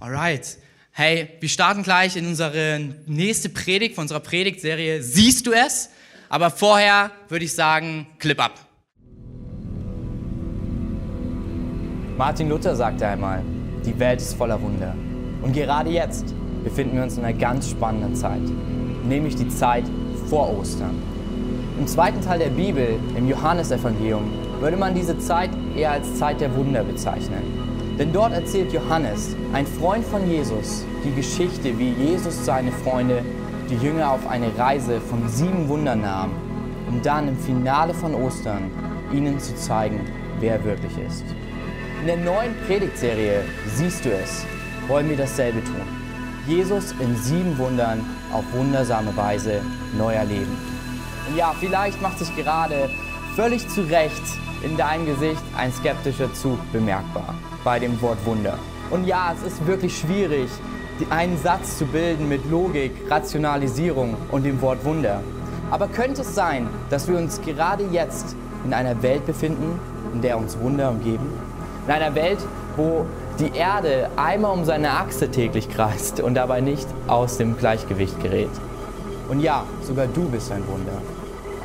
Alright. 0.00 0.58
Hey, 0.90 1.28
wir 1.40 1.48
starten 1.48 1.82
gleich 1.82 2.16
in 2.16 2.26
unsere 2.26 2.80
nächste 3.06 3.48
Predigt 3.48 3.94
von 3.94 4.02
unserer 4.02 4.20
Predigtserie 4.20 5.02
Siehst 5.02 5.46
du 5.46 5.52
es? 5.52 5.90
Aber 6.28 6.50
vorher 6.50 7.10
würde 7.28 7.44
ich 7.44 7.54
sagen, 7.54 8.06
Clip 8.18 8.40
ab. 8.40 8.58
Martin 12.16 12.48
Luther 12.48 12.76
sagte 12.76 13.06
einmal, 13.06 13.42
die 13.84 13.98
Welt 13.98 14.20
ist 14.20 14.34
voller 14.34 14.60
Wunder. 14.60 14.94
Und 15.42 15.52
gerade 15.52 15.90
jetzt 15.90 16.26
befinden 16.62 16.96
wir 16.96 17.02
uns 17.02 17.18
in 17.18 17.24
einer 17.24 17.36
ganz 17.36 17.70
spannenden 17.70 18.14
Zeit, 18.14 18.42
nämlich 19.04 19.36
die 19.36 19.48
Zeit 19.48 19.84
vor 20.28 20.58
Ostern. 20.58 21.00
Im 21.78 21.86
zweiten 21.86 22.20
Teil 22.20 22.38
der 22.38 22.50
Bibel, 22.50 22.98
im 23.16 23.28
Johannesevangelium, 23.28 24.32
würde 24.60 24.76
man 24.76 24.94
diese 24.94 25.18
Zeit 25.18 25.50
eher 25.76 25.90
als 25.90 26.18
Zeit 26.18 26.40
der 26.40 26.54
Wunder 26.54 26.84
bezeichnen. 26.84 27.53
Denn 27.98 28.12
dort 28.12 28.32
erzählt 28.32 28.72
Johannes, 28.72 29.36
ein 29.52 29.66
Freund 29.66 30.04
von 30.04 30.28
Jesus, 30.28 30.84
die 31.04 31.14
Geschichte, 31.14 31.78
wie 31.78 31.90
Jesus 31.90 32.44
seine 32.44 32.72
Freunde, 32.72 33.22
die 33.70 33.76
Jünger 33.76 34.10
auf 34.10 34.26
eine 34.26 34.56
Reise 34.58 35.00
von 35.00 35.28
sieben 35.28 35.68
Wundern 35.68 36.00
nahm, 36.00 36.32
um 36.88 37.00
dann 37.02 37.28
im 37.28 37.38
Finale 37.38 37.94
von 37.94 38.14
Ostern 38.16 38.70
ihnen 39.12 39.38
zu 39.38 39.54
zeigen, 39.54 40.00
wer 40.40 40.54
er 40.54 40.64
wirklich 40.64 40.92
ist. 41.06 41.24
In 42.00 42.08
der 42.08 42.16
neuen 42.16 42.54
Predigtserie 42.66 43.44
Siehst 43.76 44.04
du 44.04 44.10
es, 44.10 44.44
wollen 44.88 45.08
wir 45.08 45.16
dasselbe 45.16 45.62
tun. 45.62 45.80
Jesus 46.48 46.92
in 46.98 47.16
sieben 47.16 47.56
Wundern 47.58 48.04
auf 48.32 48.44
wundersame 48.52 49.16
Weise 49.16 49.60
neu 49.96 50.14
erleben. 50.14 50.58
Und 51.28 51.36
ja, 51.36 51.54
vielleicht 51.58 52.02
macht 52.02 52.18
sich 52.18 52.34
gerade 52.36 52.90
völlig 53.36 53.68
zu 53.68 53.82
Recht 53.82 54.22
in 54.64 54.76
deinem 54.76 55.06
Gesicht 55.06 55.42
ein 55.56 55.72
skeptischer 55.72 56.32
Zug 56.32 56.58
bemerkbar 56.72 57.34
bei 57.62 57.78
dem 57.78 58.00
Wort 58.00 58.24
Wunder. 58.24 58.58
Und 58.90 59.06
ja, 59.06 59.34
es 59.36 59.52
ist 59.52 59.66
wirklich 59.66 59.98
schwierig, 59.98 60.48
einen 61.10 61.36
Satz 61.38 61.78
zu 61.78 61.86
bilden 61.86 62.28
mit 62.28 62.48
Logik, 62.50 62.92
Rationalisierung 63.10 64.16
und 64.30 64.44
dem 64.44 64.60
Wort 64.62 64.84
Wunder. 64.84 65.20
Aber 65.70 65.88
könnte 65.88 66.22
es 66.22 66.34
sein, 66.34 66.68
dass 66.88 67.08
wir 67.08 67.18
uns 67.18 67.40
gerade 67.42 67.84
jetzt 67.90 68.36
in 68.64 68.72
einer 68.72 69.02
Welt 69.02 69.26
befinden, 69.26 69.78
in 70.12 70.22
der 70.22 70.38
uns 70.38 70.58
Wunder 70.58 70.90
umgeben? 70.90 71.26
In 71.86 71.92
einer 71.92 72.14
Welt, 72.14 72.38
wo 72.76 73.06
die 73.38 73.56
Erde 73.56 74.08
einmal 74.16 74.52
um 74.52 74.64
seine 74.64 74.90
Achse 74.90 75.30
täglich 75.30 75.68
kreist 75.68 76.20
und 76.20 76.34
dabei 76.34 76.60
nicht 76.60 76.86
aus 77.08 77.36
dem 77.38 77.58
Gleichgewicht 77.58 78.22
gerät. 78.22 78.50
Und 79.28 79.40
ja, 79.40 79.64
sogar 79.82 80.06
du 80.06 80.28
bist 80.28 80.52
ein 80.52 80.66
Wunder. 80.68 81.02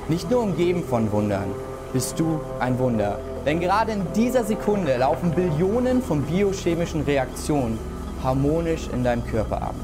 Nicht 0.07 0.31
nur 0.31 0.41
umgeben 0.41 0.83
von 0.83 1.11
Wundern, 1.11 1.51
bist 1.93 2.19
du 2.19 2.39
ein 2.59 2.77
Wunder. 2.79 3.19
Denn 3.45 3.59
gerade 3.59 3.93
in 3.93 4.03
dieser 4.13 4.43
Sekunde 4.43 4.97
laufen 4.97 5.31
Billionen 5.31 6.01
von 6.01 6.21
biochemischen 6.23 7.01
Reaktionen 7.01 7.79
harmonisch 8.23 8.89
in 8.93 9.03
deinem 9.03 9.25
Körper 9.25 9.61
ab. 9.61 9.75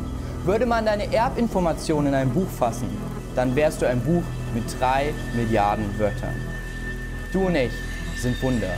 Würde 0.44 0.66
man 0.66 0.86
deine 0.86 1.12
Erbinformationen 1.12 2.08
in 2.08 2.14
ein 2.14 2.30
Buch 2.30 2.50
fassen, 2.50 2.90
dann 3.36 3.56
wärst 3.56 3.82
du 3.82 3.88
ein 3.88 4.02
Buch 4.02 4.24
mit 4.54 4.64
drei 4.80 5.14
Milliarden 5.36 5.86
Wörtern. 5.98 6.36
Du 7.34 7.48
und 7.48 7.56
ich 7.56 7.72
sind 8.18 8.42
Wunder, 8.42 8.76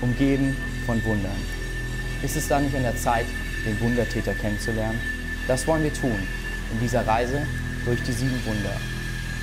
umgeben 0.00 0.56
von 0.86 1.04
Wundern. 1.04 1.36
Ist 2.22 2.36
es 2.36 2.48
da 2.48 2.60
nicht 2.60 2.74
an 2.76 2.82
der 2.82 2.96
Zeit, 2.96 3.26
den 3.66 3.80
Wundertäter 3.80 4.34
kennenzulernen? 4.34 4.98
Das 5.46 5.66
wollen 5.66 5.82
wir 5.82 5.92
tun 5.92 6.18
in 6.72 6.80
dieser 6.80 7.06
Reise 7.06 7.42
durch 7.84 8.02
die 8.02 8.12
sieben 8.12 8.40
Wunder. 8.46 8.76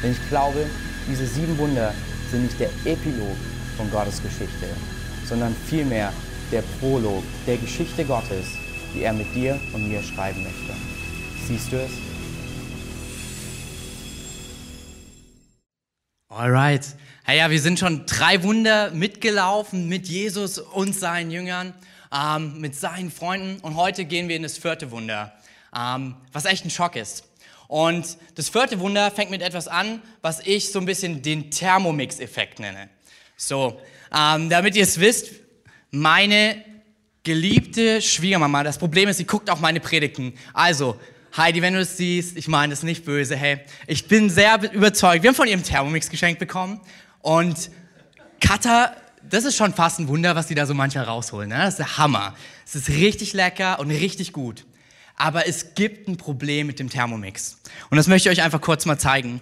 Denn 0.01 0.11
ich 0.11 0.29
glaube, 0.29 0.65
diese 1.09 1.25
sieben 1.25 1.57
Wunder 1.57 1.93
sind 2.35 2.43
nicht 2.43 2.59
der 2.59 2.69
Epilog 2.83 3.37
von 3.77 3.89
Gottes 3.91 4.21
Geschichte, 4.21 4.67
sondern 5.25 5.55
vielmehr 5.67 6.11
der 6.51 6.63
Prolog 6.81 7.23
der 7.47 7.55
Geschichte 7.55 8.03
Gottes, 8.03 8.47
die 8.93 9.03
er 9.03 9.13
mit 9.13 9.33
dir 9.33 9.57
und 9.71 9.87
mir 9.87 10.03
schreiben 10.03 10.43
möchte. 10.43 10.73
Siehst 11.47 11.71
du 11.71 11.77
es? 11.77 11.91
Alright. 16.27 16.85
Hey, 17.23 17.37
ja, 17.37 17.49
wir 17.49 17.61
sind 17.61 17.79
schon 17.79 18.05
drei 18.05 18.43
Wunder 18.43 18.91
mitgelaufen 18.91 19.87
mit 19.87 20.09
Jesus 20.09 20.59
und 20.59 20.93
seinen 20.93 21.31
Jüngern, 21.31 21.73
ähm, 22.13 22.59
mit 22.59 22.75
seinen 22.75 23.11
Freunden. 23.11 23.61
Und 23.61 23.77
heute 23.77 24.03
gehen 24.03 24.27
wir 24.27 24.35
in 24.35 24.43
das 24.43 24.57
vierte 24.57 24.91
Wunder, 24.91 25.31
ähm, 25.73 26.15
was 26.33 26.43
echt 26.43 26.65
ein 26.65 26.69
Schock 26.69 26.97
ist. 26.97 27.23
Und 27.67 28.17
das 28.35 28.49
vierte 28.49 28.79
Wunder 28.79 29.11
fängt 29.11 29.31
mit 29.31 29.41
etwas 29.41 29.67
an, 29.67 30.01
was 30.21 30.39
ich 30.45 30.71
so 30.71 30.79
ein 30.79 30.85
bisschen 30.85 31.21
den 31.21 31.51
Thermomix-Effekt 31.51 32.59
nenne. 32.59 32.89
So, 33.37 33.79
ähm, 34.15 34.49
damit 34.49 34.75
ihr 34.75 34.83
es 34.83 34.99
wisst, 34.99 35.31
meine 35.91 36.63
geliebte 37.23 38.01
Schwiegermama, 38.01 38.63
das 38.63 38.77
Problem 38.77 39.09
ist, 39.09 39.17
sie 39.17 39.25
guckt 39.25 39.49
auch 39.49 39.59
meine 39.59 39.79
Predigten. 39.79 40.33
Also, 40.53 40.99
Heidi, 41.35 41.61
wenn 41.61 41.73
du 41.73 41.81
es 41.81 41.97
siehst, 41.97 42.37
ich 42.37 42.47
meine 42.47 42.71
das 42.71 42.83
nicht 42.83 43.03
böse, 43.03 43.35
hey, 43.35 43.59
ich 43.87 44.07
bin 44.07 44.29
sehr 44.29 44.57
überzeugt. 44.71 45.23
Wir 45.23 45.29
haben 45.29 45.35
von 45.35 45.47
ihrem 45.47 45.63
Thermomix 45.63 46.09
geschenkt 46.09 46.39
bekommen 46.39 46.79
und 47.21 47.71
Katha, 48.39 48.95
das 49.29 49.43
ist 49.43 49.57
schon 49.57 49.73
fast 49.73 49.99
ein 49.99 50.07
Wunder, 50.07 50.35
was 50.35 50.47
die 50.47 50.55
da 50.55 50.65
so 50.65 50.73
manchmal 50.73 51.05
rausholen. 51.05 51.49
Ne? 51.49 51.57
Das 51.57 51.69
ist 51.69 51.79
der 51.79 51.97
Hammer. 51.97 52.35
Es 52.65 52.75
ist 52.75 52.89
richtig 52.89 53.33
lecker 53.33 53.79
und 53.79 53.89
richtig 53.89 54.31
gut. 54.31 54.65
Aber 55.15 55.47
es 55.47 55.75
gibt 55.75 56.07
ein 56.07 56.17
Problem 56.17 56.67
mit 56.67 56.79
dem 56.79 56.89
Thermomix. 56.89 57.57
Und 57.89 57.97
das 57.97 58.07
möchte 58.07 58.29
ich 58.29 58.37
euch 58.37 58.43
einfach 58.43 58.61
kurz 58.61 58.85
mal 58.85 58.97
zeigen. 58.97 59.41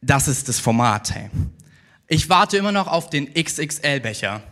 Das 0.00 0.28
ist 0.28 0.48
das 0.48 0.58
Format. 0.58 1.14
Hey. 1.14 1.30
Ich 2.08 2.28
warte 2.28 2.56
immer 2.56 2.72
noch 2.72 2.88
auf 2.88 3.10
den 3.10 3.32
XXL-Becher. 3.32 4.42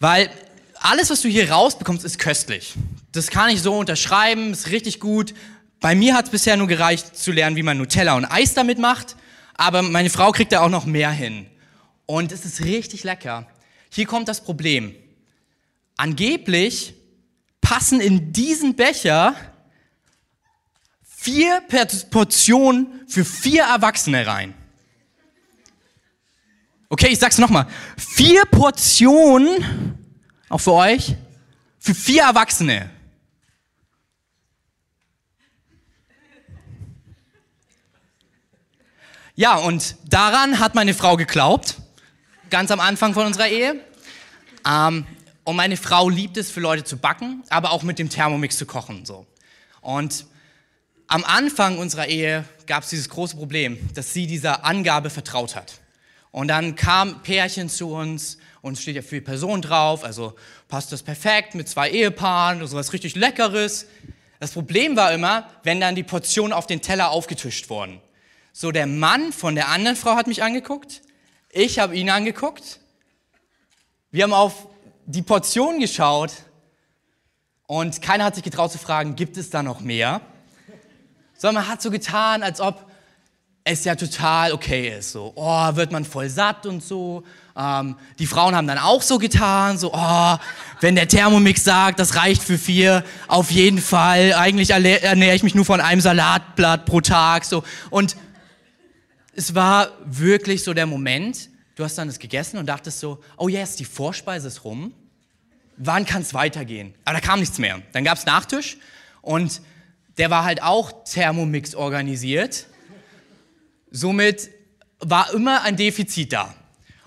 Weil 0.00 0.30
alles, 0.74 1.10
was 1.10 1.20
du 1.20 1.28
hier 1.28 1.50
rausbekommst, 1.50 2.04
ist 2.04 2.18
köstlich. 2.18 2.74
Das 3.12 3.28
kann 3.28 3.50
ich 3.50 3.62
so 3.62 3.78
unterschreiben, 3.78 4.52
ist 4.52 4.70
richtig 4.70 4.98
gut. 4.98 5.32
Bei 5.80 5.94
mir 5.94 6.14
hat 6.14 6.26
es 6.26 6.30
bisher 6.30 6.56
nur 6.56 6.66
gereicht 6.66 7.16
zu 7.16 7.32
lernen, 7.32 7.56
wie 7.56 7.62
man 7.62 7.78
Nutella 7.78 8.14
und 8.14 8.24
Eis 8.24 8.54
damit 8.54 8.78
macht. 8.78 9.16
Aber 9.54 9.82
meine 9.82 10.10
Frau 10.10 10.32
kriegt 10.32 10.52
da 10.52 10.60
auch 10.60 10.68
noch 10.68 10.86
mehr 10.86 11.10
hin. 11.10 11.46
Und 12.06 12.32
es 12.32 12.44
ist 12.44 12.64
richtig 12.64 13.04
lecker. 13.04 13.46
Hier 13.90 14.06
kommt 14.06 14.28
das 14.28 14.42
Problem. 14.42 14.94
Angeblich 15.96 16.94
passen 17.72 18.02
in 18.02 18.34
diesen 18.34 18.76
Becher 18.76 19.34
vier 21.02 21.62
Portionen 22.10 23.00
für 23.08 23.24
vier 23.24 23.62
Erwachsene 23.62 24.26
rein. 24.26 24.52
Okay, 26.90 27.06
ich 27.06 27.18
sag's 27.18 27.38
nochmal. 27.38 27.66
Vier 27.96 28.44
Portionen, 28.44 29.98
auch 30.50 30.58
für 30.58 30.74
euch, 30.74 31.16
für 31.78 31.94
vier 31.94 32.24
Erwachsene. 32.24 32.90
Ja, 39.34 39.56
und 39.56 39.96
daran 40.04 40.58
hat 40.58 40.74
meine 40.74 40.92
Frau 40.92 41.16
geglaubt, 41.16 41.76
ganz 42.50 42.70
am 42.70 42.80
Anfang 42.80 43.14
von 43.14 43.24
unserer 43.24 43.48
Ehe. 43.48 43.82
Ähm, 44.66 45.06
und 45.44 45.56
meine 45.56 45.76
Frau 45.76 46.08
liebt 46.08 46.36
es, 46.36 46.50
für 46.50 46.60
Leute 46.60 46.84
zu 46.84 46.96
backen, 46.96 47.42
aber 47.48 47.72
auch 47.72 47.82
mit 47.82 47.98
dem 47.98 48.08
Thermomix 48.08 48.56
zu 48.56 48.66
kochen. 48.66 49.04
So. 49.04 49.26
Und 49.80 50.26
am 51.08 51.24
Anfang 51.24 51.78
unserer 51.78 52.06
Ehe 52.06 52.44
gab 52.66 52.84
es 52.84 52.90
dieses 52.90 53.08
große 53.08 53.36
Problem, 53.36 53.78
dass 53.94 54.12
sie 54.12 54.26
dieser 54.26 54.64
Angabe 54.64 55.10
vertraut 55.10 55.56
hat. 55.56 55.74
Und 56.30 56.48
dann 56.48 56.76
kam 56.76 57.22
Pärchen 57.22 57.68
zu 57.68 57.92
uns 57.92 58.38
und 58.62 58.78
steht 58.78 58.96
ja 58.96 59.02
für 59.02 59.16
die 59.16 59.20
Person 59.20 59.60
drauf, 59.60 60.04
also 60.04 60.34
passt 60.68 60.92
das 60.92 61.02
perfekt 61.02 61.54
mit 61.54 61.68
zwei 61.68 61.90
Ehepaaren, 61.90 62.66
so 62.66 62.76
was 62.76 62.92
richtig 62.94 63.16
Leckeres. 63.16 63.86
Das 64.40 64.52
Problem 64.52 64.96
war 64.96 65.12
immer, 65.12 65.50
wenn 65.64 65.80
dann 65.80 65.94
die 65.94 66.02
Portionen 66.02 66.52
auf 66.52 66.66
den 66.66 66.80
Teller 66.80 67.10
aufgetischt 67.10 67.68
wurden. 67.68 68.00
So, 68.54 68.70
der 68.70 68.86
Mann 68.86 69.32
von 69.32 69.54
der 69.54 69.68
anderen 69.68 69.96
Frau 69.96 70.14
hat 70.14 70.26
mich 70.26 70.42
angeguckt, 70.42 71.02
ich 71.50 71.78
habe 71.78 71.94
ihn 71.96 72.08
angeguckt, 72.08 72.80
wir 74.10 74.24
haben 74.24 74.32
auf 74.32 74.68
die 75.06 75.22
Portion 75.22 75.80
geschaut 75.80 76.32
und 77.66 78.02
keiner 78.02 78.24
hat 78.24 78.34
sich 78.34 78.44
getraut 78.44 78.72
zu 78.72 78.78
fragen, 78.78 79.16
gibt 79.16 79.36
es 79.36 79.50
da 79.50 79.62
noch 79.62 79.80
mehr? 79.80 80.20
Sondern 81.36 81.64
man 81.64 81.72
hat 81.72 81.82
so 81.82 81.90
getan, 81.90 82.42
als 82.42 82.60
ob 82.60 82.86
es 83.64 83.84
ja 83.84 83.94
total 83.94 84.52
okay 84.52 84.96
ist. 84.98 85.12
So, 85.12 85.32
oh, 85.36 85.76
wird 85.76 85.92
man 85.92 86.04
voll 86.04 86.28
satt 86.28 86.66
und 86.66 86.82
so. 86.82 87.24
Ähm, 87.56 87.96
die 88.18 88.26
Frauen 88.26 88.54
haben 88.54 88.66
dann 88.66 88.78
auch 88.78 89.02
so 89.02 89.18
getan, 89.18 89.78
so, 89.78 89.92
oh, 89.94 90.36
wenn 90.80 90.94
der 90.94 91.06
Thermomix 91.06 91.64
sagt, 91.64 92.00
das 92.00 92.16
reicht 92.16 92.42
für 92.42 92.58
vier, 92.58 93.04
auf 93.28 93.50
jeden 93.50 93.78
Fall. 93.78 94.34
Eigentlich 94.34 94.70
ernähre 94.70 95.34
ich 95.34 95.42
mich 95.42 95.54
nur 95.54 95.64
von 95.64 95.80
einem 95.80 96.00
Salatblatt 96.00 96.86
pro 96.86 97.00
Tag. 97.00 97.44
So. 97.44 97.62
Und 97.90 98.16
es 99.34 99.54
war 99.54 99.88
wirklich 100.04 100.64
so 100.64 100.74
der 100.74 100.86
Moment, 100.86 101.48
du 101.74 101.84
hast 101.84 101.96
dann 101.96 102.08
das 102.08 102.18
gegessen 102.18 102.58
und 102.58 102.66
dachtest 102.66 103.00
so, 103.00 103.22
oh 103.36 103.48
yes, 103.48 103.76
die 103.76 103.84
Vorspeise 103.84 104.48
ist 104.48 104.64
rum. 104.64 104.92
Wann 105.76 106.04
kann 106.04 106.22
es 106.22 106.34
weitergehen? 106.34 106.94
Aber 107.04 107.18
da 107.18 107.26
kam 107.26 107.40
nichts 107.40 107.58
mehr. 107.58 107.80
Dann 107.92 108.04
gab 108.04 108.18
es 108.18 108.26
Nachtisch 108.26 108.76
und 109.20 109.62
der 110.18 110.30
war 110.30 110.44
halt 110.44 110.62
auch 110.62 111.04
Thermomix 111.04 111.74
organisiert. 111.74 112.66
Somit 113.90 114.50
war 114.98 115.32
immer 115.32 115.62
ein 115.62 115.76
Defizit 115.76 116.32
da. 116.32 116.54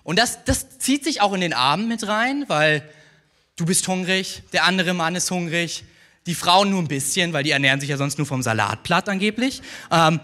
Und 0.04 0.20
das, 0.20 0.44
das 0.44 0.80
zieht 0.80 1.04
sich 1.04 1.22
auch 1.22 1.34
in 1.34 1.42
den 1.42 1.54
Abend 1.54 1.88
mit 1.88 2.08
rein, 2.08 2.46
weil 2.48 2.84
Du 3.58 3.66
bist 3.66 3.88
hungrig, 3.88 4.44
der 4.52 4.66
andere 4.66 4.94
Mann 4.94 5.16
ist 5.16 5.32
hungrig, 5.32 5.86
die 6.26 6.36
Frauen 6.36 6.72
nur 6.72 6.82
ein 6.82 6.90
bisschen, 6.90 7.32
weil 7.32 7.46
die 7.46 7.52
ernähren 7.52 7.80
sich 7.80 7.90
ja 7.90 7.96
sonst 7.96 8.18
nur 8.18 8.28
vom 8.28 8.42
Salatblatt 8.42 9.08
angeblich. 9.08 9.62
Ähm, 9.90 10.20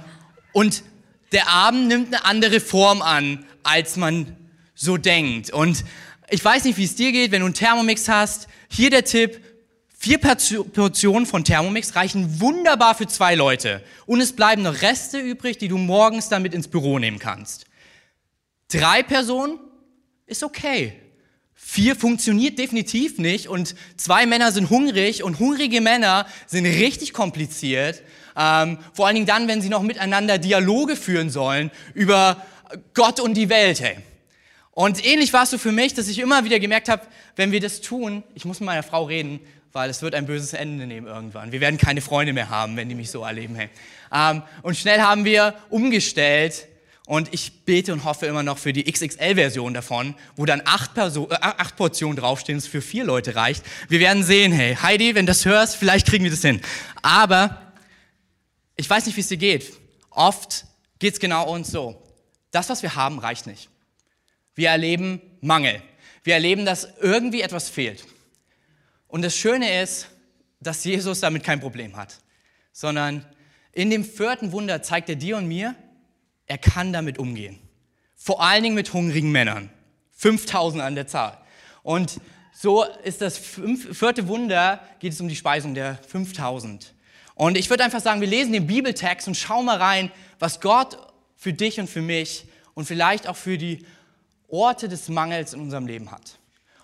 und 0.51 0.83
der 1.31 1.47
Abend 1.47 1.87
nimmt 1.87 2.07
eine 2.07 2.25
andere 2.25 2.59
Form 2.59 3.01
an, 3.01 3.45
als 3.63 3.97
man 3.97 4.35
so 4.73 4.97
denkt. 4.97 5.51
Und 5.51 5.83
ich 6.29 6.43
weiß 6.43 6.63
nicht, 6.63 6.77
wie 6.77 6.85
es 6.85 6.95
dir 6.95 7.11
geht, 7.11 7.31
wenn 7.31 7.41
du 7.41 7.45
einen 7.45 7.53
Thermomix 7.53 8.07
hast. 8.07 8.47
Hier 8.69 8.89
der 8.89 9.03
Tipp, 9.03 9.41
vier 9.97 10.17
Portionen 10.17 11.25
von 11.25 11.43
Thermomix 11.43 11.95
reichen 11.95 12.39
wunderbar 12.39 12.95
für 12.95 13.07
zwei 13.07 13.35
Leute. 13.35 13.83
Und 14.05 14.21
es 14.21 14.33
bleiben 14.33 14.63
noch 14.63 14.81
Reste 14.81 15.19
übrig, 15.19 15.57
die 15.57 15.67
du 15.67 15.77
morgens 15.77 16.29
damit 16.29 16.53
ins 16.53 16.67
Büro 16.67 16.99
nehmen 16.99 17.19
kannst. 17.19 17.65
Drei 18.69 19.03
Personen 19.03 19.59
ist 20.25 20.43
okay. 20.43 20.93
Vier 21.53 21.95
funktioniert 21.95 22.57
definitiv 22.57 23.17
nicht 23.17 23.47
und 23.47 23.75
zwei 23.95 24.25
Männer 24.25 24.51
sind 24.51 24.69
hungrig 24.69 25.23
und 25.23 25.39
hungrige 25.39 25.79
Männer 25.79 26.25
sind 26.47 26.65
richtig 26.65 27.13
kompliziert. 27.13 28.01
Ähm, 28.35 28.77
vor 28.93 29.05
allen 29.05 29.15
Dingen 29.15 29.27
dann, 29.27 29.47
wenn 29.47 29.61
sie 29.61 29.69
noch 29.69 29.83
miteinander 29.83 30.37
Dialoge 30.37 30.95
führen 30.95 31.29
sollen 31.29 31.69
über 31.93 32.43
Gott 32.93 33.19
und 33.19 33.35
die 33.35 33.49
Welt. 33.49 33.81
Hey. 33.81 33.97
Und 34.71 35.05
ähnlich 35.05 35.33
war 35.33 35.43
es 35.43 35.51
so 35.51 35.57
für 35.57 35.71
mich, 35.71 35.93
dass 35.93 36.07
ich 36.07 36.19
immer 36.19 36.45
wieder 36.45 36.59
gemerkt 36.59 36.89
habe, 36.89 37.03
wenn 37.35 37.51
wir 37.51 37.59
das 37.59 37.81
tun, 37.81 38.23
ich 38.35 38.45
muss 38.45 38.59
mit 38.59 38.67
meiner 38.67 38.83
Frau 38.83 39.03
reden, 39.03 39.39
weil 39.73 39.89
es 39.89 40.01
wird 40.01 40.15
ein 40.15 40.25
böses 40.25 40.53
Ende 40.53 40.85
nehmen 40.85 41.07
irgendwann. 41.07 41.51
Wir 41.51 41.61
werden 41.61 41.77
keine 41.77 42.01
Freunde 42.01 42.33
mehr 42.33 42.49
haben, 42.49 42.75
wenn 42.77 42.89
die 42.89 42.95
mich 42.95 43.11
so 43.11 43.23
erleben. 43.23 43.55
Hey. 43.55 43.69
Ähm, 44.13 44.43
und 44.63 44.77
schnell 44.77 45.01
haben 45.01 45.25
wir 45.25 45.53
umgestellt 45.69 46.67
und 47.05 47.33
ich 47.33 47.65
bete 47.65 47.93
und 47.93 48.03
hoffe 48.03 48.25
immer 48.25 48.43
noch 48.43 48.57
für 48.57 48.73
die 48.73 48.89
XXL-Version 48.89 49.73
davon, 49.73 50.15
wo 50.35 50.45
dann 50.45 50.61
acht, 50.65 50.93
Person, 50.93 51.29
äh, 51.31 51.35
acht 51.39 51.75
Portionen 51.75 52.17
draufstehen, 52.17 52.57
es 52.57 52.67
für 52.67 52.81
vier 52.81 53.03
Leute 53.03 53.35
reicht. 53.35 53.63
Wir 53.89 53.99
werden 53.99 54.23
sehen, 54.23 54.51
hey, 54.51 54.75
Heidi, 54.75 55.15
wenn 55.15 55.25
du 55.25 55.31
das 55.31 55.45
hörst, 55.45 55.75
vielleicht 55.75 56.07
kriegen 56.07 56.23
wir 56.23 56.31
das 56.31 56.41
hin. 56.41 56.61
Aber 57.01 57.73
ich 58.75 58.89
weiß 58.89 59.05
nicht, 59.05 59.15
wie 59.15 59.21
es 59.21 59.27
dir 59.27 59.37
geht. 59.37 59.73
Oft 60.09 60.65
geht 60.99 61.13
es 61.13 61.19
genau 61.19 61.51
uns 61.51 61.71
so. 61.71 62.01
Das, 62.51 62.69
was 62.69 62.83
wir 62.83 62.95
haben, 62.95 63.19
reicht 63.19 63.47
nicht. 63.47 63.69
Wir 64.55 64.69
erleben 64.69 65.21
Mangel. 65.41 65.81
Wir 66.23 66.35
erleben, 66.35 66.65
dass 66.65 66.87
irgendwie 66.99 67.41
etwas 67.41 67.69
fehlt. 67.69 68.05
Und 69.07 69.23
das 69.23 69.35
Schöne 69.35 69.81
ist, 69.81 70.07
dass 70.59 70.83
Jesus 70.83 71.21
damit 71.21 71.43
kein 71.43 71.59
Problem 71.59 71.95
hat, 71.97 72.19
sondern 72.71 73.25
in 73.71 73.89
dem 73.89 74.03
vierten 74.03 74.51
Wunder 74.51 74.83
zeigt 74.83 75.09
er 75.09 75.15
dir 75.15 75.37
und 75.37 75.47
mir, 75.47 75.75
er 76.45 76.57
kann 76.57 76.93
damit 76.93 77.17
umgehen. 77.17 77.59
Vor 78.15 78.43
allen 78.43 78.63
Dingen 78.63 78.75
mit 78.75 78.93
hungrigen 78.93 79.31
Männern. 79.31 79.69
5000 80.11 80.83
an 80.83 80.95
der 80.95 81.07
Zahl. 81.07 81.37
Und 81.81 82.19
so 82.53 82.83
ist 83.03 83.21
das 83.21 83.37
vierte 83.37 84.27
Wunder, 84.27 84.81
geht 84.99 85.13
es 85.13 85.21
um 85.21 85.27
die 85.27 85.35
Speisung 85.35 85.73
der 85.73 85.95
5000. 86.07 86.93
Und 87.33 87.57
ich 87.57 87.69
würde 87.69 87.83
einfach 87.83 88.01
sagen, 88.01 88.21
wir 88.21 88.27
lesen 88.27 88.53
den 88.53 88.67
Bibeltext 88.67 89.27
und 89.27 89.35
schauen 89.35 89.65
mal 89.65 89.77
rein, 89.77 90.11
was 90.37 90.61
Gott 90.61 90.97
für 91.41 91.53
dich 91.53 91.79
und 91.79 91.89
für 91.89 92.03
mich 92.03 92.45
und 92.75 92.85
vielleicht 92.85 93.27
auch 93.27 93.35
für 93.35 93.57
die 93.57 93.83
Orte 94.47 94.87
des 94.87 95.09
Mangels 95.09 95.53
in 95.53 95.59
unserem 95.59 95.87
Leben 95.87 96.11
hat. 96.11 96.37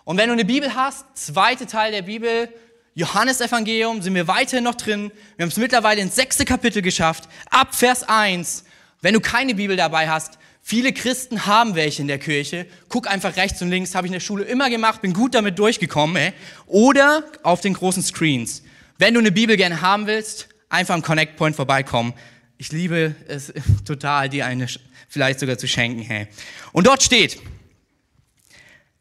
Und 0.04 0.18
wenn 0.18 0.30
du 0.30 0.33
eine 0.33 0.45
Bibel 0.45 0.74
hast, 0.74 1.06
zweite 1.13 1.68
Teil 1.68 1.92
der 1.92 2.01
Bibel, 2.01 2.50
Johannesevangelium, 2.95 4.01
sind 4.01 4.15
wir 4.15 4.27
weiterhin 4.27 4.63
noch 4.63 4.74
drin. 4.74 5.12
Wir 5.36 5.44
haben 5.44 5.51
es 5.51 5.57
mittlerweile 5.57 6.01
ins 6.01 6.15
sechste 6.15 6.44
Kapitel 6.44 6.81
geschafft, 6.81 7.30
ab 7.51 7.75
Vers 7.75 8.01
1. 8.09 8.63
Wenn 9.01 9.13
du 9.13 9.19
keine 9.19 9.54
Bibel 9.54 9.77
dabei 9.77 10.09
hast, 10.09 10.39
viele 10.63 10.92
Christen 10.92 11.45
haben 11.45 11.75
welche 11.75 12.01
in 12.01 12.07
der 12.07 12.18
Kirche. 12.18 12.65
Guck 12.89 13.07
einfach 13.07 13.36
rechts 13.36 13.62
und 13.62 13.69
links, 13.69 13.94
habe 13.94 14.07
ich 14.07 14.09
in 14.09 14.13
der 14.13 14.21
Schule 14.21 14.44
immer 14.44 14.71
gemacht, 14.71 15.01
bin 15.01 15.13
gut 15.13 15.36
damit 15.36 15.59
durchgekommen. 15.59 16.15
Ey. 16.15 16.33
Oder 16.65 17.24
auf 17.44 17.62
den 17.62 17.75
großen 17.75 18.01
Screens. 18.01 18.63
Wenn 18.98 19.13
du 19.13 19.19
eine 19.19 19.31
Bibel 19.31 19.56
gerne 19.56 19.81
haben 19.81 20.07
willst, 20.07 20.48
einfach 20.68 20.95
am 20.95 21.04
Connect 21.04 21.38
Point 21.38 21.56
vorbeikommen. 21.56 22.15
Ich 22.57 22.71
liebe 22.71 23.15
es 23.27 23.54
total, 23.86 24.30
dir 24.30 24.45
eine 24.45 24.68
vielleicht 25.07 25.39
sogar 25.39 25.57
zu 25.57 25.68
schenken. 25.68 26.01
Hey. 26.01 26.27
Und 26.74 26.88
dort 26.88 27.04
steht, 27.04 27.39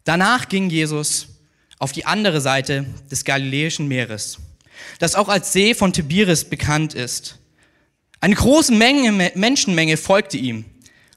danach 0.05 0.49
ging 0.49 0.71
Jesus 0.71 1.29
auf 1.79 1.93
die 1.93 2.05
andere 2.05 2.41
Seite 2.41 2.87
des 3.11 3.25
Galiläischen 3.25 3.89
Meeres, 3.89 4.39
das 4.99 5.15
auch 5.15 5.29
als 5.29 5.53
See 5.53 5.75
von 5.75 5.93
Tiberias 5.93 6.45
bekannt 6.45 6.95
ist. 6.95 7.39
Eine 8.21 8.35
große 8.35 8.73
Menge, 8.73 9.33
Menschenmenge 9.35 9.97
folgte 9.97 10.37
ihm, 10.37 10.65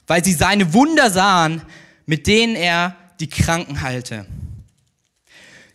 weil 0.06 0.24
sie 0.24 0.34
seine 0.34 0.72
Wunder 0.74 1.10
sahen, 1.10 1.62
mit 2.06 2.26
denen 2.26 2.56
er 2.56 2.96
die 3.20 3.28
Kranken 3.28 3.80
heilte. 3.80 4.26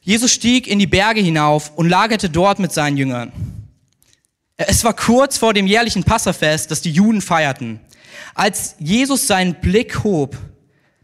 Jesus 0.01 0.31
stieg 0.31 0.67
in 0.67 0.77
die 0.77 0.87
Berge 0.87 1.21
hinauf 1.21 1.71
und 1.75 1.89
lagerte 1.89 2.29
dort 2.29 2.59
mit 2.59 2.71
seinen 2.71 2.97
Jüngern. 2.97 3.54
Es 4.57 4.83
war 4.85 4.95
kurz 4.95 5.37
vor 5.37 5.53
dem 5.53 5.67
jährlichen 5.67 6.03
Passafest, 6.03 6.71
das 6.71 6.81
die 6.81 6.91
Juden 6.91 7.21
feierten. 7.21 7.81
Als 8.33 8.75
Jesus 8.79 9.27
seinen 9.27 9.55
Blick 9.55 10.03
hob, 10.03 10.37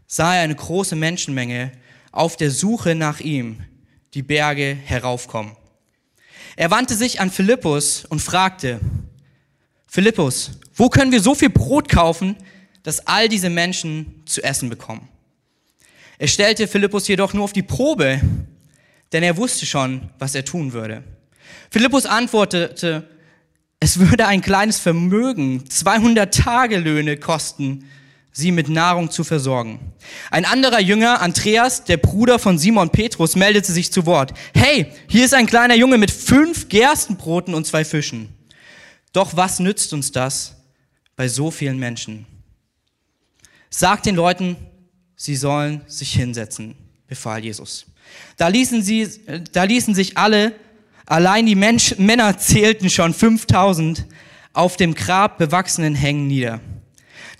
sah 0.06 0.36
er 0.36 0.42
eine 0.42 0.54
große 0.54 0.96
Menschenmenge 0.96 1.72
auf 2.12 2.36
der 2.36 2.50
Suche 2.50 2.94
nach 2.94 3.20
ihm 3.20 3.62
die 4.14 4.22
Berge 4.22 4.74
heraufkommen. 4.84 5.56
Er 6.56 6.70
wandte 6.70 6.94
sich 6.94 7.20
an 7.20 7.30
Philippus 7.30 8.04
und 8.04 8.20
fragte, 8.20 8.80
Philippus, 9.86 10.52
wo 10.74 10.88
können 10.88 11.12
wir 11.12 11.20
so 11.20 11.34
viel 11.34 11.50
Brot 11.50 11.88
kaufen, 11.88 12.36
dass 12.82 13.06
all 13.06 13.28
diese 13.28 13.50
Menschen 13.50 14.22
zu 14.26 14.42
essen 14.42 14.68
bekommen? 14.68 15.08
Er 16.18 16.28
stellte 16.28 16.68
Philippus 16.68 17.08
jedoch 17.08 17.32
nur 17.32 17.44
auf 17.44 17.52
die 17.52 17.62
Probe, 17.62 18.20
denn 19.12 19.22
er 19.22 19.36
wusste 19.36 19.66
schon, 19.66 20.10
was 20.18 20.34
er 20.34 20.44
tun 20.44 20.72
würde. 20.72 21.02
Philippus 21.70 22.06
antwortete, 22.06 23.08
es 23.82 23.98
würde 23.98 24.28
ein 24.28 24.42
kleines 24.42 24.78
Vermögen, 24.78 25.68
200 25.68 26.32
Tagelöhne 26.32 27.16
kosten, 27.16 27.90
sie 28.30 28.52
mit 28.52 28.68
Nahrung 28.68 29.10
zu 29.10 29.24
versorgen. 29.24 29.80
Ein 30.30 30.44
anderer 30.44 30.78
Jünger, 30.78 31.20
Andreas, 31.20 31.82
der 31.82 31.96
Bruder 31.96 32.38
von 32.38 32.58
Simon 32.58 32.90
Petrus, 32.90 33.34
meldete 33.34 33.72
sich 33.72 33.90
zu 33.90 34.06
Wort. 34.06 34.34
Hey, 34.54 34.86
hier 35.08 35.24
ist 35.24 35.34
ein 35.34 35.46
kleiner 35.46 35.74
Junge 35.74 35.98
mit 35.98 36.12
fünf 36.12 36.68
Gerstenbroten 36.68 37.54
und 37.54 37.66
zwei 37.66 37.84
Fischen. 37.84 38.28
Doch 39.12 39.34
was 39.36 39.58
nützt 39.58 39.92
uns 39.92 40.12
das 40.12 40.54
bei 41.16 41.26
so 41.26 41.50
vielen 41.50 41.80
Menschen? 41.80 42.24
Sagt 43.68 44.06
den 44.06 44.14
Leuten, 44.14 44.54
sie 45.16 45.34
sollen 45.34 45.80
sich 45.88 46.12
hinsetzen, 46.12 46.76
befahl 47.08 47.42
Jesus. 47.42 47.86
Da 48.36 48.46
ließen, 48.46 48.80
sie, 48.80 49.08
da 49.50 49.64
ließen 49.64 49.92
sich 49.92 50.16
alle, 50.18 50.54
allein 51.12 51.46
die 51.46 51.54
Mensch, 51.54 51.96
Männer 51.98 52.38
zählten 52.38 52.90
schon 52.90 53.14
5000, 53.14 54.06
auf 54.52 54.76
dem 54.76 54.94
Grab 54.94 55.38
bewachsenen 55.38 55.94
Hängen 55.94 56.26
nieder. 56.26 56.60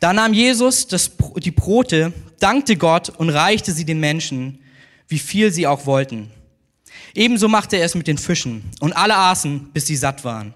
Da 0.01 0.13
nahm 0.13 0.33
Jesus 0.33 0.87
das, 0.89 1.11
die 1.37 1.51
Brote, 1.51 2.13
dankte 2.41 2.77
Gott 2.77 3.09
und 3.11 3.31
reichte 3.31 3.73
sie 3.73 3.85
den 3.85 4.01
Menschen, 4.01 4.61
wie 5.09 5.19
viel 5.19 5.53
sie 5.53 5.67
auch 5.67 5.87
wollten. 5.87 6.31
Ebenso 7.15 7.49
machte 7.49 7.77
er 7.77 7.85
es 7.85 7.95
mit 7.95 8.07
den 8.07 8.19
Fischen 8.19 8.71
und 8.81 8.95
alle 8.95 9.17
aßen, 9.17 9.71
bis 9.73 9.87
sie 9.87 9.97
satt 9.97 10.25
waren 10.25 10.55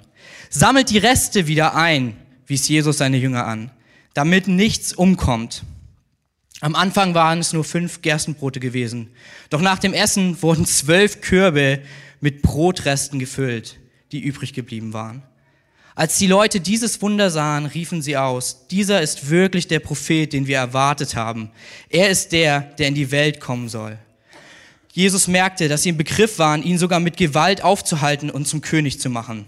sammelt 0.50 0.90
die 0.90 0.98
Reste 0.98 1.46
wieder 1.46 1.74
ein, 1.74 2.16
wies 2.46 2.68
Jesus 2.68 2.98
seine 2.98 3.16
Jünger 3.16 3.46
an, 3.46 3.70
damit 4.14 4.48
nichts 4.48 4.92
umkommt. 4.92 5.62
Am 6.60 6.74
Anfang 6.74 7.14
waren 7.14 7.38
es 7.38 7.52
nur 7.52 7.64
fünf 7.64 8.00
Gerstenbrote 8.02 8.60
gewesen, 8.60 9.10
doch 9.50 9.60
nach 9.60 9.78
dem 9.78 9.92
Essen 9.92 10.40
wurden 10.42 10.64
zwölf 10.64 11.20
Körbe 11.20 11.80
mit 12.20 12.42
Brotresten 12.42 13.18
gefüllt, 13.18 13.78
die 14.12 14.20
übrig 14.20 14.52
geblieben 14.52 14.92
waren. 14.92 15.22
Als 15.94 16.18
die 16.18 16.26
Leute 16.26 16.60
dieses 16.60 17.00
Wunder 17.00 17.30
sahen, 17.30 17.64
riefen 17.64 18.02
sie 18.02 18.18
aus, 18.18 18.66
dieser 18.68 19.00
ist 19.00 19.30
wirklich 19.30 19.66
der 19.66 19.80
Prophet, 19.80 20.32
den 20.32 20.46
wir 20.46 20.58
erwartet 20.58 21.16
haben. 21.16 21.50
Er 21.88 22.10
ist 22.10 22.32
der, 22.32 22.60
der 22.60 22.88
in 22.88 22.94
die 22.94 23.10
Welt 23.10 23.40
kommen 23.40 23.70
soll. 23.70 23.98
Jesus 24.92 25.26
merkte, 25.26 25.68
dass 25.68 25.82
sie 25.82 25.90
im 25.90 25.96
Begriff 25.96 26.38
waren, 26.38 26.62
ihn 26.62 26.78
sogar 26.78 27.00
mit 27.00 27.16
Gewalt 27.16 27.62
aufzuhalten 27.62 28.30
und 28.30 28.46
zum 28.46 28.60
König 28.60 29.00
zu 29.00 29.08
machen. 29.08 29.46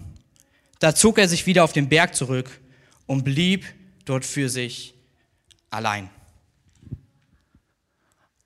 Da 0.78 0.94
zog 0.94 1.18
er 1.18 1.28
sich 1.28 1.46
wieder 1.46 1.64
auf 1.64 1.72
den 1.72 1.88
Berg 1.88 2.14
zurück 2.14 2.60
und 3.06 3.24
blieb 3.24 3.66
dort 4.04 4.24
für 4.24 4.48
sich 4.48 4.94
allein. 5.70 6.08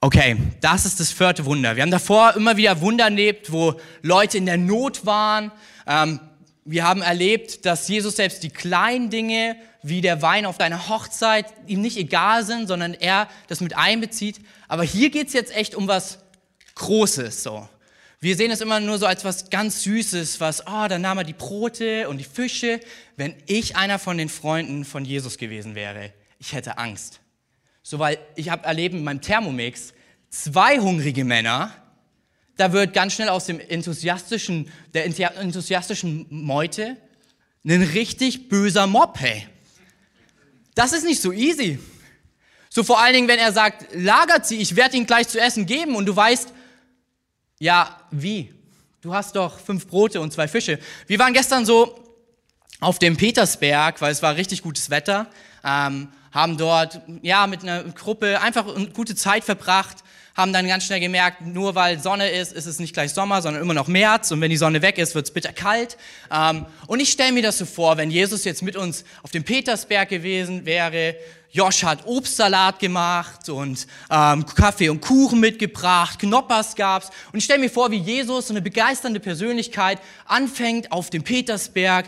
Okay, 0.04 0.36
das 0.60 0.84
ist 0.84 0.98
das 0.98 1.12
vierte 1.12 1.44
Wunder. 1.44 1.76
Wir 1.76 1.82
haben 1.84 1.92
davor 1.92 2.34
immer 2.34 2.56
wieder 2.56 2.80
Wunder 2.80 3.04
erlebt, 3.04 3.52
wo 3.52 3.80
Leute 4.02 4.36
in 4.36 4.46
der 4.46 4.56
Not 4.56 5.06
waren. 5.06 5.52
Ähm, 5.86 6.18
wir 6.64 6.82
haben 6.82 7.02
erlebt, 7.02 7.64
dass 7.66 7.86
Jesus 7.86 8.16
selbst 8.16 8.42
die 8.42 8.48
kleinen 8.48 9.10
Dinge 9.10 9.54
wie 9.80 10.00
der 10.00 10.20
Wein 10.20 10.44
auf 10.44 10.58
deiner 10.58 10.88
Hochzeit 10.88 11.46
ihm 11.68 11.82
nicht 11.82 11.96
egal 11.96 12.44
sind, 12.44 12.66
sondern 12.66 12.94
er 12.94 13.28
das 13.46 13.60
mit 13.60 13.76
einbezieht. 13.76 14.40
Aber 14.66 14.82
hier 14.82 15.08
geht's 15.08 15.34
jetzt 15.34 15.54
echt 15.54 15.76
um 15.76 15.86
was 15.86 16.18
Großes. 16.74 17.44
So. 17.44 17.68
Wir 18.18 18.34
sehen 18.34 18.50
es 18.50 18.60
immer 18.60 18.80
nur 18.80 18.98
so 18.98 19.06
als 19.06 19.24
was 19.24 19.50
ganz 19.50 19.84
Süßes, 19.84 20.40
was, 20.40 20.66
oh, 20.66 20.88
dann 20.88 21.02
nahm 21.02 21.18
er 21.18 21.24
die 21.24 21.32
Brote 21.32 22.08
und 22.08 22.18
die 22.18 22.24
Fische. 22.24 22.80
Wenn 23.16 23.36
ich 23.46 23.76
einer 23.76 24.00
von 24.00 24.18
den 24.18 24.28
Freunden 24.28 24.84
von 24.84 25.04
Jesus 25.04 25.38
gewesen 25.38 25.76
wäre, 25.76 26.12
ich 26.40 26.54
hätte 26.54 26.78
Angst. 26.78 27.21
So, 27.82 27.98
weil 27.98 28.18
ich 28.36 28.48
habe 28.48 28.64
erlebt 28.64 28.94
in 28.94 29.04
meinem 29.04 29.20
Thermomix 29.20 29.92
zwei 30.30 30.78
hungrige 30.78 31.24
Männer, 31.24 31.72
da 32.56 32.72
wird 32.72 32.92
ganz 32.92 33.14
schnell 33.14 33.28
aus 33.28 33.46
dem 33.46 33.58
enthusiastischen, 33.60 34.70
der 34.94 35.06
enthusiastischen 35.06 36.26
Meute 36.30 36.96
ein 37.64 37.82
richtig 37.82 38.48
böser 38.48 38.86
Mob, 38.86 39.18
hey. 39.20 39.46
Das 40.74 40.92
ist 40.92 41.04
nicht 41.04 41.20
so 41.20 41.32
easy. 41.32 41.78
So 42.68 42.82
vor 42.82 43.00
allen 43.00 43.14
Dingen, 43.14 43.28
wenn 43.28 43.38
er 43.38 43.52
sagt, 43.52 43.94
lagert 43.94 44.46
sie, 44.46 44.56
ich 44.56 44.76
werde 44.76 44.96
ihnen 44.96 45.06
gleich 45.06 45.28
zu 45.28 45.38
essen 45.38 45.66
geben 45.66 45.94
und 45.94 46.06
du 46.06 46.16
weißt, 46.16 46.52
ja, 47.58 48.00
wie? 48.10 48.52
Du 49.00 49.12
hast 49.12 49.36
doch 49.36 49.58
fünf 49.58 49.86
Brote 49.86 50.20
und 50.20 50.32
zwei 50.32 50.48
Fische. 50.48 50.78
Wir 51.06 51.18
waren 51.18 51.32
gestern 51.32 51.66
so 51.66 51.98
auf 52.80 52.98
dem 52.98 53.16
Petersberg, 53.16 54.00
weil 54.00 54.12
es 54.12 54.22
war 54.22 54.36
richtig 54.36 54.62
gutes 54.62 54.90
Wetter, 54.90 55.30
ähm, 55.64 56.08
haben 56.32 56.56
dort 56.56 57.00
ja 57.20 57.46
mit 57.46 57.62
einer 57.62 57.84
Gruppe 57.84 58.40
einfach 58.40 58.74
eine 58.74 58.88
gute 58.88 59.14
Zeit 59.14 59.44
verbracht, 59.44 59.98
haben 60.34 60.52
dann 60.52 60.66
ganz 60.66 60.84
schnell 60.84 61.00
gemerkt, 61.00 61.42
nur 61.42 61.74
weil 61.74 61.98
Sonne 62.00 62.30
ist, 62.30 62.52
ist 62.52 62.66
es 62.66 62.78
nicht 62.78 62.94
gleich 62.94 63.12
Sommer, 63.12 63.42
sondern 63.42 63.62
immer 63.62 63.74
noch 63.74 63.88
März 63.88 64.30
und 64.30 64.40
wenn 64.40 64.50
die 64.50 64.56
Sonne 64.56 64.82
weg 64.82 64.98
ist, 64.98 65.14
wird 65.14 65.26
es 65.26 65.32
bitterkalt. 65.32 65.96
Ähm, 66.30 66.66
und 66.86 67.00
ich 67.00 67.10
stelle 67.10 67.32
mir 67.32 67.42
das 67.42 67.58
so 67.58 67.66
vor, 67.66 67.96
wenn 67.96 68.10
Jesus 68.10 68.44
jetzt 68.44 68.62
mit 68.62 68.76
uns 68.76 69.04
auf 69.22 69.30
dem 69.30 69.44
Petersberg 69.44 70.08
gewesen 70.08 70.64
wäre, 70.64 71.16
Josh 71.54 71.84
hat 71.84 72.06
Obstsalat 72.06 72.78
gemacht 72.78 73.50
und 73.50 73.86
ähm, 74.10 74.46
Kaffee 74.46 74.88
und 74.88 75.02
Kuchen 75.02 75.38
mitgebracht, 75.38 76.18
Knoppers 76.18 76.74
gab's. 76.74 77.10
Und 77.30 77.40
ich 77.40 77.44
stelle 77.44 77.60
mir 77.60 77.68
vor, 77.68 77.90
wie 77.90 77.98
Jesus, 77.98 78.48
so 78.48 78.54
eine 78.54 78.62
begeisternde 78.62 79.20
Persönlichkeit, 79.20 79.98
anfängt 80.24 80.90
auf 80.90 81.10
dem 81.10 81.22
Petersberg 81.24 82.06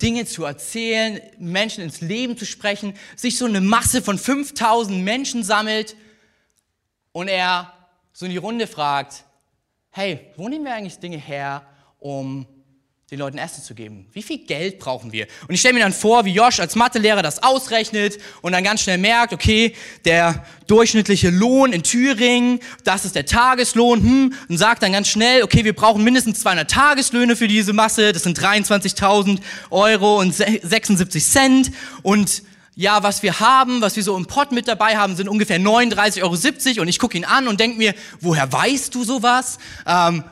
Dinge 0.00 0.24
zu 0.24 0.44
erzählen, 0.44 1.20
Menschen 1.36 1.82
ins 1.82 2.00
Leben 2.00 2.36
zu 2.36 2.46
sprechen, 2.46 2.94
sich 3.16 3.38
so 3.38 3.44
eine 3.46 3.60
Masse 3.60 4.02
von 4.02 4.16
5000 4.16 5.02
Menschen 5.02 5.42
sammelt 5.42 5.96
und 7.12 7.28
er 7.28 7.72
so 8.12 8.26
in 8.26 8.32
die 8.32 8.38
Runde 8.38 8.66
fragt, 8.66 9.24
hey, 9.90 10.20
wo 10.36 10.48
nehmen 10.48 10.64
wir 10.64 10.74
eigentlich 10.74 10.98
Dinge 10.98 11.18
her, 11.18 11.66
um 11.98 12.46
den 13.10 13.18
Leuten 13.18 13.38
Essen 13.38 13.62
zu 13.62 13.74
geben? 13.74 14.06
Wie 14.12 14.22
viel 14.22 14.38
Geld 14.38 14.78
brauchen 14.78 15.10
wir? 15.10 15.26
Und 15.48 15.54
ich 15.54 15.60
stelle 15.60 15.74
mir 15.74 15.80
dann 15.80 15.92
vor, 15.92 16.24
wie 16.24 16.32
Josh 16.32 16.60
als 16.60 16.76
Mathelehrer 16.76 17.22
das 17.22 17.42
ausrechnet 17.42 18.18
und 18.40 18.52
dann 18.52 18.62
ganz 18.62 18.82
schnell 18.82 18.98
merkt, 18.98 19.32
okay, 19.32 19.74
der 20.04 20.44
durchschnittliche 20.68 21.30
Lohn 21.30 21.72
in 21.72 21.82
Thüringen, 21.82 22.60
das 22.84 23.04
ist 23.04 23.16
der 23.16 23.26
Tageslohn, 23.26 24.00
hm, 24.00 24.34
und 24.48 24.58
sagt 24.58 24.84
dann 24.84 24.92
ganz 24.92 25.08
schnell, 25.08 25.42
okay, 25.42 25.64
wir 25.64 25.74
brauchen 25.74 26.04
mindestens 26.04 26.40
200 26.40 26.70
Tageslöhne 26.70 27.34
für 27.34 27.48
diese 27.48 27.72
Masse, 27.72 28.12
das 28.12 28.22
sind 28.22 28.38
23.000 28.38 29.40
Euro 29.70 30.20
und 30.20 30.32
76 30.32 31.24
Cent 31.24 31.72
und 32.02 32.44
ja, 32.74 33.02
was 33.02 33.22
wir 33.22 33.40
haben, 33.40 33.80
was 33.80 33.96
wir 33.96 34.02
so 34.02 34.16
im 34.16 34.26
Pott 34.26 34.52
mit 34.52 34.68
dabei 34.68 34.96
haben, 34.96 35.16
sind 35.16 35.28
ungefähr 35.28 35.58
39,70 35.58 36.70
Euro 36.72 36.82
und 36.82 36.88
ich 36.88 36.98
gucke 36.98 37.16
ihn 37.16 37.24
an 37.24 37.48
und 37.48 37.60
denke 37.60 37.78
mir, 37.78 37.94
woher 38.20 38.50
weißt 38.50 38.94
du 38.94 39.04
sowas? 39.04 39.58
Ähm, 39.86 40.24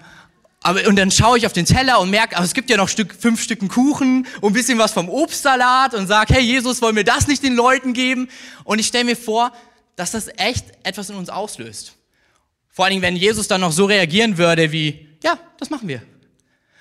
aber, 0.63 0.87
und 0.89 0.97
dann 0.97 1.11
schaue 1.11 1.39
ich 1.39 1.47
auf 1.47 1.53
den 1.53 1.67
Teller 1.67 2.01
und 2.01 2.11
merke, 2.11 2.37
aber 2.37 2.45
es 2.45 2.55
gibt 2.55 2.69
ja 2.69 2.77
noch 2.77 2.89
Stück, 2.89 3.15
fünf 3.19 3.41
Stücken 3.41 3.69
Kuchen 3.69 4.27
und 4.41 4.51
ein 4.51 4.55
bisschen 4.55 4.79
was 4.79 4.93
vom 4.93 5.09
Obstsalat 5.09 5.95
und 5.95 6.07
sage, 6.07 6.35
hey 6.35 6.43
Jesus, 6.43 6.83
wollen 6.83 6.97
wir 6.97 7.05
das 7.05 7.29
nicht 7.29 7.43
den 7.43 7.55
Leuten 7.55 7.93
geben? 7.93 8.29
Und 8.65 8.79
ich 8.79 8.87
stelle 8.87 9.05
mir 9.05 9.17
vor, 9.17 9.53
dass 9.97 10.13
das 10.13 10.29
echt 10.37 10.67
etwas 10.85 11.11
in 11.11 11.17
uns 11.17 11.29
auslöst. 11.29 11.95
Vor 12.71 12.85
allen 12.85 12.93
Dingen, 12.93 13.03
wenn 13.03 13.17
Jesus 13.17 13.49
dann 13.49 13.61
noch 13.61 13.73
so 13.73 13.85
reagieren 13.87 14.39
würde 14.39 14.71
wie, 14.73 15.09
ja, 15.23 15.39
das 15.59 15.71
machen 15.71 15.89
wir. 15.89 16.03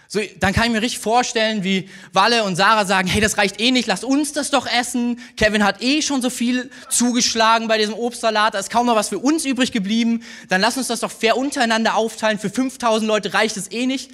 So, 0.10 0.22
dann 0.40 0.54
kann 0.54 0.66
ich 0.66 0.72
mir 0.72 0.82
richtig 0.82 1.00
vorstellen, 1.00 1.66
wie 1.66 1.90
Walle 2.14 2.46
und 2.46 2.56
Sarah 2.56 2.86
sagen, 2.86 3.10
hey, 3.10 3.20
das 3.20 3.38
reicht 3.38 3.60
eh 3.60 3.72
nicht, 3.72 3.88
lass 3.88 4.06
uns 4.06 4.32
das 4.32 4.50
doch 4.52 4.66
essen. 4.66 5.20
Kevin 5.36 5.66
hat 5.66 5.82
eh 5.82 6.02
schon 6.02 6.22
so 6.22 6.30
viel 6.30 6.72
zugeschlagen 6.90 7.68
bei 7.68 7.78
diesem 7.78 7.94
Obstsalat, 7.94 8.54
da 8.54 8.60
ist 8.60 8.70
kaum 8.70 8.86
noch 8.86 8.96
was 8.96 9.10
für 9.10 9.20
uns 9.20 9.44
übrig 9.44 9.74
geblieben. 9.74 10.24
Dann 10.48 10.62
lass 10.62 10.78
uns 10.78 10.88
das 10.88 11.02
doch 11.02 11.12
fair 11.12 11.36
untereinander 11.36 11.96
aufteilen. 11.96 12.40
Für 12.40 12.50
5000 12.50 13.06
Leute 13.06 13.34
reicht 13.34 13.58
es 13.58 13.70
eh 13.70 13.86
nicht. 13.86 14.12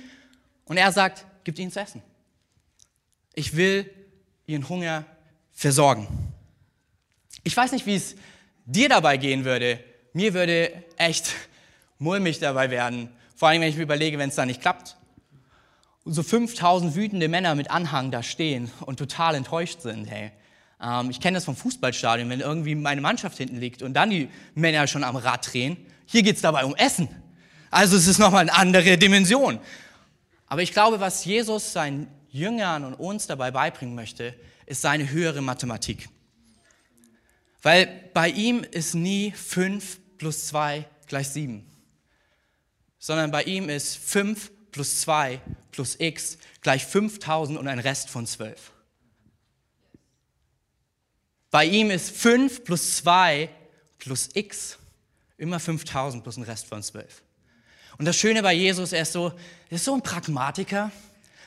Und 0.66 0.78
er 0.78 0.92
sagt, 0.92 1.26
gibt 1.44 1.60
ihnen 1.60 1.72
zu 1.72 1.80
essen. 1.80 2.02
Ich 3.36 3.56
will 3.56 3.88
ihren 4.48 4.68
Hunger 4.70 5.06
versorgen. 5.52 6.08
Ich 7.44 7.56
weiß 7.56 7.72
nicht, 7.72 7.86
wie 7.86 7.96
es 7.96 8.16
dir 8.66 8.90
dabei 8.90 9.18
gehen 9.18 9.46
würde. 9.46 9.80
Mir 10.14 10.34
würde 10.34 10.72
echt 10.98 11.28
mulmig 12.00 12.40
dabei 12.40 12.72
werden. 12.72 13.10
Vor 13.36 13.50
allem, 13.50 13.62
wenn 13.62 13.70
ich 13.70 13.76
mir 13.76 13.84
überlege, 13.84 14.18
wenn 14.18 14.30
es 14.30 14.36
da 14.36 14.46
nicht 14.46 14.62
klappt 14.62 14.96
so 16.06 16.24
5000 16.24 16.96
wütende 16.96 17.28
Männer 17.28 17.56
mit 17.56 17.72
Anhang 17.72 18.12
da 18.12 18.24
stehen 18.24 18.72
und 18.82 18.98
total 18.98 19.36
enttäuscht 19.36 19.82
sind. 19.82 20.06
Hey. 20.06 20.32
Ähm, 20.82 21.10
ich 21.10 21.20
kenne 21.20 21.36
das 21.36 21.46
vom 21.46 21.56
Fußballstadion, 21.56 22.30
wenn 22.30 22.42
irgendwie 22.42 22.76
meine 22.76 23.02
Mannschaft 23.02 23.38
hinten 23.38 23.60
liegt 23.60 23.82
und 23.82 23.94
dann 23.94 24.10
die 24.10 24.30
Männer 24.56 24.88
schon 24.88 25.04
am 25.04 25.16
Rad 25.16 25.52
drehen. 25.54 25.78
Hier 26.06 26.24
geht 26.24 26.36
es 26.36 26.42
dabei 26.42 26.66
um 26.66 26.76
Essen. 26.76 27.08
Also 27.72 27.96
es 27.96 28.08
ist 28.08 28.20
nochmal 28.20 28.42
eine 28.42 28.54
andere 28.54 28.98
Dimension. 28.98 29.60
Aber 30.48 30.62
ich 30.62 30.74
glaube, 30.74 31.00
was 31.00 31.26
Jesus 31.26 31.74
seinen 31.74 32.08
Jüngern 32.30 32.84
und 32.84 32.94
uns 32.96 33.28
dabei 33.28 33.52
beibringen 33.52 33.96
möchte, 33.96 34.36
ist 34.66 34.82
seine 34.82 35.10
höhere 35.10 35.42
Mathematik. 35.42 36.10
Weil 37.62 38.10
bei 38.14 38.30
ihm 38.30 38.64
ist 38.64 38.94
nie 38.94 39.32
5 39.32 40.00
plus 40.18 40.48
2 40.48 40.86
gleich 41.08 41.30
7, 41.30 41.66
sondern 43.00 43.32
bei 43.32 43.44
ihm 43.44 43.70
ist 43.70 43.98
5 43.98 44.52
plus 44.74 45.00
2 45.02 45.40
plus 45.72 45.96
x 45.98 46.38
gleich 46.62 46.86
5000 46.86 47.58
und 47.58 47.68
ein 47.70 47.80
Rest 47.80 48.10
von 48.10 48.28
12. 48.28 48.72
Bei 51.50 51.66
ihm 51.66 51.92
ist 51.92 52.12
5 52.12 52.66
plus 52.66 52.98
2 52.98 53.50
plus 54.00 54.30
x 54.34 54.78
immer 55.38 55.60
5000 55.60 56.24
plus 56.24 56.38
ein 56.38 56.44
Rest 56.44 56.68
von 56.68 56.84
12. 56.84 57.22
Und 57.98 58.06
das 58.06 58.18
Schöne 58.18 58.42
bei 58.42 58.54
Jesus, 58.54 58.92
er 58.92 59.04
ist 59.04 59.14
so, 59.14 59.32
er 59.70 59.76
ist 59.76 59.86
so 59.86 59.94
ein 59.94 60.02
Pragmatiker, 60.02 60.92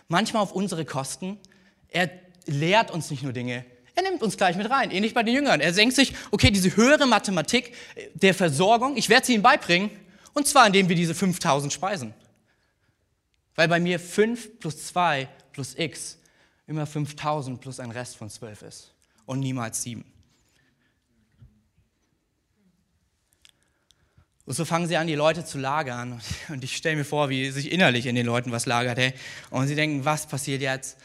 manchmal 0.08 0.42
auf 0.42 0.52
unsere 0.52 0.84
Kosten. 0.84 1.38
Er 1.88 2.08
lehrt 2.46 2.90
uns 2.90 3.10
nicht 3.10 3.22
nur 3.22 3.32
Dinge, 3.32 3.64
er 3.96 4.02
nimmt 4.02 4.22
uns 4.22 4.36
gleich 4.36 4.56
mit 4.56 4.68
rein, 4.70 4.90
ähnlich 4.90 5.14
bei 5.14 5.22
den 5.22 5.34
Jüngern. 5.34 5.60
Er 5.60 5.72
denkt 5.72 5.96
sich, 5.96 6.12
okay, 6.30 6.50
diese 6.50 6.76
höhere 6.76 7.06
Mathematik 7.06 7.72
der 8.14 8.34
Versorgung, 8.34 8.96
ich 8.96 9.08
werde 9.08 9.26
sie 9.26 9.32
ihnen 9.32 9.42
beibringen, 9.42 9.90
und 10.34 10.46
zwar 10.46 10.66
indem 10.66 10.88
wir 10.90 10.96
diese 10.96 11.14
5000 11.14 11.72
speisen. 11.72 12.14
Weil 13.56 13.68
bei 13.68 13.80
mir 13.80 13.98
5 13.98 14.60
plus 14.60 14.86
2 14.86 15.28
plus 15.52 15.74
x 15.76 16.18
immer 16.66 16.86
5000 16.86 17.60
plus 17.60 17.80
ein 17.80 17.90
Rest 17.90 18.16
von 18.16 18.30
12 18.30 18.62
ist 18.62 18.94
und 19.24 19.40
niemals 19.40 19.82
7. 19.82 20.04
Und 24.44 24.54
so 24.54 24.64
fangen 24.64 24.86
sie 24.86 24.96
an, 24.96 25.08
die 25.08 25.16
Leute 25.16 25.44
zu 25.44 25.58
lagern. 25.58 26.20
Und 26.48 26.62
ich 26.62 26.76
stelle 26.76 26.94
mir 26.94 27.04
vor, 27.04 27.30
wie 27.30 27.50
sich 27.50 27.72
innerlich 27.72 28.06
in 28.06 28.14
den 28.14 28.26
Leuten 28.26 28.52
was 28.52 28.64
lagert. 28.64 28.96
Hey. 28.96 29.12
Und 29.50 29.66
sie 29.66 29.74
denken, 29.74 30.04
was 30.04 30.28
passiert 30.28 30.62
jetzt? 30.62 30.98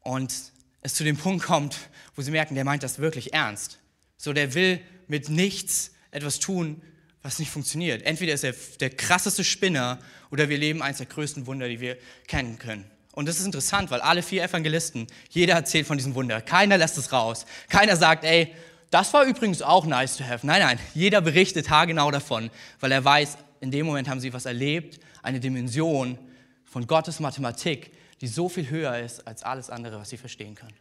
Und 0.00 0.34
es 0.80 0.94
zu 0.94 1.04
dem 1.04 1.18
Punkt 1.18 1.44
kommt, 1.44 1.76
wo 2.16 2.22
sie 2.22 2.30
merken, 2.30 2.54
der 2.54 2.64
meint 2.64 2.82
das 2.82 2.98
wirklich 2.98 3.34
ernst. 3.34 3.78
So, 4.16 4.32
der 4.32 4.54
will 4.54 4.80
mit 5.06 5.28
nichts 5.28 5.92
etwas 6.12 6.38
tun, 6.38 6.80
was 7.22 7.38
nicht 7.38 7.50
funktioniert. 7.50 8.02
Entweder 8.02 8.32
ist 8.32 8.44
er 8.44 8.54
der 8.80 8.90
krasseste 8.90 9.44
Spinner 9.44 9.98
oder 10.30 10.48
wir 10.48 10.58
leben 10.58 10.82
eines 10.82 10.98
der 10.98 11.06
größten 11.06 11.46
Wunder, 11.46 11.68
die 11.68 11.80
wir 11.80 11.96
kennen 12.26 12.58
können. 12.58 12.90
Und 13.12 13.28
das 13.28 13.38
ist 13.38 13.46
interessant, 13.46 13.90
weil 13.90 14.00
alle 14.00 14.22
vier 14.22 14.42
Evangelisten, 14.42 15.06
jeder 15.28 15.54
erzählt 15.54 15.86
von 15.86 15.98
diesem 15.98 16.14
Wunder. 16.14 16.40
Keiner 16.40 16.78
lässt 16.78 16.96
es 16.96 17.12
raus. 17.12 17.44
Keiner 17.68 17.96
sagt, 17.96 18.24
ey, 18.24 18.54
das 18.90 19.12
war 19.12 19.24
übrigens 19.24 19.62
auch 19.62 19.84
nice 19.84 20.16
to 20.16 20.24
have. 20.24 20.46
Nein, 20.46 20.60
nein, 20.62 20.78
jeder 20.94 21.20
berichtet 21.20 21.70
haargenau 21.70 22.10
davon, 22.10 22.50
weil 22.80 22.92
er 22.92 23.04
weiß, 23.04 23.38
in 23.60 23.70
dem 23.70 23.86
Moment 23.86 24.08
haben 24.08 24.20
sie 24.20 24.32
was 24.32 24.46
erlebt, 24.46 25.00
eine 25.22 25.40
Dimension 25.40 26.18
von 26.64 26.86
Gottes 26.86 27.20
Mathematik, 27.20 27.92
die 28.20 28.28
so 28.28 28.48
viel 28.48 28.70
höher 28.70 28.98
ist 28.98 29.26
als 29.26 29.42
alles 29.42 29.70
andere, 29.70 30.00
was 30.00 30.10
sie 30.10 30.16
verstehen 30.16 30.54
können. 30.54 30.76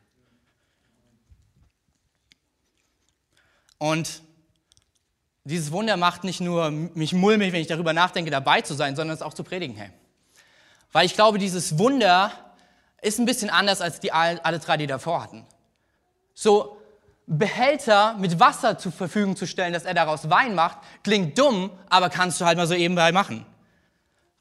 Und 3.77 4.21
dieses 5.49 5.71
Wunder 5.71 5.97
macht 5.97 6.23
nicht 6.23 6.41
nur 6.41 6.71
mich 6.71 7.13
mulmig, 7.13 7.51
wenn 7.51 7.61
ich 7.61 7.67
darüber 7.67 7.93
nachdenke, 7.93 8.31
dabei 8.31 8.61
zu 8.61 8.73
sein, 8.73 8.95
sondern 8.95 9.15
es 9.15 9.21
auch 9.21 9.33
zu 9.33 9.43
predigen. 9.43 9.75
Hey. 9.75 9.89
Weil 10.91 11.05
ich 11.05 11.15
glaube, 11.15 11.37
dieses 11.37 11.77
Wunder 11.77 12.31
ist 13.01 13.19
ein 13.19 13.25
bisschen 13.25 13.49
anders 13.49 13.81
als 13.81 13.99
die 13.99 14.11
alle 14.11 14.59
drei, 14.59 14.77
die 14.77 14.87
davor 14.87 15.23
hatten. 15.23 15.45
So 16.33 16.77
Behälter 17.27 18.15
mit 18.15 18.39
Wasser 18.39 18.77
zur 18.77 18.91
Verfügung 18.91 19.35
zu 19.35 19.45
stellen, 19.45 19.73
dass 19.73 19.85
er 19.85 19.93
daraus 19.93 20.29
Wein 20.29 20.55
macht, 20.55 20.79
klingt 21.03 21.37
dumm, 21.37 21.69
aber 21.89 22.09
kannst 22.09 22.41
du 22.41 22.45
halt 22.45 22.57
mal 22.57 22.65
so 22.65 22.73
ebenbei 22.73 23.11
machen. 23.11 23.45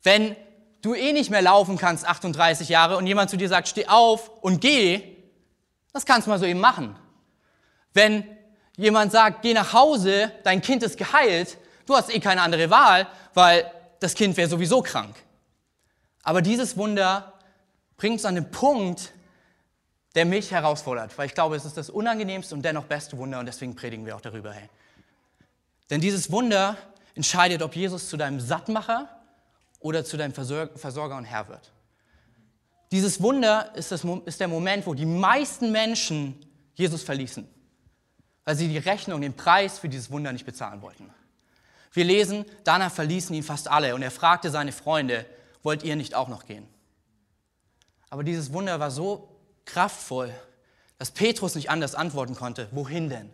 Wenn 0.02 0.36
du 0.80 0.94
eh 0.94 1.12
nicht 1.12 1.30
mehr 1.30 1.42
laufen 1.42 1.76
kannst, 1.76 2.06
38 2.06 2.68
Jahre, 2.68 2.96
und 2.96 3.06
jemand 3.06 3.30
zu 3.30 3.36
dir 3.36 3.48
sagt, 3.48 3.68
steh 3.68 3.88
auf 3.88 4.30
und 4.42 4.60
geh, 4.60 5.02
das 5.92 6.06
kannst 6.06 6.26
du 6.26 6.30
mal 6.30 6.38
so 6.38 6.46
eben 6.46 6.60
machen. 6.60 6.96
Wenn 7.92 8.24
jemand 8.78 9.12
sagt, 9.12 9.42
geh 9.42 9.52
nach 9.52 9.74
Hause, 9.74 10.32
dein 10.44 10.62
Kind 10.62 10.82
ist 10.82 10.96
geheilt, 10.96 11.58
du 11.84 11.94
hast 11.94 12.14
eh 12.14 12.20
keine 12.20 12.40
andere 12.40 12.70
Wahl, 12.70 13.06
weil 13.34 13.70
das 14.00 14.14
Kind 14.14 14.36
wäre 14.36 14.48
sowieso 14.48 14.80
krank. 14.80 15.16
Aber 16.22 16.40
dieses 16.40 16.76
Wunder 16.76 17.34
bringt 17.96 18.14
uns 18.14 18.24
an 18.24 18.36
den 18.36 18.50
Punkt, 18.50 19.12
der 20.14 20.24
mich 20.24 20.50
herausfordert, 20.50 21.16
weil 21.18 21.26
ich 21.26 21.34
glaube, 21.34 21.56
es 21.56 21.64
ist 21.64 21.76
das 21.76 21.90
unangenehmste 21.90 22.54
und 22.54 22.62
dennoch 22.62 22.84
beste 22.84 23.18
Wunder 23.18 23.40
und 23.40 23.46
deswegen 23.46 23.74
predigen 23.74 24.06
wir 24.06 24.16
auch 24.16 24.20
darüber. 24.20 24.52
Hey. 24.52 24.68
Denn 25.90 26.00
dieses 26.00 26.30
Wunder 26.30 26.76
entscheidet, 27.14 27.62
ob 27.62 27.74
Jesus 27.74 28.08
zu 28.08 28.16
deinem 28.16 28.40
Sattmacher 28.40 29.08
oder 29.80 30.04
zu 30.04 30.16
deinem 30.16 30.32
Versorger 30.32 31.16
und 31.16 31.24
Herr 31.24 31.48
wird. 31.48 31.72
Dieses 32.90 33.20
Wunder 33.20 33.74
ist, 33.74 33.92
das, 33.92 34.04
ist 34.24 34.40
der 34.40 34.48
Moment, 34.48 34.86
wo 34.86 34.94
die 34.94 35.06
meisten 35.06 35.72
Menschen 35.72 36.38
Jesus 36.74 37.02
verließen, 37.02 37.46
weil 38.48 38.56
sie 38.56 38.68
die 38.68 38.78
Rechnung, 38.78 39.20
den 39.20 39.34
Preis 39.34 39.78
für 39.78 39.90
dieses 39.90 40.10
Wunder 40.10 40.32
nicht 40.32 40.46
bezahlen 40.46 40.80
wollten. 40.80 41.10
Wir 41.92 42.04
lesen, 42.04 42.46
danach 42.64 42.90
verließen 42.90 43.36
ihn 43.36 43.42
fast 43.42 43.68
alle 43.68 43.94
und 43.94 44.00
er 44.00 44.10
fragte 44.10 44.48
seine 44.48 44.72
Freunde, 44.72 45.26
wollt 45.62 45.82
ihr 45.82 45.96
nicht 45.96 46.14
auch 46.14 46.28
noch 46.28 46.46
gehen? 46.46 46.66
Aber 48.08 48.24
dieses 48.24 48.50
Wunder 48.54 48.80
war 48.80 48.90
so 48.90 49.36
kraftvoll, 49.66 50.32
dass 50.96 51.10
Petrus 51.10 51.56
nicht 51.56 51.68
anders 51.68 51.94
antworten 51.94 52.36
konnte. 52.36 52.68
Wohin 52.70 53.10
denn? 53.10 53.28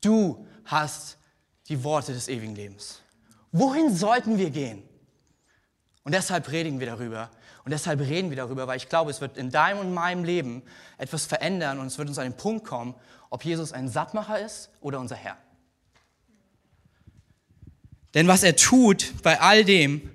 Du 0.00 0.44
hast 0.64 1.16
die 1.68 1.84
Worte 1.84 2.12
des 2.12 2.26
ewigen 2.26 2.56
Lebens. 2.56 3.02
Wohin 3.52 3.94
sollten 3.94 4.38
wir 4.38 4.50
gehen? 4.50 4.82
Und 6.02 6.16
deshalb 6.16 6.46
predigen 6.46 6.80
wir 6.80 6.88
darüber. 6.88 7.30
Und 7.64 7.70
deshalb 7.70 8.00
reden 8.00 8.30
wir 8.30 8.36
darüber, 8.36 8.66
weil 8.66 8.78
ich 8.78 8.88
glaube, 8.88 9.12
es 9.12 9.20
wird 9.20 9.36
in 9.36 9.52
deinem 9.52 9.78
und 9.78 9.94
meinem 9.94 10.24
Leben 10.24 10.64
etwas 10.98 11.26
verändern 11.26 11.78
und 11.78 11.86
es 11.86 11.98
wird 11.98 12.08
uns 12.08 12.18
an 12.18 12.24
den 12.24 12.36
Punkt 12.36 12.66
kommen, 12.66 12.96
ob 13.30 13.44
Jesus 13.44 13.72
ein 13.72 13.88
Sattmacher 13.88 14.38
ist 14.38 14.70
oder 14.80 15.00
unser 15.00 15.16
Herr. 15.16 15.36
Denn 18.14 18.26
was 18.28 18.42
er 18.42 18.56
tut 18.56 19.14
bei 19.22 19.40
all 19.40 19.64
dem, 19.64 20.10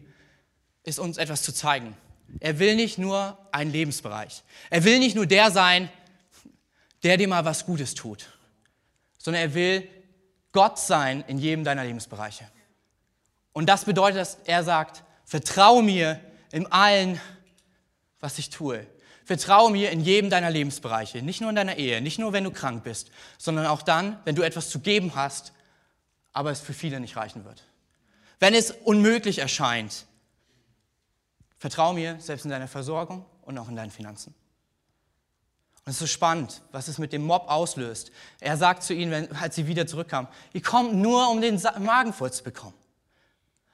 ist 0.83 0.99
uns 0.99 1.17
etwas 1.17 1.41
zu 1.41 1.53
zeigen. 1.53 1.95
Er 2.39 2.59
will 2.59 2.75
nicht 2.75 2.97
nur 2.97 3.37
einen 3.51 3.71
Lebensbereich. 3.71 4.43
Er 4.69 4.83
will 4.83 4.99
nicht 4.99 5.15
nur 5.15 5.25
der 5.25 5.49
sein, 5.51 5.89
der 7.03 7.17
dir 7.17 7.27
mal 7.27 7.45
was 7.45 7.65
Gutes 7.65 7.93
tut, 7.93 8.27
sondern 9.17 9.43
er 9.43 9.53
will 9.53 9.87
Gott 10.51 10.79
sein 10.79 11.23
in 11.27 11.37
jedem 11.37 11.63
deiner 11.63 11.83
Lebensbereiche. 11.83 12.49
Und 13.53 13.67
das 13.67 13.85
bedeutet, 13.85 14.17
dass 14.17 14.37
er 14.45 14.63
sagt, 14.63 15.03
vertraue 15.23 15.81
mir 15.81 16.19
in 16.51 16.69
allen, 16.71 17.19
was 18.19 18.37
ich 18.37 18.49
tue. 18.49 18.85
Vertraue 19.25 19.71
mir 19.71 19.89
in 19.89 20.01
jedem 20.01 20.29
deiner 20.29 20.51
Lebensbereiche, 20.51 21.23
nicht 21.23 21.41
nur 21.41 21.49
in 21.49 21.55
deiner 21.55 21.77
Ehe, 21.77 21.99
nicht 21.99 22.19
nur 22.19 22.31
wenn 22.31 22.43
du 22.43 22.51
krank 22.51 22.83
bist, 22.83 23.09
sondern 23.39 23.65
auch 23.65 23.81
dann, 23.81 24.19
wenn 24.23 24.35
du 24.35 24.43
etwas 24.43 24.69
zu 24.69 24.79
geben 24.79 25.15
hast, 25.15 25.51
aber 26.31 26.51
es 26.51 26.61
für 26.61 26.73
viele 26.73 26.99
nicht 26.99 27.17
reichen 27.17 27.43
wird. 27.43 27.63
Wenn 28.39 28.53
es 28.53 28.69
unmöglich 28.69 29.39
erscheint, 29.39 30.05
vertraue 31.57 31.95
mir 31.95 32.19
selbst 32.19 32.45
in 32.45 32.51
deiner 32.51 32.67
Versorgung 32.67 33.25
und 33.41 33.57
auch 33.57 33.67
in 33.67 33.75
deinen 33.75 33.89
Finanzen. 33.89 34.35
Und 35.85 35.91
es 35.91 35.95
ist 35.95 35.99
so 35.99 36.07
spannend, 36.07 36.61
was 36.71 36.87
es 36.87 36.97
mit 36.99 37.13
dem 37.13 37.23
Mob 37.23 37.49
auslöst. 37.49 38.11
Er 38.39 38.57
sagt 38.57 38.83
zu 38.83 38.93
ihnen, 38.93 39.11
wenn, 39.11 39.35
als 39.35 39.55
sie 39.55 39.65
wieder 39.65 39.87
zurückkamen, 39.87 40.29
ihr 40.53 40.61
kommt 40.61 40.93
nur, 40.93 41.29
um 41.29 41.41
den 41.41 41.59
Magen 41.79 42.13
voll 42.13 42.31
zu 42.31 42.43
bekommen. 42.43 42.75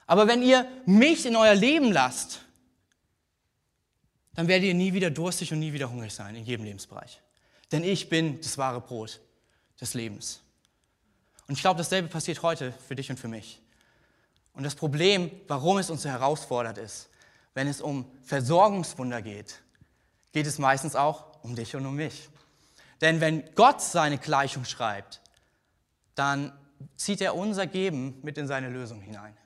Aber 0.06 0.28
wenn 0.28 0.42
ihr 0.42 0.66
mich 0.86 1.26
in 1.26 1.36
euer 1.36 1.54
Leben 1.54 1.90
lasst, 1.90 2.41
dann 4.34 4.48
werdet 4.48 4.68
ihr 4.68 4.74
nie 4.74 4.92
wieder 4.92 5.10
durstig 5.10 5.52
und 5.52 5.58
nie 5.58 5.72
wieder 5.72 5.90
hungrig 5.90 6.12
sein 6.12 6.34
in 6.34 6.44
jedem 6.44 6.64
Lebensbereich. 6.64 7.20
Denn 7.70 7.84
ich 7.84 8.08
bin 8.08 8.40
das 8.40 8.58
wahre 8.58 8.80
Brot 8.80 9.20
des 9.80 9.94
Lebens. 9.94 10.40
Und 11.48 11.54
ich 11.54 11.60
glaube, 11.60 11.78
dasselbe 11.78 12.08
passiert 12.08 12.42
heute 12.42 12.72
für 12.86 12.94
dich 12.94 13.10
und 13.10 13.18
für 13.18 13.28
mich. 13.28 13.60
Und 14.54 14.64
das 14.64 14.74
Problem, 14.74 15.30
warum 15.48 15.78
es 15.78 15.90
uns 15.90 16.02
so 16.02 16.08
herausfordert, 16.08 16.78
ist, 16.78 17.08
wenn 17.54 17.66
es 17.66 17.80
um 17.80 18.10
Versorgungswunder 18.22 19.22
geht, 19.22 19.62
geht 20.32 20.46
es 20.46 20.58
meistens 20.58 20.96
auch 20.96 21.42
um 21.42 21.54
dich 21.54 21.74
und 21.76 21.84
um 21.86 21.96
mich. 21.96 22.28
Denn 23.00 23.20
wenn 23.20 23.42
Gott 23.54 23.82
seine 23.82 24.18
Gleichung 24.18 24.64
schreibt, 24.64 25.20
dann 26.14 26.52
zieht 26.96 27.20
er 27.20 27.34
unser 27.34 27.66
Geben 27.66 28.18
mit 28.22 28.38
in 28.38 28.46
seine 28.46 28.68
Lösung 28.68 29.00
hinein. 29.00 29.36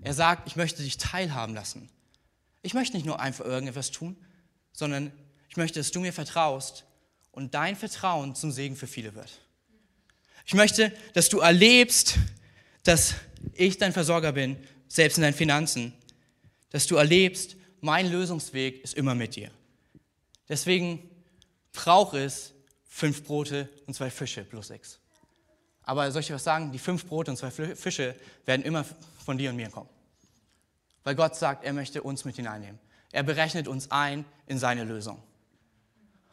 Er 0.00 0.14
sagt, 0.14 0.46
ich 0.46 0.56
möchte 0.56 0.82
dich 0.82 0.96
teilhaben 0.96 1.54
lassen. 1.54 1.88
Ich 2.68 2.74
möchte 2.74 2.98
nicht 2.98 3.06
nur 3.06 3.18
einfach 3.18 3.46
irgendetwas 3.46 3.90
tun, 3.90 4.14
sondern 4.74 5.10
ich 5.48 5.56
möchte, 5.56 5.80
dass 5.80 5.90
du 5.90 6.00
mir 6.00 6.12
vertraust 6.12 6.84
und 7.32 7.54
dein 7.54 7.76
Vertrauen 7.76 8.34
zum 8.34 8.52
Segen 8.52 8.76
für 8.76 8.86
viele 8.86 9.14
wird. 9.14 9.40
Ich 10.44 10.52
möchte, 10.52 10.92
dass 11.14 11.30
du 11.30 11.38
erlebst, 11.38 12.18
dass 12.82 13.14
ich 13.54 13.78
dein 13.78 13.94
Versorger 13.94 14.32
bin, 14.32 14.58
selbst 14.86 15.16
in 15.16 15.22
deinen 15.22 15.32
Finanzen. 15.32 15.94
Dass 16.68 16.86
du 16.86 16.96
erlebst, 16.96 17.56
mein 17.80 18.12
Lösungsweg 18.12 18.84
ist 18.84 18.92
immer 18.92 19.14
mit 19.14 19.36
dir. 19.36 19.50
Deswegen 20.46 21.08
brauche 21.72 22.18
es 22.18 22.52
fünf 22.84 23.24
Brote 23.24 23.70
und 23.86 23.94
zwei 23.94 24.10
Fische 24.10 24.44
plus 24.44 24.66
sechs. 24.66 24.98
Aber 25.84 26.12
soll 26.12 26.20
ich 26.20 26.30
was 26.30 26.44
sagen? 26.44 26.70
Die 26.70 26.78
fünf 26.78 27.06
Brote 27.06 27.30
und 27.30 27.38
zwei 27.38 27.50
Fische 27.50 28.14
werden 28.44 28.60
immer 28.62 28.84
von 29.24 29.38
dir 29.38 29.48
und 29.48 29.56
mir 29.56 29.70
kommen. 29.70 29.88
Weil 31.04 31.14
Gott 31.14 31.36
sagt, 31.36 31.64
er 31.64 31.72
möchte 31.72 32.02
uns 32.02 32.24
mit 32.24 32.36
hineinnehmen. 32.36 32.78
Er 33.12 33.22
berechnet 33.22 33.68
uns 33.68 33.90
ein 33.90 34.24
in 34.46 34.58
seine 34.58 34.84
Lösung. 34.84 35.22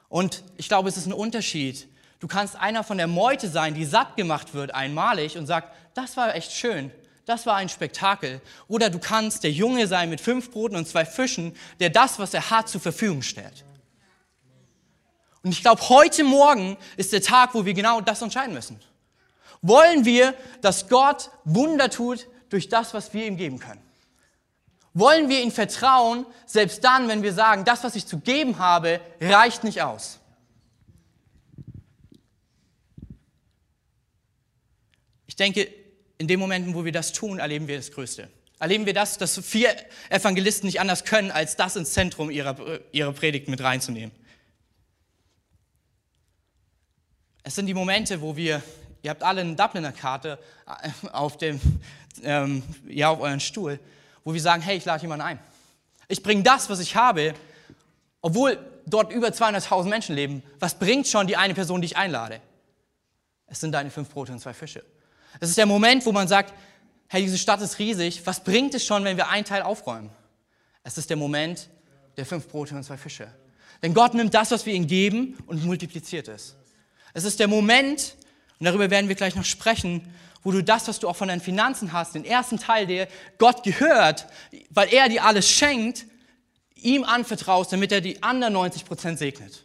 Und 0.09 0.43
ich 0.57 0.67
glaube, 0.67 0.89
es 0.89 0.97
ist 0.97 1.05
ein 1.05 1.13
Unterschied. 1.13 1.87
Du 2.19 2.27
kannst 2.27 2.55
einer 2.55 2.83
von 2.83 2.97
der 2.97 3.07
Meute 3.07 3.49
sein, 3.49 3.73
die 3.73 3.85
satt 3.85 4.15
gemacht 4.15 4.53
wird 4.53 4.73
einmalig 4.73 5.37
und 5.37 5.45
sagt, 5.47 5.75
das 5.93 6.17
war 6.17 6.35
echt 6.35 6.51
schön, 6.51 6.91
das 7.25 7.45
war 7.45 7.55
ein 7.55 7.69
Spektakel. 7.69 8.41
Oder 8.67 8.89
du 8.89 8.99
kannst 8.99 9.43
der 9.43 9.51
Junge 9.51 9.87
sein 9.87 10.09
mit 10.09 10.21
fünf 10.21 10.51
Broten 10.51 10.75
und 10.75 10.87
zwei 10.87 11.05
Fischen, 11.05 11.55
der 11.79 11.89
das, 11.89 12.19
was 12.19 12.33
er 12.33 12.49
hat, 12.49 12.69
zur 12.69 12.81
Verfügung 12.81 13.21
stellt. 13.21 13.65
Und 15.43 15.51
ich 15.51 15.61
glaube, 15.61 15.89
heute 15.89 16.23
Morgen 16.23 16.77
ist 16.97 17.13
der 17.13 17.21
Tag, 17.21 17.53
wo 17.53 17.65
wir 17.65 17.73
genau 17.73 18.01
das 18.01 18.21
entscheiden 18.21 18.53
müssen. 18.53 18.79
Wollen 19.61 20.05
wir, 20.05 20.33
dass 20.61 20.89
Gott 20.89 21.29
Wunder 21.43 21.89
tut 21.89 22.27
durch 22.49 22.69
das, 22.69 22.93
was 22.93 23.13
wir 23.13 23.25
ihm 23.25 23.37
geben 23.37 23.59
können? 23.59 23.81
Wollen 24.97 25.27
wir 25.27 25.41
ihm 25.41 25.51
vertrauen, 25.51 26.25
selbst 26.45 26.81
dann, 26.85 27.09
wenn 27.09 27.21
wir 27.21 27.33
sagen, 27.33 27.65
das, 27.65 27.83
was 27.83 27.97
ich 27.97 28.07
zu 28.07 28.17
geben 28.19 28.59
habe, 28.59 29.01
reicht 29.19 29.65
nicht 29.65 29.81
aus? 29.81 30.19
Ich 35.27 35.35
denke, 35.35 35.67
in 36.17 36.29
den 36.29 36.39
Momenten, 36.39 36.73
wo 36.73 36.85
wir 36.85 36.93
das 36.93 37.11
tun, 37.11 37.39
erleben 37.39 37.67
wir 37.67 37.75
das 37.75 37.91
Größte. 37.91 38.29
Erleben 38.57 38.85
wir 38.85 38.93
das, 38.93 39.17
dass 39.17 39.37
vier 39.37 39.75
Evangelisten 40.09 40.65
nicht 40.65 40.79
anders 40.79 41.03
können, 41.03 41.29
als 41.29 41.57
das 41.57 41.75
ins 41.75 41.91
Zentrum 41.91 42.31
ihrer, 42.31 42.55
ihrer 42.93 43.11
Predigt 43.11 43.49
mit 43.49 43.59
reinzunehmen. 43.61 44.15
Es 47.43 47.55
sind 47.55 47.65
die 47.65 47.73
Momente, 47.73 48.21
wo 48.21 48.37
wir, 48.37 48.63
ihr 49.03 49.09
habt 49.09 49.23
alle 49.23 49.41
eine 49.41 49.57
Dubliner 49.57 49.91
Karte 49.91 50.39
auf, 51.11 51.37
ähm, 52.23 52.63
ja, 52.87 53.09
auf 53.09 53.19
euren 53.19 53.41
Stuhl, 53.41 53.77
wo 54.25 54.33
wir 54.33 54.41
sagen, 54.41 54.61
hey, 54.61 54.75
ich 54.75 54.83
lade 54.83 55.03
jemanden 55.03 55.25
ein. 55.25 55.39
Ich 56.09 56.21
bringe 56.21 56.43
das, 56.43 56.69
was 56.69 56.79
ich 56.79 56.95
habe, 56.95 57.33
obwohl 58.21 58.59
dort 58.85 59.13
über 59.13 59.29
200.000 59.29 59.85
Menschen 59.85 60.15
leben. 60.15 60.43
Was 60.59 60.77
bringt 60.77 61.07
schon 61.07 61.27
die 61.27 61.37
eine 61.37 61.53
Person, 61.53 61.81
die 61.81 61.85
ich 61.85 61.97
einlade? 61.97 62.41
Es 63.47 63.61
sind 63.61 63.71
deine 63.71 63.91
fünf 63.91 64.09
Brote 64.09 64.33
und 64.33 64.39
zwei 64.39 64.53
Fische. 64.53 64.83
Es 65.39 65.49
ist 65.49 65.57
der 65.57 65.65
Moment, 65.65 66.05
wo 66.05 66.11
man 66.11 66.27
sagt, 66.27 66.53
hey, 67.07 67.21
diese 67.21 67.37
Stadt 67.37 67.61
ist 67.61 67.79
riesig, 67.79 68.25
was 68.25 68.43
bringt 68.43 68.73
es 68.73 68.85
schon, 68.85 69.03
wenn 69.03 69.15
wir 69.15 69.29
einen 69.29 69.45
Teil 69.45 69.61
aufräumen? 69.61 70.09
Es 70.83 70.97
ist 70.97 71.09
der 71.09 71.17
Moment 71.17 71.69
der 72.17 72.25
fünf 72.25 72.47
Brote 72.47 72.75
und 72.75 72.83
zwei 72.83 72.97
Fische. 72.97 73.27
Denn 73.83 73.93
Gott 73.93 74.13
nimmt 74.13 74.33
das, 74.33 74.51
was 74.51 74.65
wir 74.65 74.73
ihm 74.73 74.87
geben 74.87 75.37
und 75.45 75.63
multipliziert 75.63 76.27
es. 76.27 76.55
Es 77.13 77.23
ist 77.23 77.39
der 77.39 77.47
Moment, 77.47 78.15
und 78.59 78.65
darüber 78.65 78.89
werden 78.89 79.07
wir 79.07 79.15
gleich 79.15 79.35
noch 79.35 79.45
sprechen, 79.45 80.13
wo 80.45 80.51
du 80.51 80.63
das, 80.63 80.87
was 80.87 80.99
du 80.99 81.09
auch 81.09 81.15
von 81.15 81.27
deinen 81.27 81.41
Finanzen 81.41 81.91
hast, 81.91 82.15
den 82.15 82.23
ersten 82.23 82.59
Teil, 82.59 82.85
der 82.85 83.07
Gott 83.39 83.63
gehört, 83.63 84.27
weil 84.69 84.93
er 84.93 85.09
dir 85.09 85.25
alles 85.25 85.49
schenkt, 85.49 86.05
ihm 86.75 87.03
anvertraust, 87.03 87.73
damit 87.73 87.91
er 87.91 87.99
die 87.99 88.21
anderen 88.21 88.53
90 88.53 88.85
Prozent 88.85 89.17
segnet. 89.17 89.63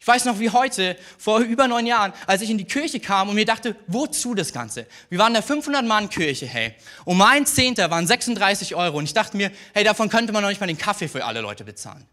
Ich 0.00 0.08
weiß 0.08 0.24
noch 0.24 0.40
wie 0.40 0.50
heute, 0.50 0.98
vor 1.16 1.38
über 1.38 1.68
neun 1.68 1.86
Jahren, 1.86 2.12
als 2.26 2.42
ich 2.42 2.50
in 2.50 2.58
die 2.58 2.66
Kirche 2.66 2.98
kam 2.98 3.28
und 3.28 3.36
mir 3.36 3.46
dachte, 3.46 3.76
wozu 3.86 4.34
das 4.34 4.52
Ganze? 4.52 4.86
Wir 5.08 5.18
waren 5.20 5.34
in 5.34 5.40
der 5.40 5.44
500-Mann-Kirche, 5.44 6.46
hey. 6.46 6.74
Und 7.04 7.16
mein 7.16 7.46
Zehnter 7.46 7.90
waren 7.90 8.06
36 8.06 8.74
Euro. 8.74 8.98
Und 8.98 9.04
ich 9.04 9.14
dachte 9.14 9.36
mir, 9.36 9.50
hey, 9.72 9.84
davon 9.84 10.10
könnte 10.10 10.32
man 10.32 10.42
noch 10.42 10.50
nicht 10.50 10.60
mal 10.60 10.66
den 10.66 10.76
Kaffee 10.76 11.08
für 11.08 11.24
alle 11.24 11.40
Leute 11.40 11.64
bezahlen. 11.64 12.06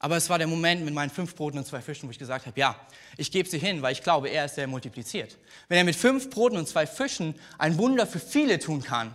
Aber 0.00 0.16
es 0.16 0.30
war 0.30 0.38
der 0.38 0.46
Moment 0.46 0.84
mit 0.84 0.94
meinen 0.94 1.10
fünf 1.10 1.34
Broten 1.34 1.58
und 1.58 1.66
zwei 1.66 1.80
Fischen, 1.80 2.06
wo 2.08 2.12
ich 2.12 2.18
gesagt 2.18 2.46
habe, 2.46 2.58
ja, 2.58 2.76
ich 3.16 3.32
gebe 3.32 3.48
sie 3.48 3.58
hin, 3.58 3.82
weil 3.82 3.92
ich 3.92 4.02
glaube, 4.02 4.28
er 4.28 4.44
ist 4.44 4.56
der 4.56 4.68
multipliziert. 4.68 5.36
Wenn 5.68 5.78
er 5.78 5.84
mit 5.84 5.96
fünf 5.96 6.30
Broten 6.30 6.56
und 6.56 6.68
zwei 6.68 6.86
Fischen 6.86 7.34
ein 7.58 7.76
Wunder 7.78 8.06
für 8.06 8.20
viele 8.20 8.60
tun 8.60 8.82
kann, 8.82 9.14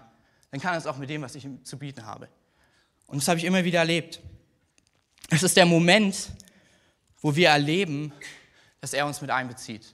dann 0.52 0.60
kann 0.60 0.74
er 0.74 0.78
es 0.78 0.88
auch 0.88 0.98
mit 0.98 1.10
dem, 1.10 1.22
was 1.22 1.36
ich 1.36 1.46
ihm 1.46 1.64
zu 1.64 1.78
bieten 1.78 2.06
habe. 2.06 2.28
Und 3.08 3.22
das 3.22 3.28
habe 3.28 3.40
ich 3.40 3.46
immer 3.46 3.64
wieder 3.64 3.80
erlebt. 3.80 4.20
Es 5.30 5.42
ist 5.42 5.56
der 5.56 5.66
Moment, 5.66 6.30
wo 7.22 7.34
wir 7.36 7.50
erleben, 7.50 8.12
dass 8.82 8.94
er 8.94 9.06
uns 9.06 9.22
mit 9.22 9.32
einbezieht. 9.32 9.94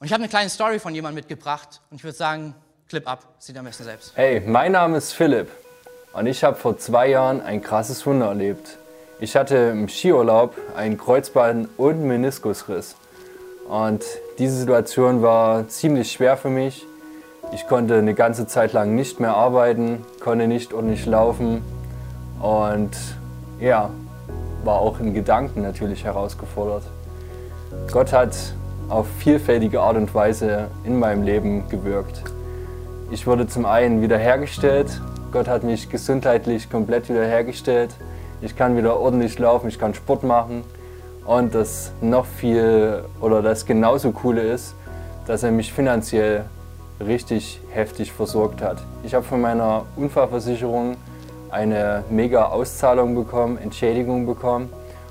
Und 0.00 0.06
ich 0.06 0.12
habe 0.12 0.22
eine 0.22 0.28
kleine 0.28 0.50
Story 0.50 0.80
von 0.80 0.94
jemandem 0.94 1.16
mitgebracht 1.16 1.80
und 1.90 1.98
ich 1.98 2.04
würde 2.04 2.16
sagen, 2.16 2.54
Clip 2.88 3.06
ab, 3.06 3.36
sieht 3.38 3.56
am 3.56 3.64
besten 3.64 3.84
selbst. 3.84 4.12
Hey, 4.16 4.40
mein 4.40 4.72
Name 4.72 4.98
ist 4.98 5.12
Philipp 5.12 5.50
und 6.12 6.26
ich 6.26 6.42
habe 6.42 6.56
vor 6.56 6.76
zwei 6.78 7.08
Jahren 7.08 7.40
ein 7.40 7.62
krasses 7.62 8.04
Wunder 8.04 8.26
erlebt. 8.26 8.78
Ich 9.20 9.34
hatte 9.34 9.56
im 9.56 9.88
Skiurlaub 9.88 10.54
einen 10.76 10.96
Kreuzband- 10.96 11.68
und 11.76 12.04
Meniskusriss. 12.04 12.94
Und 13.68 14.04
diese 14.38 14.56
Situation 14.56 15.22
war 15.22 15.66
ziemlich 15.66 16.12
schwer 16.12 16.36
für 16.36 16.50
mich. 16.50 16.86
Ich 17.52 17.66
konnte 17.66 17.96
eine 17.96 18.14
ganze 18.14 18.46
Zeit 18.46 18.72
lang 18.72 18.94
nicht 18.94 19.18
mehr 19.18 19.34
arbeiten, 19.34 20.04
konnte 20.20 20.46
nicht 20.46 20.72
ordentlich 20.72 21.04
laufen 21.04 21.62
und 22.40 22.90
ja, 23.58 23.90
war 24.62 24.78
auch 24.78 25.00
in 25.00 25.14
Gedanken 25.14 25.62
natürlich 25.62 26.04
herausgefordert. 26.04 26.84
Gott 27.90 28.12
hat 28.12 28.36
auf 28.88 29.08
vielfältige 29.18 29.80
Art 29.80 29.96
und 29.96 30.14
Weise 30.14 30.68
in 30.84 30.96
meinem 30.96 31.24
Leben 31.24 31.68
gewirkt. 31.68 32.22
Ich 33.10 33.26
wurde 33.26 33.48
zum 33.48 33.66
einen 33.66 34.00
wiederhergestellt. 34.00 35.00
Gott 35.32 35.48
hat 35.48 35.64
mich 35.64 35.90
gesundheitlich 35.90 36.70
komplett 36.70 37.08
wiederhergestellt. 37.08 37.90
Ich 38.40 38.56
kann 38.56 38.76
wieder 38.76 38.98
ordentlich 38.98 39.38
laufen, 39.38 39.68
ich 39.68 39.78
kann 39.78 39.94
Sport 39.94 40.22
machen. 40.22 40.62
Und 41.24 41.54
das 41.54 41.92
noch 42.00 42.24
viel 42.24 43.04
oder 43.20 43.42
das 43.42 43.66
genauso 43.66 44.12
coole 44.12 44.42
ist, 44.42 44.74
dass 45.26 45.42
er 45.42 45.50
mich 45.50 45.72
finanziell 45.72 46.44
richtig 47.00 47.60
heftig 47.70 48.12
versorgt 48.12 48.62
hat. 48.62 48.78
Ich 49.02 49.14
habe 49.14 49.24
von 49.24 49.40
meiner 49.40 49.84
Unfallversicherung 49.96 50.96
eine 51.50 52.04
mega 52.10 52.46
Auszahlung 52.46 53.14
bekommen, 53.14 53.58
Entschädigung 53.58 54.26
bekommen 54.26 54.68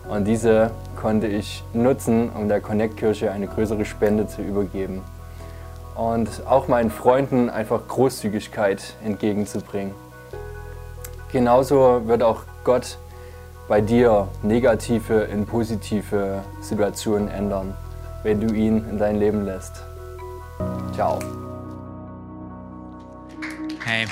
und 0.10 0.26
diese 0.26 0.72
konnte 1.00 1.28
ich 1.28 1.64
nutzen, 1.74 2.30
um 2.30 2.48
der 2.48 2.62
Connect-Kirche 2.62 3.32
eine 3.32 3.48
größere 3.48 3.86
Spende 3.86 4.28
zu 4.28 4.42
übergeben. 4.42 5.04
Und 5.96 6.30
auch 6.48 6.68
meinen 6.68 6.92
Freunden 6.92 7.50
einfach 7.50 7.88
Großzügigkeit 7.88 8.96
entgegenzubringen. 9.04 9.94
Genauso 11.32 12.08
wird 12.08 12.24
auch 12.24 12.42
Gott 12.64 12.98
bei 13.68 13.82
dir 13.82 14.30
negative 14.44 15.24
in 15.24 15.46
positive 15.46 16.44
Situationen 16.62 17.28
ändern, 17.28 17.76
wenn 18.24 18.40
du 18.40 18.54
ihn 18.54 18.88
in 18.90 18.98
dein 18.98 19.18
Leben 19.18 19.46
lässt. 19.46 19.84
Ciao. 20.94 21.20
Hey. 23.84 24.08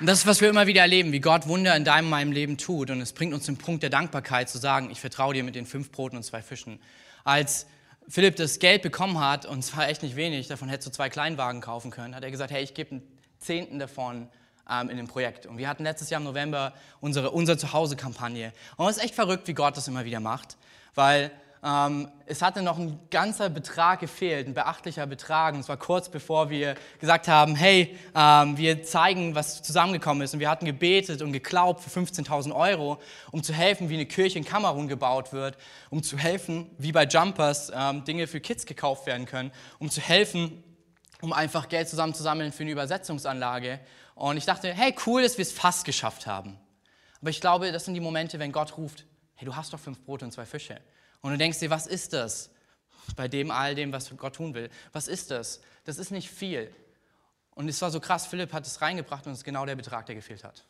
Und 0.00 0.06
das 0.06 0.20
ist, 0.20 0.26
was 0.26 0.40
wir 0.40 0.48
immer 0.48 0.66
wieder 0.66 0.82
erleben, 0.82 1.12
wie 1.12 1.20
Gott 1.20 1.48
Wunder 1.48 1.76
in 1.76 1.84
deinem, 1.84 2.08
meinem 2.08 2.32
Leben 2.32 2.56
tut. 2.56 2.90
Und 2.90 3.00
es 3.00 3.12
bringt 3.12 3.34
uns 3.34 3.46
den 3.46 3.58
Punkt 3.58 3.82
der 3.82 3.90
Dankbarkeit 3.90 4.48
zu 4.48 4.58
sagen, 4.58 4.90
ich 4.90 5.00
vertraue 5.00 5.34
dir 5.34 5.42
mit 5.42 5.56
den 5.56 5.66
fünf 5.66 5.90
Broten 5.90 6.16
und 6.16 6.22
zwei 6.22 6.40
Fischen. 6.40 6.78
Als 7.24 7.66
Philipp 8.08 8.36
das 8.36 8.60
Geld 8.60 8.82
bekommen 8.82 9.18
hat, 9.18 9.44
und 9.44 9.62
zwar 9.62 9.88
echt 9.88 10.02
nicht 10.02 10.16
wenig, 10.16 10.46
davon 10.46 10.68
hättest 10.68 10.88
du 10.88 10.92
zwei 10.92 11.10
Kleinwagen 11.10 11.60
kaufen 11.60 11.90
können, 11.90 12.14
hat 12.14 12.22
er 12.22 12.30
gesagt, 12.30 12.52
hey, 12.52 12.62
ich 12.62 12.74
gebe 12.74 12.92
einen 12.92 13.02
Zehnten 13.38 13.78
davon 13.78 14.28
ähm, 14.70 14.90
in 14.90 14.96
dem 14.96 15.08
Projekt. 15.08 15.46
Und 15.46 15.58
wir 15.58 15.68
hatten 15.68 15.84
letztes 15.84 16.10
Jahr 16.10 16.20
im 16.20 16.24
November 16.24 16.72
unsere 17.00 17.30
Unser 17.30 17.58
Zuhause-Kampagne. 17.58 18.52
Und 18.76 18.88
es 18.88 18.96
ist 18.96 19.04
echt 19.04 19.14
verrückt, 19.14 19.48
wie 19.48 19.54
Gott 19.54 19.76
das 19.76 19.88
immer 19.88 20.04
wieder 20.04 20.20
macht, 20.20 20.56
weil 20.94 21.30
ähm, 21.62 22.08
es 22.26 22.42
hatte 22.42 22.62
noch 22.62 22.78
ein 22.78 23.00
ganzer 23.10 23.50
Betrag 23.50 24.00
gefehlt, 24.00 24.46
ein 24.46 24.54
beachtlicher 24.54 25.06
Betrag. 25.06 25.54
Und 25.54 25.64
zwar 25.64 25.76
kurz 25.76 26.08
bevor 26.08 26.50
wir 26.50 26.76
gesagt 27.00 27.28
haben, 27.28 27.56
hey, 27.56 27.96
ähm, 28.14 28.56
wir 28.56 28.82
zeigen, 28.84 29.34
was 29.34 29.62
zusammengekommen 29.62 30.22
ist. 30.22 30.34
Und 30.34 30.40
wir 30.40 30.50
hatten 30.50 30.66
gebetet 30.66 31.22
und 31.22 31.32
geglaubt 31.32 31.80
für 31.80 32.00
15.000 32.00 32.54
Euro, 32.54 32.98
um 33.32 33.42
zu 33.42 33.52
helfen, 33.52 33.88
wie 33.88 33.94
eine 33.94 34.06
Kirche 34.06 34.38
in 34.38 34.44
Kamerun 34.44 34.88
gebaut 34.88 35.32
wird, 35.32 35.56
um 35.90 36.02
zu 36.02 36.16
helfen, 36.16 36.70
wie 36.78 36.92
bei 36.92 37.04
Jumpers 37.04 37.72
ähm, 37.74 38.04
Dinge 38.04 38.26
für 38.26 38.40
Kids 38.40 38.66
gekauft 38.66 39.06
werden 39.06 39.26
können, 39.26 39.50
um 39.78 39.90
zu 39.90 40.00
helfen, 40.00 40.62
um 41.20 41.32
einfach 41.32 41.68
Geld 41.68 41.88
zusammenzusammeln 41.88 42.52
für 42.52 42.62
eine 42.62 42.70
Übersetzungsanlage. 42.70 43.80
Und 44.18 44.36
ich 44.36 44.46
dachte, 44.46 44.74
hey, 44.74 44.92
cool, 45.06 45.22
dass 45.22 45.38
wir 45.38 45.42
es 45.42 45.52
fast 45.52 45.84
geschafft 45.84 46.26
haben. 46.26 46.58
Aber 47.20 47.30
ich 47.30 47.40
glaube, 47.40 47.70
das 47.70 47.84
sind 47.84 47.94
die 47.94 48.00
Momente, 48.00 48.40
wenn 48.40 48.50
Gott 48.50 48.76
ruft, 48.76 49.04
hey, 49.36 49.46
du 49.46 49.54
hast 49.54 49.72
doch 49.72 49.78
fünf 49.78 50.00
Brote 50.00 50.24
und 50.24 50.32
zwei 50.32 50.44
Fische. 50.44 50.80
Und 51.20 51.30
du 51.30 51.38
denkst 51.38 51.60
dir, 51.60 51.70
was 51.70 51.86
ist 51.86 52.12
das? 52.12 52.50
Bei 53.14 53.28
dem 53.28 53.52
all 53.52 53.76
dem, 53.76 53.92
was 53.92 54.10
Gott 54.16 54.34
tun 54.34 54.54
will. 54.54 54.70
Was 54.92 55.06
ist 55.06 55.30
das? 55.30 55.60
Das 55.84 55.98
ist 55.98 56.10
nicht 56.10 56.28
viel. 56.28 56.74
Und 57.54 57.68
es 57.68 57.80
war 57.80 57.92
so 57.92 58.00
krass, 58.00 58.26
Philipp 58.26 58.52
hat 58.52 58.66
es 58.66 58.82
reingebracht 58.82 59.24
und 59.26 59.32
es 59.32 59.38
ist 59.38 59.44
genau 59.44 59.64
der 59.64 59.76
Betrag, 59.76 60.06
der 60.06 60.16
gefehlt 60.16 60.42
hat. 60.42 60.64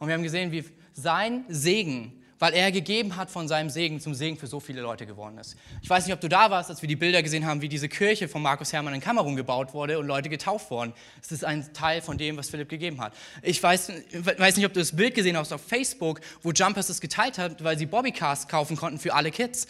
Und 0.00 0.08
wir 0.08 0.14
haben 0.14 0.24
gesehen, 0.24 0.50
wie 0.50 0.64
sein 0.94 1.44
Segen 1.48 2.23
weil 2.38 2.54
er 2.54 2.72
gegeben 2.72 3.16
hat 3.16 3.30
von 3.30 3.48
seinem 3.48 3.70
Segen 3.70 4.00
zum 4.00 4.14
Segen 4.14 4.36
für 4.36 4.46
so 4.46 4.60
viele 4.60 4.80
Leute 4.80 5.06
geworden 5.06 5.38
ist. 5.38 5.56
Ich 5.82 5.88
weiß 5.88 6.06
nicht, 6.06 6.14
ob 6.14 6.20
du 6.20 6.28
da 6.28 6.50
warst, 6.50 6.70
als 6.70 6.82
wir 6.82 6.88
die 6.88 6.96
Bilder 6.96 7.22
gesehen 7.22 7.46
haben, 7.46 7.60
wie 7.62 7.68
diese 7.68 7.88
Kirche 7.88 8.28
von 8.28 8.42
Markus 8.42 8.72
Hermann 8.72 8.94
in 8.94 9.00
Kamerun 9.00 9.36
gebaut 9.36 9.74
wurde 9.74 9.98
und 9.98 10.06
Leute 10.06 10.28
getauft 10.28 10.70
wurden. 10.70 10.92
Es 11.22 11.32
ist 11.32 11.44
ein 11.44 11.72
Teil 11.72 12.02
von 12.02 12.18
dem, 12.18 12.36
was 12.36 12.50
Philipp 12.50 12.68
gegeben 12.68 13.00
hat. 13.00 13.14
Ich 13.42 13.62
weiß, 13.62 13.92
weiß 14.36 14.56
nicht, 14.56 14.66
ob 14.66 14.72
du 14.72 14.80
das 14.80 14.94
Bild 14.94 15.14
gesehen 15.14 15.36
hast 15.36 15.52
auf 15.52 15.62
Facebook, 15.62 16.20
wo 16.42 16.52
Jumpers 16.52 16.88
es 16.88 17.00
geteilt 17.00 17.38
hat, 17.38 17.62
weil 17.62 17.78
sie 17.78 17.86
Bobbycars 17.86 18.48
kaufen 18.48 18.76
konnten 18.76 18.98
für 18.98 19.14
alle 19.14 19.30
Kids. 19.30 19.66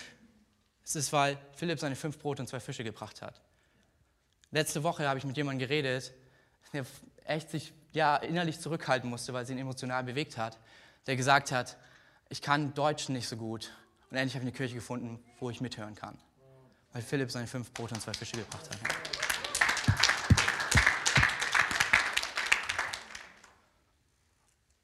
Es 0.85 0.97
ist, 0.97 1.13
weil 1.13 1.39
Philipp 1.57 1.81
seine 1.81 1.97
fünf 1.97 2.19
Brote 2.19 2.43
und 2.43 2.49
zwei 2.49 2.61
Fische 2.61 2.85
gebracht 2.85 3.23
hat. 3.23 3.41
Letzte 4.51 4.83
Woche 4.83 5.09
habe 5.09 5.19
ich 5.19 5.25
mit 5.25 5.37
jemandem 5.37 5.67
geredet, 5.67 6.13
der 6.73 6.85
echt 7.25 7.51
sich 7.51 7.73
ja, 7.93 8.17
innerlich 8.17 8.61
zurückhalten 8.61 9.09
musste, 9.09 9.33
weil 9.33 9.47
sie 9.47 9.53
ihn 9.53 9.59
emotional 9.59 10.05
bewegt 10.05 10.37
hat, 10.37 10.59
der 11.07 11.17
gesagt 11.17 11.53
hat, 11.53 11.77
ich 12.29 12.43
kann 12.43 12.75
Deutsch 12.75 13.09
nicht 13.09 13.29
so 13.29 13.37
gut. 13.37 13.73
Und 14.11 14.17
endlich 14.17 14.35
habe 14.35 14.45
ich 14.45 14.49
eine 14.49 14.57
Kirche 14.57 14.75
gefunden, 14.75 15.19
wo 15.41 15.51
ich 15.51 15.61
mithören 15.61 15.95
kann. 15.95 16.19
Weil 16.93 17.03
Philipp 17.03 17.31
seine 17.31 17.47
fünf 17.47 17.73
Brote 17.73 17.95
und 17.95 18.01
zwei 18.01 18.13
Fische 18.13 18.37
gebracht 18.37 18.69
hat. 18.71 18.79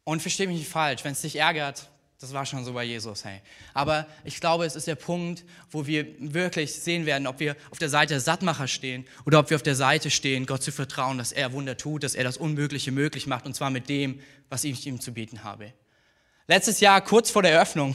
Und 0.05 0.21
verstehe 0.21 0.49
mich 0.49 0.59
nicht 0.59 0.69
falsch, 0.69 1.05
wenn 1.05 1.13
es 1.13 1.21
dich 1.21 1.37
ärgert, 1.37 1.89
das 2.21 2.35
war 2.35 2.45
schon 2.45 2.65
so 2.65 2.75
bei 2.75 2.85
Jesus, 2.85 3.25
hey. 3.25 3.41
Aber 3.73 4.07
ich 4.25 4.41
glaube, 4.41 4.67
es 4.67 4.77
ist 4.77 4.87
der 4.87 4.95
Punkt, 4.95 5.43
wo 5.71 5.87
wir 5.87 6.07
wirklich 6.19 6.75
sehen 6.75 7.07
werden, 7.07 7.27
ob 7.27 7.41
wir 7.41 7.57
auf 7.71 7.79
der 7.79 7.89
Seite 7.89 8.15
der 8.15 8.21
Sattmacher 8.21 8.69
stehen 8.69 9.07
oder 9.25 9.39
ob 9.39 9.49
wir 9.49 9.57
auf 9.57 9.63
der 9.63 9.75
Seite 9.75 10.11
stehen, 10.11 10.45
Gott 10.45 10.63
zu 10.63 10.71
vertrauen, 10.71 11.17
dass 11.17 11.33
er 11.33 11.53
Wunder 11.53 11.79
tut, 11.79 12.03
dass 12.03 12.15
er 12.15 12.25
das 12.25 12.37
Unmögliche 12.37 12.93
möglich 12.93 13.27
macht 13.27 13.47
und 13.47 13.55
zwar 13.55 13.71
mit 13.71 13.89
dem, 13.89 14.21
was 14.51 14.65
ich 14.65 14.87
ihm 14.87 15.01
zu 15.01 15.15
bieten 15.15 15.45
habe. 15.45 15.73
Letztes 16.51 16.81
Jahr, 16.81 17.01
kurz 17.01 17.31
vor 17.31 17.43
der 17.43 17.53
Eröffnung, 17.53 17.95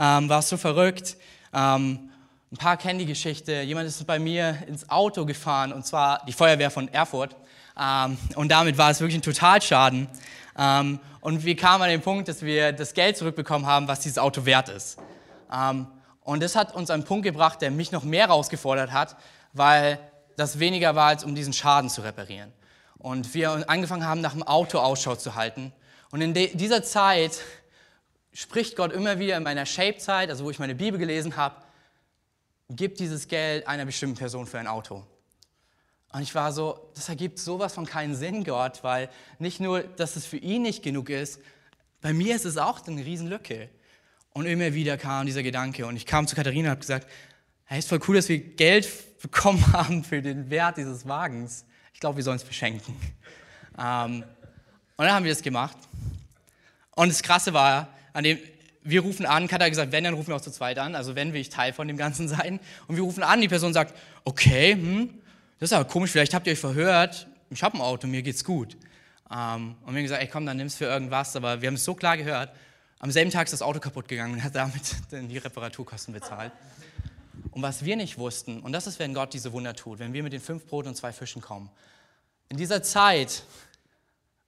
ähm, 0.00 0.28
war 0.28 0.40
es 0.40 0.48
so 0.48 0.56
verrückt. 0.56 1.16
Ähm, 1.52 2.10
ein 2.50 2.56
paar 2.56 2.76
kennen 2.76 2.98
die 2.98 3.06
Geschichte. 3.06 3.60
Jemand 3.60 3.86
ist 3.86 4.04
bei 4.04 4.18
mir 4.18 4.58
ins 4.66 4.90
Auto 4.90 5.24
gefahren, 5.24 5.72
und 5.72 5.86
zwar 5.86 6.26
die 6.26 6.32
Feuerwehr 6.32 6.72
von 6.72 6.92
Erfurt. 6.92 7.36
Ähm, 7.80 8.18
und 8.34 8.48
damit 8.48 8.78
war 8.78 8.90
es 8.90 8.98
wirklich 8.98 9.18
ein 9.18 9.22
Totalschaden. 9.22 10.08
Ähm, 10.58 10.98
und 11.20 11.44
wir 11.44 11.54
kamen 11.54 11.84
an 11.84 11.88
den 11.88 12.00
Punkt, 12.00 12.26
dass 12.26 12.42
wir 12.42 12.72
das 12.72 12.94
Geld 12.94 13.16
zurückbekommen 13.16 13.64
haben, 13.64 13.86
was 13.86 14.00
dieses 14.00 14.18
Auto 14.18 14.44
wert 14.44 14.70
ist. 14.70 14.98
Ähm, 15.52 15.86
und 16.22 16.42
das 16.42 16.56
hat 16.56 16.74
uns 16.74 16.90
einen 16.90 17.04
Punkt 17.04 17.22
gebracht, 17.22 17.62
der 17.62 17.70
mich 17.70 17.92
noch 17.92 18.02
mehr 18.02 18.26
herausgefordert 18.26 18.90
hat, 18.90 19.14
weil 19.52 20.00
das 20.36 20.58
weniger 20.58 20.96
war, 20.96 21.10
als 21.10 21.22
um 21.22 21.36
diesen 21.36 21.52
Schaden 21.52 21.88
zu 21.88 22.00
reparieren. 22.00 22.52
Und 22.98 23.34
wir 23.34 23.70
angefangen 23.70 24.04
haben, 24.04 24.20
nach 24.20 24.32
dem 24.32 24.42
Auto 24.42 24.80
Ausschau 24.80 25.14
zu 25.14 25.36
halten. 25.36 25.72
Und 26.10 26.22
in 26.22 26.34
dieser 26.34 26.82
Zeit 26.82 27.38
spricht 28.34 28.76
Gott 28.76 28.92
immer 28.92 29.18
wieder 29.18 29.36
in 29.36 29.42
meiner 29.44 29.64
Shape-Zeit, 29.64 30.28
also 30.28 30.44
wo 30.44 30.50
ich 30.50 30.58
meine 30.58 30.74
Bibel 30.74 30.98
gelesen 30.98 31.36
habe, 31.36 31.56
gib 32.68 32.96
dieses 32.96 33.28
Geld 33.28 33.66
einer 33.66 33.84
bestimmten 33.84 34.16
Person 34.16 34.46
für 34.46 34.58
ein 34.58 34.66
Auto. 34.66 35.04
Und 36.12 36.22
ich 36.22 36.34
war 36.34 36.52
so, 36.52 36.90
das 36.94 37.08
ergibt 37.08 37.38
sowas 37.38 37.74
von 37.74 37.86
keinen 37.86 38.14
Sinn, 38.14 38.44
Gott, 38.44 38.82
weil 38.82 39.08
nicht 39.38 39.60
nur, 39.60 39.82
dass 39.82 40.16
es 40.16 40.26
für 40.26 40.36
ihn 40.36 40.62
nicht 40.62 40.82
genug 40.82 41.10
ist, 41.10 41.40
bei 42.00 42.12
mir 42.12 42.36
ist 42.36 42.44
es 42.44 42.58
auch 42.58 42.86
eine 42.86 43.04
Riesenlücke. 43.04 43.70
Und 44.32 44.46
immer 44.46 44.74
wieder 44.74 44.96
kam 44.96 45.26
dieser 45.26 45.42
Gedanke 45.42 45.86
und 45.86 45.96
ich 45.96 46.06
kam 46.06 46.26
zu 46.26 46.34
Katharina 46.34 46.68
und 46.68 46.70
habe 46.72 46.80
gesagt, 46.80 47.08
hey, 47.64 47.78
ist 47.78 47.88
voll 47.88 48.00
cool, 48.08 48.16
dass 48.16 48.28
wir 48.28 48.38
Geld 48.38 48.88
bekommen 49.22 49.64
haben 49.72 50.02
für 50.04 50.20
den 50.20 50.50
Wert 50.50 50.76
dieses 50.76 51.06
Wagens. 51.06 51.64
Ich 51.92 52.00
glaube, 52.00 52.16
wir 52.16 52.24
sollen 52.24 52.36
es 52.36 52.42
verschenken. 52.42 52.96
Ähm, 53.78 54.24
und 54.96 55.04
dann 55.04 55.12
haben 55.12 55.24
wir 55.24 55.32
das 55.32 55.42
gemacht. 55.42 55.76
Und 56.96 57.08
das 57.08 57.22
Krasse 57.22 57.52
war, 57.52 57.93
an 58.14 58.24
dem 58.24 58.38
wir 58.84 59.00
rufen 59.00 59.24
an, 59.24 59.48
Kat 59.48 59.62
hat 59.62 59.70
gesagt, 59.70 59.92
wenn, 59.92 60.04
dann 60.04 60.14
rufen 60.14 60.28
wir 60.28 60.36
auch 60.36 60.42
zu 60.42 60.50
zweit 60.50 60.78
an, 60.78 60.94
also 60.94 61.14
wenn 61.14 61.32
will 61.32 61.40
ich 61.40 61.48
Teil 61.48 61.72
von 61.72 61.88
dem 61.88 61.96
Ganzen 61.96 62.28
sein. 62.36 62.60
Und 62.86 62.96
wir 62.96 63.02
rufen 63.02 63.22
an, 63.22 63.40
die 63.40 63.48
Person 63.48 63.72
sagt, 63.72 63.98
okay, 64.24 64.72
hm, 64.72 65.10
das 65.58 65.70
ist 65.70 65.72
aber 65.72 65.88
komisch, 65.88 66.10
vielleicht 66.10 66.34
habt 66.34 66.46
ihr 66.46 66.52
euch 66.52 66.60
verhört, 66.60 67.26
ich 67.50 67.62
habe 67.62 67.78
ein 67.78 67.80
Auto, 67.80 68.06
mir 68.06 68.22
geht's 68.22 68.44
gut. 68.44 68.76
Ähm, 69.30 69.76
und 69.80 69.94
wir 69.94 69.98
haben 69.98 70.02
gesagt, 70.02 70.22
ey 70.22 70.28
komm, 70.28 70.44
dann 70.44 70.58
nimm's 70.58 70.74
für 70.74 70.84
irgendwas, 70.84 71.34
aber 71.34 71.62
wir 71.62 71.68
haben 71.68 71.74
es 71.74 71.84
so 71.84 71.94
klar 71.94 72.16
gehört. 72.16 72.54
Am 72.98 73.10
selben 73.10 73.30
Tag 73.30 73.46
ist 73.46 73.52
das 73.52 73.62
Auto 73.62 73.80
kaputt 73.80 74.08
gegangen 74.08 74.34
und 74.34 74.44
hat 74.44 74.54
damit 74.54 74.82
die 75.10 75.38
Reparaturkosten 75.38 76.12
bezahlt. 76.12 76.52
Und 77.50 77.62
was 77.62 77.84
wir 77.84 77.96
nicht 77.96 78.18
wussten, 78.18 78.60
und 78.60 78.72
das 78.72 78.86
ist, 78.86 78.98
wenn 78.98 79.14
Gott 79.14 79.32
diese 79.32 79.52
Wunder 79.52 79.74
tut, 79.74 79.98
wenn 79.98 80.12
wir 80.12 80.22
mit 80.22 80.32
den 80.32 80.40
fünf 80.40 80.66
Broten 80.66 80.88
und 80.88 80.94
zwei 80.94 81.12
Fischen 81.12 81.40
kommen. 81.40 81.70
In 82.48 82.56
dieser 82.56 82.82
Zeit 82.82 83.44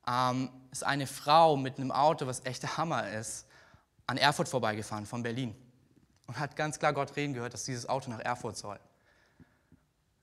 ähm, 0.06 0.50
ist 0.72 0.84
eine 0.84 1.06
Frau 1.06 1.56
mit 1.56 1.78
einem 1.78 1.90
Auto, 1.90 2.26
was 2.26 2.44
echter 2.44 2.76
Hammer 2.76 3.08
ist, 3.10 3.45
an 4.06 4.16
Erfurt 4.16 4.48
vorbeigefahren, 4.48 5.06
von 5.06 5.22
Berlin. 5.22 5.54
Und 6.26 6.38
hat 6.38 6.56
ganz 6.56 6.78
klar 6.78 6.92
Gott 6.92 7.14
reden 7.16 7.34
gehört, 7.34 7.54
dass 7.54 7.64
dieses 7.64 7.88
Auto 7.88 8.10
nach 8.10 8.20
Erfurt 8.20 8.56
soll. 8.56 8.78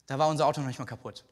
Da 0.08 0.20
war 0.20 0.28
unser 0.28 0.48
Auto 0.48 0.62
noch 0.62 0.68
nicht 0.68 0.80
mal 0.80 0.86
kaputt. 0.86 1.24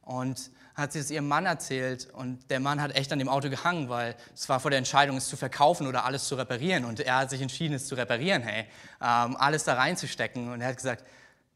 Und 0.00 0.50
hat 0.74 0.92
sie 0.92 0.98
es 0.98 1.10
ihrem 1.10 1.28
Mann 1.28 1.46
erzählt 1.46 2.08
und 2.12 2.50
der 2.50 2.58
Mann 2.58 2.80
hat 2.80 2.96
echt 2.96 3.12
an 3.12 3.18
dem 3.18 3.28
Auto 3.28 3.50
gehangen, 3.50 3.88
weil 3.88 4.16
es 4.34 4.48
war 4.48 4.58
vor 4.58 4.70
der 4.70 4.78
Entscheidung, 4.78 5.16
es 5.16 5.28
zu 5.28 5.36
verkaufen 5.36 5.86
oder 5.86 6.04
alles 6.04 6.26
zu 6.26 6.34
reparieren. 6.34 6.84
Und 6.84 7.00
er 7.00 7.16
hat 7.18 7.30
sich 7.30 7.42
entschieden, 7.42 7.74
es 7.74 7.86
zu 7.86 7.94
reparieren, 7.94 8.42
hey, 8.42 8.66
ähm, 9.00 9.36
alles 9.36 9.64
da 9.64 9.74
reinzustecken. 9.74 10.50
Und 10.50 10.60
er 10.60 10.68
hat 10.68 10.76
gesagt, 10.76 11.04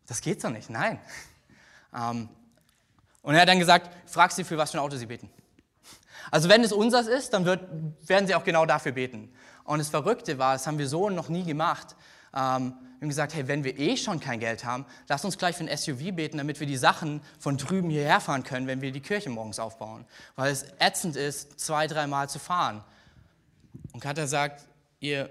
das 0.07 0.21
geht 0.21 0.41
so 0.41 0.49
nicht, 0.49 0.71
nein. 0.71 1.01
Ähm, 1.95 2.29
und 3.23 3.35
er 3.35 3.41
hat 3.41 3.49
dann 3.49 3.59
gesagt, 3.59 3.91
frag 4.07 4.31
sie, 4.33 4.45
für 4.45 4.59
was 4.59 4.73
für 4.73 4.79
ein 4.79 4.85
Auto 4.85 4.97
sie 4.97 5.07
beten. 5.07 5.31
Also 6.31 6.49
wenn 6.49 6.63
es 6.63 6.73
unseres 6.73 7.07
ist, 7.07 7.33
dann 7.33 7.45
wird, 7.45 7.67
werden 8.07 8.27
sie 8.27 8.35
auch 8.35 8.45
genau 8.45 8.67
dafür 8.67 8.93
beten. 8.93 9.33
Und 9.67 9.79
das 9.79 9.89
Verrückte 9.89 10.39
war, 10.39 10.55
das 10.55 10.67
haben 10.67 10.79
wir 10.79 10.89
so 10.89 11.11
noch 11.11 11.29
nie 11.29 11.45
gemacht. 11.45 11.97
Ähm, 12.33 12.75
wir 12.99 13.03
haben 13.03 13.09
gesagt, 13.09 13.35
hey, 13.35 13.47
wenn 13.47 13.63
wir 13.63 13.79
eh 13.79 13.97
schon 13.97 14.21
kein 14.21 14.41
Geld 14.41 14.65
haben, 14.65 14.87
lass 15.09 15.25
uns 15.25 15.37
gleich 15.37 15.57
für 15.57 15.65
ein 15.65 15.77
SUV 15.77 16.15
beten, 16.15 16.39
damit 16.39 16.61
wir 16.61 16.67
die 16.67 16.77
Sachen 16.79 17.21
von 17.39 17.59
drüben 17.59 17.91
hierher 17.91 18.21
fahren 18.21 18.43
können, 18.43 18.67
wenn 18.67 18.81
wir 18.81 18.91
die 18.91 19.01
Kirche 19.01 19.29
morgens 19.29 19.59
aufbauen. 19.59 20.07
Weil 20.35 20.51
es 20.51 20.65
ätzend 20.79 21.17
ist, 21.17 21.61
zwei, 21.61 21.87
dreimal 21.87 22.29
zu 22.31 22.39
fahren. 22.39 22.83
Und 23.93 24.01
Katja 24.01 24.27
sagt, 24.27 24.67
ihr, 25.01 25.29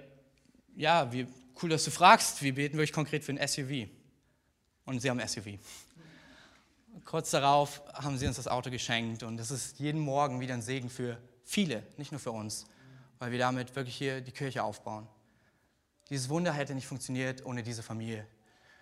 ja, 0.75 1.11
wie, 1.11 1.27
cool, 1.61 1.69
dass 1.69 1.85
du 1.85 1.91
fragst, 1.91 2.43
wir 2.43 2.53
beten 2.53 2.77
wirklich 2.77 2.93
konkret 2.93 3.23
für 3.23 3.31
ein 3.31 3.47
SUV. 3.47 3.89
Und 4.85 5.01
sie 5.01 5.09
haben 5.09 5.19
ein 5.19 5.27
SUV. 5.27 5.57
Kurz 7.03 7.31
darauf 7.31 7.81
haben 7.93 8.17
sie 8.17 8.27
uns 8.27 8.35
das 8.35 8.47
Auto 8.47 8.69
geschenkt 8.69 9.23
und 9.23 9.39
es 9.39 9.51
ist 9.51 9.79
jeden 9.79 9.99
Morgen 9.99 10.39
wieder 10.39 10.53
ein 10.53 10.61
Segen 10.61 10.89
für 10.89 11.17
viele, 11.43 11.83
nicht 11.97 12.11
nur 12.11 12.19
für 12.19 12.31
uns, 12.31 12.65
weil 13.19 13.31
wir 13.31 13.39
damit 13.39 13.75
wirklich 13.75 13.95
hier 13.95 14.21
die 14.21 14.31
Kirche 14.31 14.63
aufbauen. 14.63 15.07
Dieses 16.09 16.29
Wunder 16.29 16.53
hätte 16.53 16.75
nicht 16.75 16.87
funktioniert 16.87 17.45
ohne 17.45 17.63
diese 17.63 17.83
Familie. 17.83 18.27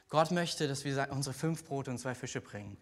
Gott 0.10 0.32
möchte, 0.32 0.68
dass 0.68 0.86
wir 0.86 1.08
unsere 1.12 1.34
fünf 1.34 1.64
Brote 1.64 1.90
und 1.90 1.98
zwei 1.98 2.14
Fische 2.14 2.42
bringen, 2.42 2.78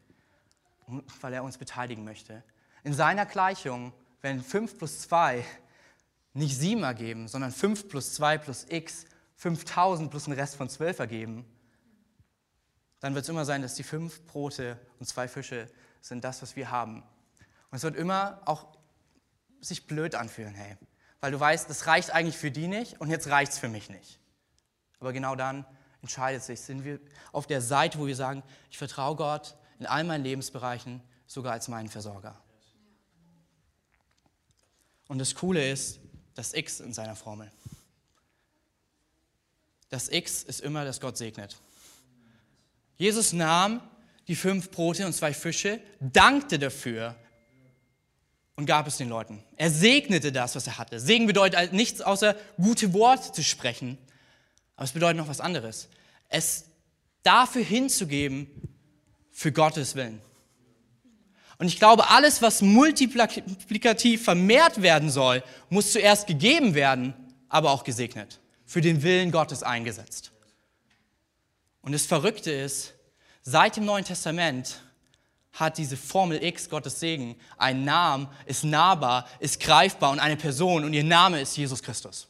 weil 1.22 1.34
er 1.34 1.44
uns 1.44 1.58
beteiligen 1.58 2.04
möchte. 2.04 2.44
In 2.84 2.94
seiner 2.94 3.26
Gleichung, 3.26 3.94
wenn 4.22 4.42
fünf 4.42 4.78
plus 4.78 5.02
zwei 5.02 5.46
nicht 6.34 6.58
sieben 6.58 6.84
ergeben, 6.84 7.28
sondern 7.28 7.52
fünf 7.52 7.88
plus 7.88 8.14
zwei 8.14 8.38
plus 8.38 8.66
x 8.70 9.06
5000 9.36 10.12
plus 10.12 10.28
einen 10.28 10.40
Rest 10.40 10.56
von 10.56 10.70
zwölf 10.70 11.00
ergeben, 11.00 11.46
dann 13.00 13.16
wird 13.16 13.24
es 13.24 13.30
immer 13.30 13.46
sein, 13.46 13.62
dass 13.62 13.74
die 13.74 13.84
fünf 13.84 14.26
Brote 14.28 14.80
und 15.00 15.08
zwei 15.08 15.28
Fische 15.28 15.68
sind 16.00 16.24
das, 16.24 16.42
was 16.42 16.56
wir 16.56 16.70
haben. 16.70 17.02
Und 17.72 17.78
es 17.78 17.84
wird 17.84 17.96
immer 17.96 18.42
auch 18.46 18.78
sich 19.60 19.88
blöd 19.88 20.16
anfühlen, 20.16 20.54
hey, 20.54 20.78
weil 21.22 21.32
du 21.32 21.40
weißt, 21.40 21.70
das 21.70 21.88
reicht 21.88 22.12
eigentlich 22.12 22.38
für 22.38 22.52
die 22.52 22.68
nicht 22.68 23.00
und 23.00 23.10
jetzt 23.10 23.28
reicht 23.28 23.54
es 23.54 23.60
für 23.60 23.70
mich 23.70 23.90
nicht. 23.90 24.20
Aber 25.00 25.14
genau 25.14 25.36
dann 25.36 25.66
entscheidet 26.02 26.44
sich, 26.44 26.60
sind 26.60 26.84
wir 26.84 27.00
auf 27.32 27.48
der 27.48 27.62
Seite, 27.62 28.00
wo 28.00 28.08
wir 28.08 28.16
sagen, 28.16 28.44
ich 28.70 28.78
vertraue 28.78 29.16
Gott 29.16 29.56
in 29.80 29.86
all 29.86 30.04
meinen 30.04 30.24
Lebensbereichen, 30.24 31.02
sogar 31.28 31.54
als 31.54 31.68
meinen 31.68 31.90
Versorger. 31.90 32.40
Und 35.08 35.20
das 35.20 35.36
Coole 35.36 35.70
ist, 35.70 36.00
das 36.34 36.54
X 36.54 36.80
in 36.80 36.94
seiner 36.94 37.16
Formel. 37.16 37.52
Das 39.90 40.10
X 40.10 40.44
ist 40.44 40.62
immer, 40.62 40.86
dass 40.86 41.02
Gott 41.02 41.18
segnet. 41.18 41.58
Jesus 42.98 43.34
nahm 43.34 43.82
die 44.28 44.36
fünf 44.36 44.72
Brote 44.72 45.06
und 45.06 45.14
zwei 45.14 45.34
Fische, 45.34 45.82
dankte 46.00 46.58
dafür 46.58 47.16
und 48.62 48.68
gab 48.68 48.86
es 48.86 48.98
den 48.98 49.10
Leuten. 49.10 49.44
Er 49.58 49.72
segnete 49.72 50.32
das, 50.32 50.56
was 50.56 50.68
er 50.68 50.78
hatte. 50.78 51.00
Segen 51.00 51.26
bedeutet 51.26 51.74
nichts 51.74 52.00
außer 52.00 52.36
gute 52.58 52.94
Worte 52.94 53.32
zu 53.32 53.44
sprechen, 53.44 53.98
aber 54.76 54.86
es 54.86 54.92
bedeutet 54.92 55.18
noch 55.18 55.28
was 55.28 55.42
anderes. 55.42 55.90
Es 56.30 56.66
dafür 57.24 57.64
hinzugeben, 57.64 58.46
für 59.32 59.52
Gottes 59.52 59.96
Willen. 59.96 60.22
Und 61.58 61.66
ich 61.66 61.80
glaube, 61.80 62.12
alles, 62.12 62.44
was 62.44 62.62
multiplikativ 62.62 64.24
vermehrt 64.24 64.84
werden 64.84 65.10
soll, 65.10 65.44
muss 65.70 65.92
zuerst 65.92 66.28
gegeben 66.28 66.76
werden, 66.76 67.16
aber 67.50 67.72
auch 67.72 67.84
gesegnet. 67.84 68.40
Für 68.68 68.82
den 68.82 69.02
Willen 69.02 69.32
Gottes 69.32 69.64
eingesetzt. 69.64 70.32
Und 71.82 71.94
das 71.94 72.06
Verrückte 72.06 72.52
ist, 72.52 72.94
seit 73.42 73.78
dem 73.78 73.86
Neuen 73.86 74.06
Testament 74.06 74.84
hat 75.54 75.78
diese 75.78 75.98
Formel 75.98 76.44
X, 76.44 76.70
Gottes 76.70 77.00
Segen, 77.00 77.36
einen 77.58 77.84
Namen, 77.84 78.28
ist 78.46 78.64
nahbar, 78.64 79.28
ist 79.40 79.60
greifbar 79.60 80.12
und 80.12 80.20
eine 80.20 80.38
Person 80.38 80.84
und 80.84 80.94
ihr 80.94 81.04
Name 81.04 81.42
ist 81.42 81.58
Jesus 81.58 81.84
Christus. 81.84 82.28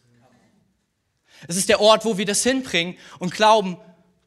Es 1.48 1.56
ist 1.56 1.70
der 1.70 1.82
Ort, 1.82 2.06
wo 2.06 2.18
wir 2.18 2.26
das 2.26 2.44
hinbringen 2.44 2.98
und 3.20 3.34
glauben, 3.34 3.78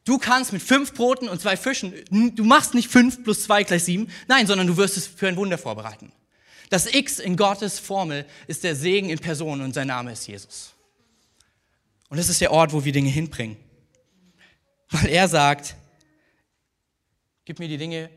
du 0.05 0.17
kannst 0.17 0.53
mit 0.53 0.61
fünf 0.61 0.93
Broten 0.93 1.29
und 1.29 1.41
zwei 1.41 1.57
Fischen, 1.57 1.93
du 2.09 2.43
machst 2.43 2.73
nicht 2.73 2.89
fünf 2.89 3.23
plus 3.23 3.43
zwei 3.43 3.63
gleich 3.63 3.83
sieben, 3.83 4.09
nein, 4.27 4.47
sondern 4.47 4.67
du 4.67 4.77
wirst 4.77 4.97
es 4.97 5.07
für 5.07 5.27
ein 5.27 5.35
Wunder 5.35 5.57
vorbereiten. 5.57 6.11
Das 6.69 6.93
X 6.93 7.19
in 7.19 7.37
Gottes 7.37 7.79
Formel 7.79 8.25
ist 8.47 8.63
der 8.63 8.75
Segen 8.75 9.09
in 9.09 9.19
Person 9.19 9.61
und 9.61 9.73
sein 9.73 9.87
Name 9.87 10.11
ist 10.11 10.27
Jesus. 10.27 10.73
Und 12.09 12.17
es 12.17 12.29
ist 12.29 12.41
der 12.41 12.51
Ort, 12.51 12.73
wo 12.73 12.83
wir 12.83 12.91
Dinge 12.91 13.09
hinbringen. 13.09 13.57
Weil 14.89 15.09
er 15.09 15.27
sagt, 15.27 15.75
gib 17.43 17.59
mir 17.59 17.67
die 17.67 17.77
Dinge, 17.77 18.09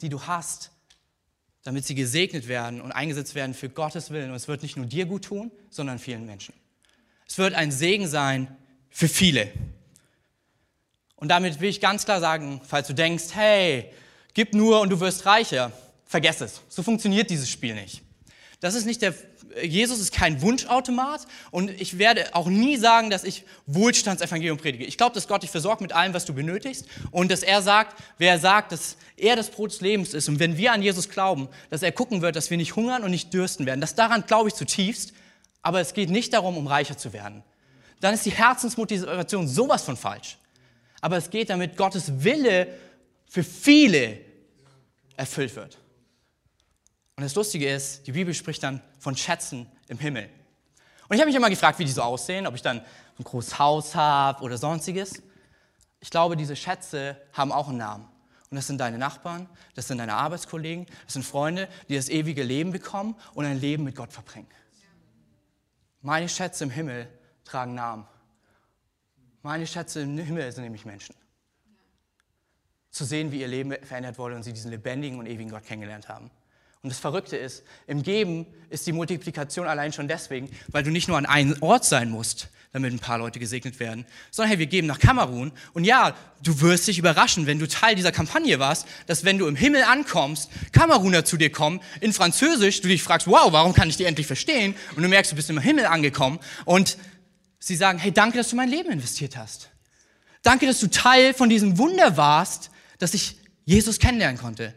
die 0.00 0.08
du 0.08 0.22
hast, 0.22 0.70
damit 1.62 1.86
sie 1.86 1.94
gesegnet 1.94 2.48
werden 2.48 2.80
und 2.80 2.92
eingesetzt 2.92 3.34
werden 3.34 3.54
für 3.54 3.68
Gottes 3.68 4.10
Willen. 4.10 4.30
Und 4.30 4.36
es 4.36 4.48
wird 4.48 4.62
nicht 4.62 4.76
nur 4.76 4.86
dir 4.86 5.06
gut 5.06 5.24
tun, 5.24 5.50
sondern 5.70 5.98
vielen 5.98 6.26
Menschen. 6.26 6.54
Es 7.26 7.38
wird 7.38 7.54
ein 7.54 7.70
Segen 7.70 8.08
sein 8.08 8.56
für 8.90 9.08
viele. 9.08 9.50
Und 11.16 11.28
damit 11.28 11.60
will 11.60 11.68
ich 11.68 11.80
ganz 11.80 12.04
klar 12.04 12.20
sagen, 12.20 12.60
falls 12.64 12.88
du 12.88 12.94
denkst, 12.94 13.26
hey, 13.32 13.92
gib 14.34 14.54
nur 14.54 14.80
und 14.80 14.90
du 14.90 14.98
wirst 15.00 15.24
reicher, 15.24 15.72
vergess 16.04 16.40
es. 16.40 16.62
So 16.68 16.82
funktioniert 16.82 17.30
dieses 17.30 17.48
Spiel 17.48 17.74
nicht. 17.74 18.02
Das 18.60 18.74
ist 18.74 18.86
nicht 18.86 19.02
der 19.02 19.14
Jesus 19.62 20.00
ist 20.00 20.12
kein 20.12 20.40
Wunschautomat 20.40 21.26
und 21.50 21.70
ich 21.70 21.98
werde 21.98 22.34
auch 22.34 22.46
nie 22.46 22.76
sagen, 22.76 23.10
dass 23.10 23.24
ich 23.24 23.44
Wohlstandsevangelium 23.66 24.58
predige. 24.58 24.84
Ich 24.84 24.96
glaube, 24.96 25.14
dass 25.14 25.28
Gott 25.28 25.42
dich 25.42 25.50
versorgt 25.50 25.80
mit 25.80 25.92
allem, 25.92 26.14
was 26.14 26.24
du 26.24 26.34
benötigst 26.34 26.86
und 27.10 27.30
dass 27.30 27.42
er 27.42 27.62
sagt, 27.62 28.00
wer 28.18 28.38
sagt, 28.38 28.72
dass 28.72 28.96
er 29.16 29.36
das 29.36 29.50
Brot 29.50 29.72
des 29.72 29.80
Lebens 29.80 30.14
ist 30.14 30.28
und 30.28 30.38
wenn 30.38 30.56
wir 30.56 30.72
an 30.72 30.82
Jesus 30.82 31.08
glauben, 31.08 31.48
dass 31.70 31.82
er 31.82 31.92
gucken 31.92 32.22
wird, 32.22 32.36
dass 32.36 32.50
wir 32.50 32.56
nicht 32.56 32.76
hungern 32.76 33.02
und 33.02 33.10
nicht 33.10 33.32
dürsten 33.34 33.66
werden. 33.66 33.80
Das 33.80 33.94
daran 33.94 34.24
glaube 34.26 34.48
ich 34.48 34.54
zutiefst, 34.54 35.12
aber 35.62 35.80
es 35.80 35.94
geht 35.94 36.10
nicht 36.10 36.32
darum, 36.32 36.56
um 36.56 36.66
reicher 36.66 36.96
zu 36.96 37.12
werden. 37.12 37.42
Dann 38.00 38.14
ist 38.14 38.26
die 38.26 38.32
Herzensmotivation 38.32 39.46
sowas 39.46 39.82
von 39.82 39.96
falsch. 39.96 40.38
Aber 41.00 41.16
es 41.16 41.30
geht 41.30 41.50
damit, 41.50 41.76
Gottes 41.76 42.24
Wille 42.24 42.68
für 43.26 43.44
viele 43.44 44.18
erfüllt 45.16 45.54
wird. 45.56 45.78
Und 47.16 47.24
das 47.24 47.34
Lustige 47.34 47.68
ist, 47.68 48.06
die 48.06 48.12
Bibel 48.12 48.34
spricht 48.34 48.62
dann 48.62 48.80
von 49.02 49.16
Schätzen 49.16 49.66
im 49.88 49.98
Himmel. 49.98 50.30
Und 51.08 51.16
ich 51.16 51.20
habe 51.20 51.26
mich 51.26 51.34
immer 51.34 51.50
gefragt, 51.50 51.80
wie 51.80 51.84
die 51.84 51.90
so 51.90 52.02
aussehen, 52.02 52.46
ob 52.46 52.54
ich 52.54 52.62
dann 52.62 52.78
ein 53.18 53.24
großes 53.24 53.58
Haus 53.58 53.96
habe 53.96 54.44
oder 54.44 54.56
sonstiges. 54.56 55.20
Ich 55.98 56.08
glaube, 56.08 56.36
diese 56.36 56.54
Schätze 56.54 57.20
haben 57.32 57.50
auch 57.50 57.68
einen 57.68 57.78
Namen. 57.78 58.04
Und 58.48 58.56
das 58.56 58.68
sind 58.68 58.78
deine 58.78 58.98
Nachbarn, 58.98 59.48
das 59.74 59.88
sind 59.88 59.98
deine 59.98 60.14
Arbeitskollegen, 60.14 60.86
das 61.04 61.14
sind 61.14 61.24
Freunde, 61.24 61.68
die 61.88 61.96
das 61.96 62.10
ewige 62.10 62.44
Leben 62.44 62.70
bekommen 62.70 63.16
und 63.34 63.44
ein 63.44 63.60
Leben 63.60 63.82
mit 63.82 63.96
Gott 63.96 64.12
verbringen. 64.12 64.46
Meine 66.00 66.28
Schätze 66.28 66.62
im 66.62 66.70
Himmel 66.70 67.08
tragen 67.44 67.74
Namen. 67.74 68.06
Meine 69.42 69.66
Schätze 69.66 70.02
im 70.02 70.16
Himmel 70.16 70.52
sind 70.52 70.62
nämlich 70.62 70.84
Menschen. 70.84 71.16
Zu 72.90 73.04
sehen, 73.04 73.32
wie 73.32 73.40
ihr 73.40 73.48
Leben 73.48 73.74
verändert 73.82 74.16
wurde 74.18 74.36
und 74.36 74.44
sie 74.44 74.52
diesen 74.52 74.70
lebendigen 74.70 75.18
und 75.18 75.26
ewigen 75.26 75.50
Gott 75.50 75.64
kennengelernt 75.64 76.08
haben. 76.08 76.30
Und 76.82 76.90
das 76.90 76.98
Verrückte 76.98 77.36
ist, 77.36 77.62
im 77.86 78.02
Geben 78.02 78.44
ist 78.68 78.88
die 78.88 78.92
Multiplikation 78.92 79.68
allein 79.68 79.92
schon 79.92 80.08
deswegen, 80.08 80.50
weil 80.68 80.82
du 80.82 80.90
nicht 80.90 81.06
nur 81.06 81.16
an 81.16 81.26
einem 81.26 81.56
Ort 81.60 81.84
sein 81.84 82.10
musst, 82.10 82.48
damit 82.72 82.92
ein 82.92 82.98
paar 82.98 83.18
Leute 83.18 83.38
gesegnet 83.38 83.78
werden, 83.78 84.04
sondern 84.32 84.48
hey, 84.48 84.58
wir 84.58 84.66
geben 84.66 84.88
nach 84.88 84.98
Kamerun. 84.98 85.52
Und 85.74 85.84
ja, 85.84 86.16
du 86.42 86.60
wirst 86.60 86.88
dich 86.88 86.98
überraschen, 86.98 87.46
wenn 87.46 87.60
du 87.60 87.68
Teil 87.68 87.94
dieser 87.94 88.10
Kampagne 88.10 88.58
warst, 88.58 88.88
dass 89.06 89.24
wenn 89.24 89.38
du 89.38 89.46
im 89.46 89.54
Himmel 89.54 89.84
ankommst, 89.84 90.50
Kameruner 90.72 91.24
zu 91.24 91.36
dir 91.36 91.52
kommen, 91.52 91.80
in 92.00 92.12
Französisch, 92.12 92.80
du 92.80 92.88
dich 92.88 93.04
fragst, 93.04 93.28
wow, 93.28 93.52
warum 93.52 93.74
kann 93.74 93.88
ich 93.88 93.96
die 93.96 94.04
endlich 94.04 94.26
verstehen? 94.26 94.74
Und 94.96 95.04
du 95.04 95.08
merkst, 95.08 95.30
du 95.30 95.36
bist 95.36 95.50
im 95.50 95.60
Himmel 95.60 95.86
angekommen 95.86 96.40
und 96.64 96.98
sie 97.60 97.76
sagen, 97.76 98.00
hey, 98.00 98.10
danke, 98.10 98.38
dass 98.38 98.48
du 98.48 98.56
mein 98.56 98.70
Leben 98.70 98.90
investiert 98.90 99.36
hast. 99.36 99.70
Danke, 100.42 100.66
dass 100.66 100.80
du 100.80 100.88
Teil 100.88 101.32
von 101.32 101.48
diesem 101.48 101.78
Wunder 101.78 102.16
warst, 102.16 102.70
dass 102.98 103.14
ich 103.14 103.36
Jesus 103.64 104.00
kennenlernen 104.00 104.38
konnte. 104.40 104.74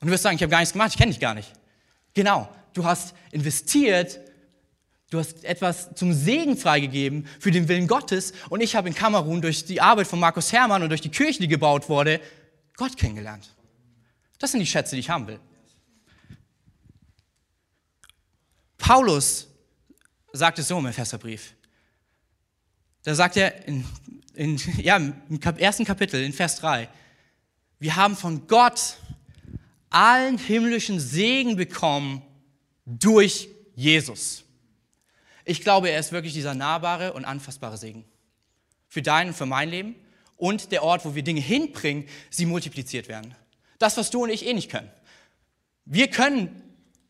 Und 0.00 0.06
du 0.06 0.12
wirst 0.12 0.22
sagen, 0.22 0.36
ich 0.36 0.42
habe 0.42 0.50
gar 0.50 0.60
nichts 0.60 0.72
gemacht, 0.72 0.90
ich 0.92 0.96
kenne 0.96 1.12
dich 1.12 1.20
gar 1.20 1.34
nicht. 1.34 1.52
Genau, 2.14 2.48
du 2.72 2.84
hast 2.84 3.14
investiert, 3.32 4.18
du 5.10 5.18
hast 5.18 5.44
etwas 5.44 5.94
zum 5.94 6.12
Segen 6.12 6.56
freigegeben 6.56 7.26
für 7.38 7.50
den 7.50 7.68
Willen 7.68 7.86
Gottes 7.86 8.32
und 8.48 8.60
ich 8.62 8.74
habe 8.74 8.88
in 8.88 8.94
Kamerun 8.94 9.42
durch 9.42 9.64
die 9.64 9.80
Arbeit 9.80 10.06
von 10.06 10.18
Markus 10.18 10.52
Hermann 10.52 10.82
und 10.82 10.88
durch 10.88 11.02
die 11.02 11.10
Kirche, 11.10 11.40
die 11.40 11.48
gebaut 11.48 11.88
wurde, 11.88 12.20
Gott 12.76 12.96
kennengelernt. 12.96 13.54
Das 14.38 14.52
sind 14.52 14.60
die 14.60 14.66
Schätze, 14.66 14.96
die 14.96 15.00
ich 15.00 15.10
haben 15.10 15.26
will. 15.26 15.38
Paulus 18.78 19.46
sagt 20.32 20.58
es 20.58 20.68
so 20.68 20.78
im 20.78 20.86
Epheserbrief. 20.86 21.54
Da 23.02 23.14
sagt 23.14 23.36
er 23.36 23.66
in, 23.66 23.84
in, 24.34 24.56
ja, 24.78 24.96
im 24.96 25.40
ersten 25.58 25.84
Kapitel, 25.84 26.22
in 26.22 26.32
Vers 26.32 26.56
3, 26.56 26.88
wir 27.78 27.96
haben 27.96 28.16
von 28.16 28.46
Gott 28.46 28.96
allen 29.90 30.38
himmlischen 30.38 31.00
Segen 31.00 31.56
bekommen 31.56 32.22
durch 32.86 33.48
Jesus. 33.74 34.44
Ich 35.44 35.60
glaube, 35.60 35.90
er 35.90 35.98
ist 35.98 36.12
wirklich 36.12 36.32
dieser 36.32 36.54
nahbare 36.54 37.12
und 37.12 37.24
anfassbare 37.24 37.76
Segen. 37.76 38.04
Für 38.88 39.02
dein 39.02 39.28
und 39.28 39.34
für 39.34 39.46
mein 39.46 39.68
Leben 39.70 39.94
und 40.36 40.72
der 40.72 40.82
Ort, 40.82 41.04
wo 41.04 41.14
wir 41.14 41.22
Dinge 41.22 41.40
hinbringen, 41.40 42.06
sie 42.30 42.46
multipliziert 42.46 43.08
werden. 43.08 43.34
Das, 43.78 43.96
was 43.96 44.10
du 44.10 44.22
und 44.22 44.30
ich 44.30 44.46
eh 44.46 44.54
nicht 44.54 44.70
können. 44.70 44.90
Wir 45.84 46.08
können, 46.08 46.62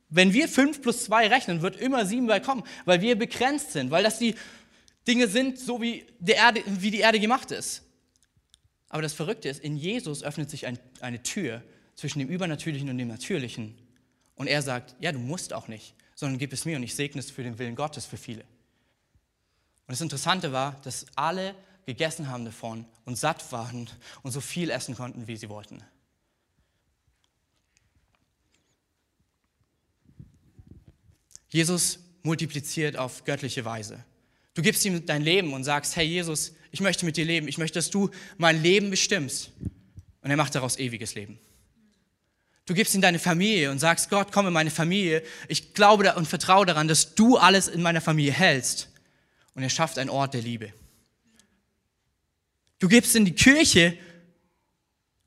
wenn 0.09 0.33
wir 0.33 0.49
5 0.49 0.83
plus 0.83 1.05
2 1.05 1.29
rechnen, 1.29 1.63
wird 1.63 1.77
immer 1.77 2.07
7 2.07 2.27
bei 2.27 2.41
kommen, 2.41 2.65
weil 2.85 3.01
wir 3.01 3.17
begrenzt 3.17 3.73
sind, 3.73 3.91
weil 3.91 4.03
das 4.03 4.19
die 4.19 4.35
Dinge 5.07 5.29
sind, 5.29 5.59
so 5.59 5.81
wie, 5.81 6.07
die 6.19 6.33
Erde, 6.33 6.63
wie 6.67 6.91
die 6.91 7.01
Erde 7.01 7.21
gemacht 7.21 7.51
ist. 7.51 7.83
Aber 8.89 9.03
das 9.03 9.13
Verrückte 9.13 9.49
ist, 9.49 9.61
in 9.61 9.77
Jesus 9.77 10.23
öffnet 10.23 10.51
sich 10.51 10.67
ein, 10.67 10.79
eine 11.01 11.23
Tür 11.23 11.63
zwischen 12.01 12.19
dem 12.19 12.29
Übernatürlichen 12.29 12.89
und 12.89 12.97
dem 12.97 13.09
Natürlichen. 13.09 13.77
Und 14.35 14.47
er 14.47 14.63
sagt, 14.63 14.97
ja, 15.01 15.13
du 15.13 15.19
musst 15.19 15.53
auch 15.53 15.69
nicht, 15.69 15.95
sondern 16.15 16.39
gib 16.39 16.51
es 16.55 16.65
mir 16.65 16.77
und 16.77 16.83
ich 16.83 16.95
segne 16.95 17.21
es 17.21 17.31
für 17.31 17.43
den 17.43 17.59
Willen 17.59 17.77
Gottes 17.77 18.07
für 18.07 18.17
viele. 18.17 18.41
Und 18.41 19.93
das 19.93 20.01
Interessante 20.01 20.51
war, 20.51 20.81
dass 20.83 21.05
alle 21.15 21.55
gegessen 21.85 22.29
haben 22.29 22.47
davon 22.47 22.87
und 23.05 23.17
satt 23.17 23.53
waren 23.53 23.91
und 24.23 24.31
so 24.31 24.41
viel 24.41 24.71
essen 24.71 24.95
konnten, 24.95 25.27
wie 25.27 25.37
sie 25.37 25.51
wollten. 25.51 25.83
Jesus 31.51 31.99
multipliziert 32.23 32.97
auf 32.97 33.25
göttliche 33.25 33.67
Weise. 33.67 34.03
Du 34.55 34.63
gibst 34.63 34.85
ihm 34.87 35.05
dein 35.05 35.21
Leben 35.21 35.53
und 35.53 35.65
sagst, 35.65 35.97
hey 35.97 36.07
Jesus, 36.07 36.55
ich 36.71 36.81
möchte 36.81 37.05
mit 37.05 37.19
dir 37.19 37.27
leben, 37.27 37.47
ich 37.47 37.59
möchte, 37.59 37.79
dass 37.79 37.91
du 37.91 38.09
mein 38.39 38.63
Leben 38.63 38.89
bestimmst. 38.89 39.51
Und 40.23 40.31
er 40.31 40.37
macht 40.39 40.55
daraus 40.55 40.79
ewiges 40.79 41.15
Leben. 41.15 41.39
Du 42.71 42.77
gibst 42.77 42.95
ihm 42.95 43.01
deine 43.01 43.19
Familie 43.19 43.73
und 43.73 43.81
sagst, 43.81 44.11
Gott, 44.11 44.31
komm 44.31 44.47
in 44.47 44.53
meine 44.53 44.71
Familie. 44.71 45.25
Ich 45.49 45.75
glaube 45.75 46.15
und 46.15 46.29
vertraue 46.29 46.65
daran, 46.65 46.87
dass 46.87 47.17
du 47.17 47.37
alles 47.37 47.67
in 47.67 47.83
meiner 47.83 48.01
Familie 48.01 48.31
hältst. 48.31 48.91
Und 49.57 49.65
er 49.65 49.69
schafft 49.69 49.99
einen 49.99 50.09
Ort 50.09 50.35
der 50.35 50.43
Liebe. 50.43 50.73
Du 52.79 52.87
gibst 52.87 53.17
in 53.17 53.25
die 53.25 53.35
Kirche 53.35 53.99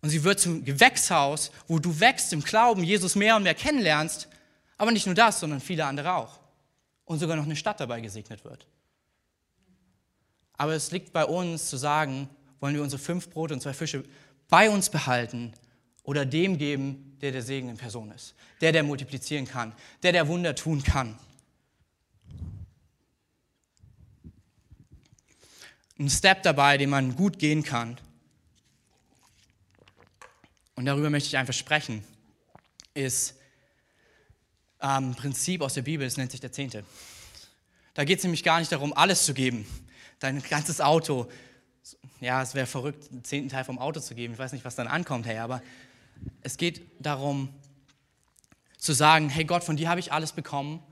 und 0.02 0.10
sie 0.10 0.24
wird 0.24 0.40
zum 0.40 0.64
Gewächshaus, 0.64 1.52
wo 1.68 1.80
du 1.80 2.00
wächst 2.00 2.32
im 2.32 2.40
Glauben, 2.40 2.82
Jesus 2.82 3.14
mehr 3.16 3.36
und 3.36 3.44
mehr 3.44 3.56
kennenlernst. 3.56 4.30
Aber 4.78 4.92
nicht 4.92 5.06
nur 5.06 5.16
das, 5.16 5.42
sondern 5.42 5.60
viele 5.60 5.84
andere 5.84 6.14
auch. 6.14 6.40
Und 7.04 7.20
sogar 7.20 7.36
noch 7.36 7.44
eine 7.44 7.58
Stadt 7.58 7.82
dabei 7.82 8.00
gesegnet 8.00 8.46
wird. 8.46 8.68
Aber 10.54 10.72
es 10.72 10.92
liegt 10.92 11.12
bei 11.12 11.26
uns 11.26 11.70
zu 11.70 11.76
sagen, 11.76 12.30
wollen 12.62 12.76
wir 12.76 12.84
unsere 12.84 13.02
fünf 13.02 13.30
Brote 13.30 13.54
und 13.54 13.60
zwei 13.60 13.74
Fische 13.74 14.06
bei 14.48 14.70
uns 14.70 14.90
behalten 14.90 15.52
oder 16.04 16.26
dem 16.26 16.58
geben, 16.58 17.13
der 17.24 17.32
der 17.32 17.42
Segen 17.42 17.70
in 17.70 17.78
Person 17.78 18.12
ist, 18.12 18.36
der, 18.60 18.74
der 18.74 18.84
multiplizieren 18.84 19.48
kann, 19.48 19.74
der, 20.04 20.12
der 20.12 20.28
Wunder 20.28 20.56
tun 20.56 20.84
kann. 20.84 21.18
Ein 25.98 26.10
Step 26.10 26.44
dabei, 26.44 26.78
den 26.78 26.90
man 26.90 27.16
gut 27.16 27.40
gehen 27.40 27.64
kann, 27.64 27.98
und 30.76 30.86
darüber 30.86 31.10
möchte 31.10 31.28
ich 31.28 31.38
einfach 31.38 31.54
sprechen, 31.54 32.04
ist 32.94 33.36
ein 34.80 35.04
ähm, 35.04 35.16
Prinzip 35.16 35.62
aus 35.62 35.76
der 35.76 35.84
Bibel, 35.84 36.06
es 36.06 36.18
nennt 36.18 36.32
sich 36.32 36.42
der 36.42 36.52
Zehnte. 36.52 36.84
Da 37.94 38.04
geht 38.04 38.18
es 38.18 38.24
nämlich 38.24 38.44
gar 38.44 38.60
nicht 38.60 38.72
darum, 38.72 38.92
alles 38.92 39.26
zu 39.26 39.34
geben, 39.34 39.66
dein 40.20 40.42
ganzes 40.42 40.82
Auto. 40.82 41.30
Ja, 42.20 42.42
es 42.42 42.54
wäre 42.54 42.66
verrückt, 42.66 43.12
einen 43.12 43.24
zehnten 43.24 43.50
Teil 43.50 43.64
vom 43.64 43.80
Auto 43.80 44.00
zu 44.00 44.14
geben. 44.14 44.34
Ich 44.34 44.40
weiß 44.40 44.52
nicht, 44.52 44.66
was 44.66 44.76
dann 44.76 44.88
ankommt, 44.88 45.26
hey, 45.26 45.38
aber 45.38 45.62
es 46.42 46.58
geht 46.58 46.82
darum, 47.00 47.50
zu 48.78 48.94
sagen, 48.94 49.30
hey 49.30 49.46
Gott, 49.46 49.64
von 49.64 49.78
dir 49.78 49.90
habe 49.90 50.00
ich 50.00 50.12
alles 50.12 50.34
bekommen 50.34 50.84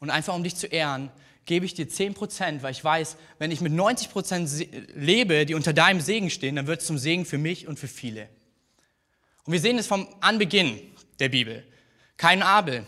und 0.00 0.10
einfach 0.10 0.34
um 0.34 0.42
dich 0.42 0.56
zu 0.56 0.66
ehren, 0.66 1.10
gebe 1.44 1.66
ich 1.66 1.74
dir 1.74 1.86
10%, 1.86 2.62
weil 2.62 2.72
ich 2.72 2.82
weiß, 2.82 3.16
wenn 3.38 3.50
ich 3.50 3.60
mit 3.60 3.72
90% 3.72 4.94
lebe, 4.94 5.44
die 5.44 5.54
unter 5.54 5.72
deinem 5.72 6.00
Segen 6.00 6.30
stehen, 6.30 6.56
dann 6.56 6.66
wird 6.66 6.80
es 6.80 6.86
zum 6.86 6.96
Segen 6.98 7.26
für 7.26 7.38
mich 7.38 7.68
und 7.68 7.78
für 7.78 7.88
viele. 7.88 8.28
Und 9.44 9.52
wir 9.52 9.60
sehen 9.60 9.78
es 9.78 9.86
vom 9.86 10.08
Anbeginn 10.20 10.80
der 11.18 11.28
Bibel. 11.28 11.64
Kein 12.16 12.42
Abel, 12.42 12.86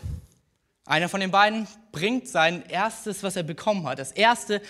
einer 0.85 1.09
von 1.09 1.19
den 1.19 1.31
beiden 1.31 1.67
bringt 1.91 2.27
sein 2.27 2.63
erstes, 2.67 3.21
was 3.21 3.35
er 3.35 3.43
bekommen 3.43 3.85
hat, 3.85 3.99
das 3.99 4.11
erste 4.11 4.61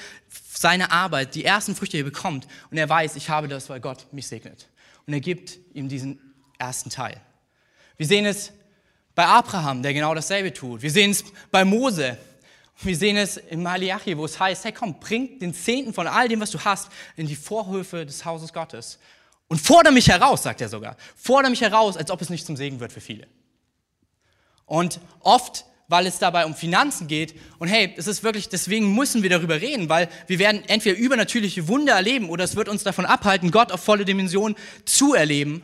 seine 0.54 0.92
Arbeit, 0.92 1.36
die 1.36 1.46
ersten 1.46 1.76
Früchte, 1.76 1.98
die 1.98 2.02
er 2.02 2.06
bekommt. 2.06 2.48
Und 2.72 2.78
er 2.78 2.90
weiß, 2.90 3.16
ich 3.16 3.30
habe 3.30 3.48
das, 3.48 3.70
weil 3.70 3.80
Gott 3.80 4.12
mich 4.12 4.28
segnet. 4.28 4.68
Und 5.06 5.14
er 5.14 5.22
gibt 5.22 5.60
ihm 5.74 5.88
diesen 5.88 6.27
ersten 6.58 6.90
Teil. 6.90 7.20
Wir 7.98 8.06
sehen 8.06 8.26
es 8.26 8.52
bei 9.16 9.26
Abraham, 9.26 9.82
der 9.82 9.94
genau 9.94 10.14
dasselbe 10.14 10.54
tut. 10.54 10.82
Wir 10.82 10.92
sehen 10.92 11.12
es 11.12 11.24
bei 11.52 11.66
Mose. 11.66 12.18
Wir 12.82 12.96
sehen 12.96 13.18
es 13.18 13.38
in 13.38 13.64
Malachi, 13.64 14.16
wo 14.18 14.26
es 14.26 14.40
heißt, 14.40 14.66
hey 14.66 14.72
komm, 14.72 15.00
bring 15.00 15.40
den 15.40 15.54
Zehnten 15.54 15.94
von 15.94 16.06
all 16.06 16.28
dem, 16.28 16.40
was 16.40 16.52
du 16.52 16.60
hast, 16.60 16.90
in 17.16 17.26
die 17.26 17.36
Vorhöfe 17.36 18.06
des 18.06 18.24
Hauses 18.24 18.54
Gottes. 18.54 19.00
Und 19.48 19.60
fordere 19.60 19.94
mich 19.94 20.08
heraus, 20.10 20.44
sagt 20.44 20.62
er 20.62 20.70
sogar. 20.70 20.96
Fordere 21.16 21.50
mich 21.50 21.62
heraus, 21.62 21.98
als 21.98 22.12
ob 22.12 22.22
es 22.22 22.30
nicht 22.30 22.46
zum 22.46 22.56
Segen 22.56 22.80
wird 22.80 22.92
für 22.92 23.02
viele. 23.02 23.28
Und 24.66 25.00
oft 25.22 25.66
weil 25.88 26.06
es 26.06 26.20
dabei 26.20 26.46
um 26.46 26.54
Finanzen 26.54 27.08
geht. 27.08 27.36
Und 27.60 27.68
hey, 27.68 27.94
es 27.98 28.08
ist 28.08 28.24
wirklich, 28.24 28.50
deswegen 28.50 28.94
müssen 28.94 29.24
wir 29.24 29.30
darüber 29.30 29.62
reden, 29.62 29.90
weil 29.90 30.10
wir 30.28 30.40
werden 30.40 30.64
entweder 30.68 30.98
übernatürliche 30.98 31.68
Wunder 31.68 31.94
erleben 31.94 32.30
oder 32.30 32.44
es 32.44 32.56
wird 32.56 32.70
uns 32.70 32.84
davon 32.84 33.06
abhalten, 33.06 33.52
Gott 33.52 33.72
auf 33.72 33.82
volle 33.82 34.06
Dimension 34.06 34.56
zu 34.86 35.14
erleben. 35.14 35.64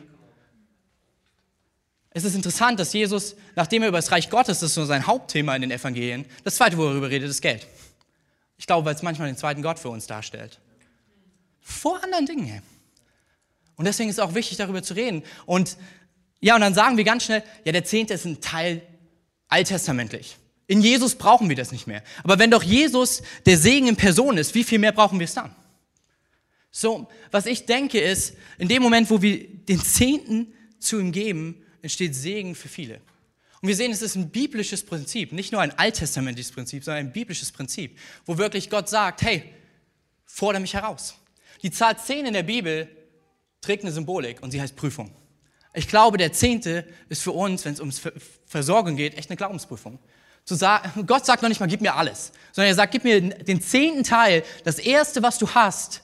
Es 2.16 2.22
ist 2.22 2.36
interessant, 2.36 2.78
dass 2.78 2.92
Jesus, 2.92 3.34
nachdem 3.56 3.82
er 3.82 3.88
über 3.88 3.98
das 3.98 4.12
Reich 4.12 4.30
Gottes, 4.30 4.60
das 4.60 4.70
ist 4.70 4.74
so 4.74 4.84
sein 4.84 5.04
Hauptthema 5.06 5.56
in 5.56 5.62
den 5.62 5.72
Evangelien, 5.72 6.24
das 6.44 6.54
zweite, 6.54 6.78
wo 6.78 6.86
er 6.86 7.10
redet, 7.10 7.28
ist 7.28 7.42
Geld. 7.42 7.66
Ich 8.56 8.68
glaube, 8.68 8.86
weil 8.86 8.94
es 8.94 9.02
manchmal 9.02 9.26
den 9.26 9.36
zweiten 9.36 9.62
Gott 9.62 9.80
für 9.80 9.88
uns 9.88 10.06
darstellt. 10.06 10.60
Vor 11.60 12.02
anderen 12.04 12.24
Dingen. 12.24 12.46
Hey. 12.46 12.62
Und 13.74 13.86
deswegen 13.86 14.10
ist 14.10 14.18
es 14.18 14.20
auch 14.20 14.34
wichtig, 14.34 14.56
darüber 14.58 14.80
zu 14.80 14.94
reden. 14.94 15.24
Und 15.44 15.76
ja, 16.40 16.54
und 16.54 16.60
dann 16.60 16.72
sagen 16.72 16.96
wir 16.96 17.02
ganz 17.02 17.24
schnell, 17.24 17.42
ja, 17.64 17.72
der 17.72 17.84
Zehnte 17.84 18.14
ist 18.14 18.24
ein 18.26 18.40
Teil 18.40 18.82
alttestamentlich. 19.48 20.36
In 20.68 20.82
Jesus 20.82 21.16
brauchen 21.16 21.48
wir 21.48 21.56
das 21.56 21.72
nicht 21.72 21.88
mehr. 21.88 22.04
Aber 22.22 22.38
wenn 22.38 22.52
doch 22.52 22.62
Jesus 22.62 23.22
der 23.44 23.58
Segen 23.58 23.88
in 23.88 23.96
Person 23.96 24.38
ist, 24.38 24.54
wie 24.54 24.62
viel 24.62 24.78
mehr 24.78 24.92
brauchen 24.92 25.18
wir 25.18 25.24
es 25.24 25.34
dann? 25.34 25.54
So, 26.70 27.08
was 27.32 27.46
ich 27.46 27.66
denke 27.66 28.00
ist, 28.00 28.36
in 28.56 28.68
dem 28.68 28.82
Moment, 28.82 29.10
wo 29.10 29.20
wir 29.20 29.48
den 29.48 29.80
Zehnten 29.82 30.52
zu 30.78 31.00
ihm 31.00 31.10
geben, 31.10 31.63
entsteht 31.84 32.14
Segen 32.14 32.54
für 32.54 32.68
viele. 32.68 33.00
Und 33.60 33.68
wir 33.68 33.76
sehen, 33.76 33.92
es 33.92 34.02
ist 34.02 34.16
ein 34.16 34.30
biblisches 34.30 34.84
Prinzip, 34.84 35.32
nicht 35.32 35.52
nur 35.52 35.60
ein 35.60 35.70
alttestamentliches 35.78 36.52
Prinzip, 36.52 36.84
sondern 36.84 37.06
ein 37.06 37.12
biblisches 37.12 37.52
Prinzip, 37.52 37.98
wo 38.26 38.36
wirklich 38.36 38.68
Gott 38.68 38.88
sagt, 38.88 39.22
hey, 39.22 39.54
fordere 40.26 40.60
mich 40.60 40.74
heraus. 40.74 41.14
Die 41.62 41.70
Zahl 41.70 41.98
10 41.98 42.26
in 42.26 42.34
der 42.34 42.42
Bibel 42.42 42.88
trägt 43.62 43.84
eine 43.84 43.92
Symbolik 43.92 44.42
und 44.42 44.50
sie 44.50 44.60
heißt 44.60 44.76
Prüfung. 44.76 45.14
Ich 45.72 45.88
glaube, 45.88 46.18
der 46.18 46.32
Zehnte 46.32 46.86
ist 47.08 47.22
für 47.22 47.32
uns, 47.32 47.64
wenn 47.64 47.72
es 47.72 47.80
ums 47.80 48.02
Versorgung 48.46 48.96
geht, 48.96 49.16
echt 49.16 49.30
eine 49.30 49.36
Glaubensprüfung. 49.36 49.98
Sagen, 50.44 51.06
Gott 51.06 51.24
sagt 51.24 51.42
noch 51.42 51.48
nicht 51.48 51.58
mal, 51.60 51.66
gib 51.66 51.80
mir 51.80 51.94
alles, 51.94 52.32
sondern 52.52 52.70
er 52.70 52.74
sagt, 52.74 52.92
gib 52.92 53.04
mir 53.04 53.20
den 53.20 53.62
zehnten 53.62 54.04
Teil, 54.04 54.44
das 54.64 54.78
erste, 54.78 55.22
was 55.22 55.38
du 55.38 55.48
hast, 55.48 56.02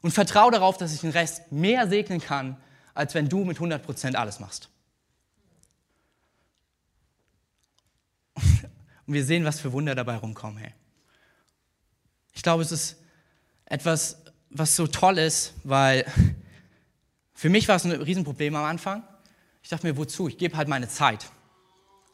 und 0.00 0.12
vertraue 0.12 0.50
darauf, 0.50 0.76
dass 0.76 0.94
ich 0.94 1.00
den 1.00 1.10
Rest 1.10 1.52
mehr 1.52 1.88
segnen 1.88 2.20
kann, 2.20 2.56
als 2.94 3.14
wenn 3.14 3.28
du 3.28 3.44
mit 3.44 3.58
100% 3.58 4.14
alles 4.14 4.40
machst. 4.40 4.71
Und 9.06 9.14
wir 9.14 9.24
sehen, 9.24 9.44
was 9.44 9.60
für 9.60 9.72
Wunder 9.72 9.94
dabei 9.94 10.16
rumkommen. 10.16 10.58
Hey. 10.58 10.72
Ich 12.32 12.42
glaube, 12.42 12.62
es 12.62 12.72
ist 12.72 12.96
etwas, 13.66 14.22
was 14.50 14.76
so 14.76 14.86
toll 14.86 15.18
ist, 15.18 15.54
weil 15.64 16.04
für 17.34 17.48
mich 17.48 17.68
war 17.68 17.76
es 17.76 17.84
ein 17.84 17.92
Riesenproblem 17.92 18.54
am 18.56 18.64
Anfang. 18.64 19.02
Ich 19.62 19.68
dachte 19.68 19.86
mir, 19.86 19.96
wozu? 19.96 20.28
Ich 20.28 20.38
gebe 20.38 20.56
halt 20.56 20.68
meine 20.68 20.88
Zeit. 20.88 21.30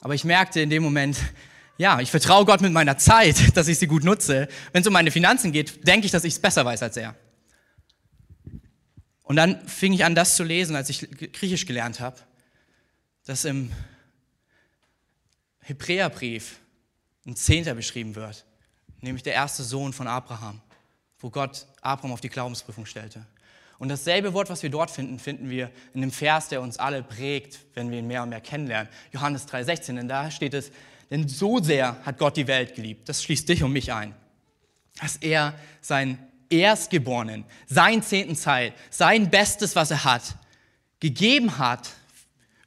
Aber 0.01 0.15
ich 0.15 0.25
merkte 0.25 0.61
in 0.61 0.71
dem 0.71 0.83
Moment, 0.83 1.19
ja, 1.79 2.01
ich 2.01 2.11
vertraue 2.11 2.45
Gott 2.45 2.61
mit 2.61 2.73
meiner 2.73 2.99
Zeit, 2.99 3.57
dass 3.57 3.69
ich 3.69 3.79
sie 3.79 3.87
gut 3.87 4.05
nutze. 4.05 4.49
Wenn 4.73 4.83
es 4.83 4.87
um 4.87 4.93
meine 4.93 5.11
Finanzen 5.11 5.53
geht, 5.53 5.87
denke 5.87 6.07
ich, 6.07 6.13
dass 6.13 6.25
ich 6.25 6.35
es 6.35 6.41
besser 6.41 6.65
weiß 6.65 6.83
als 6.83 6.97
er. 6.97 7.15
Und 9.23 9.37
dann 9.37 9.67
fing 9.69 9.93
ich 9.93 10.05
an, 10.05 10.15
das 10.15 10.37
zu 10.37 10.43
lesen, 10.43 10.75
als 10.75 10.89
ich 10.89 11.07
Griechisch 11.33 11.67
gelernt 11.67 12.01
habe, 12.01 12.17
dass 13.27 13.45
im 13.45 13.71
Hebräerbrief 15.69 16.61
ein 17.27 17.37
Zehnter 17.37 17.75
beschrieben 17.75 18.15
wird, 18.15 18.47
nämlich 19.03 19.23
der 19.23 19.35
erste 19.35 19.63
Sohn 19.63 19.93
von 19.93 20.07
Abraham, 20.07 20.63
wo 21.19 21.29
Gott 21.29 21.67
Abraham 21.83 22.13
auf 22.13 22.23
die 22.23 22.31
Glaubensprüfung 22.31 22.87
stellte. 22.87 23.27
Und 23.79 23.91
dasselbe 23.91 24.33
Wort, 24.33 24.49
was 24.49 24.63
wir 24.63 24.71
dort 24.71 24.91
finden, 24.91 25.19
finden 25.19 25.51
wir 25.51 25.71
in 25.93 26.01
dem 26.01 26.11
Vers, 26.11 26.49
der 26.49 26.63
uns 26.63 26.79
alle 26.79 27.03
prägt, 27.03 27.59
wenn 27.75 27.91
wir 27.91 27.99
ihn 27.99 28.07
mehr 28.07 28.23
und 28.23 28.31
mehr 28.31 28.41
kennenlernen. 28.41 28.91
Johannes 29.13 29.47
3,16, 29.47 29.97
denn 29.97 30.09
da 30.09 30.31
steht 30.31 30.55
es, 30.55 30.73
denn 31.11 31.29
so 31.29 31.63
sehr 31.63 32.03
hat 32.03 32.17
Gott 32.17 32.39
die 32.39 32.47
Welt 32.47 32.75
geliebt, 32.75 33.07
das 33.07 33.23
schließt 33.23 33.47
dich 33.49 33.63
und 33.63 33.73
mich 33.73 33.93
ein, 33.93 34.15
dass 35.01 35.17
er 35.17 35.55
seinen 35.83 36.19
Erstgeborenen, 36.49 37.45
seinen 37.67 38.03
zehnten 38.03 38.41
Teil, 38.41 38.73
sein 38.89 39.29
Bestes, 39.29 39.77
was 39.77 39.91
er 39.91 40.05
hat, 40.05 40.35
gegeben 40.99 41.59
hat 41.59 41.91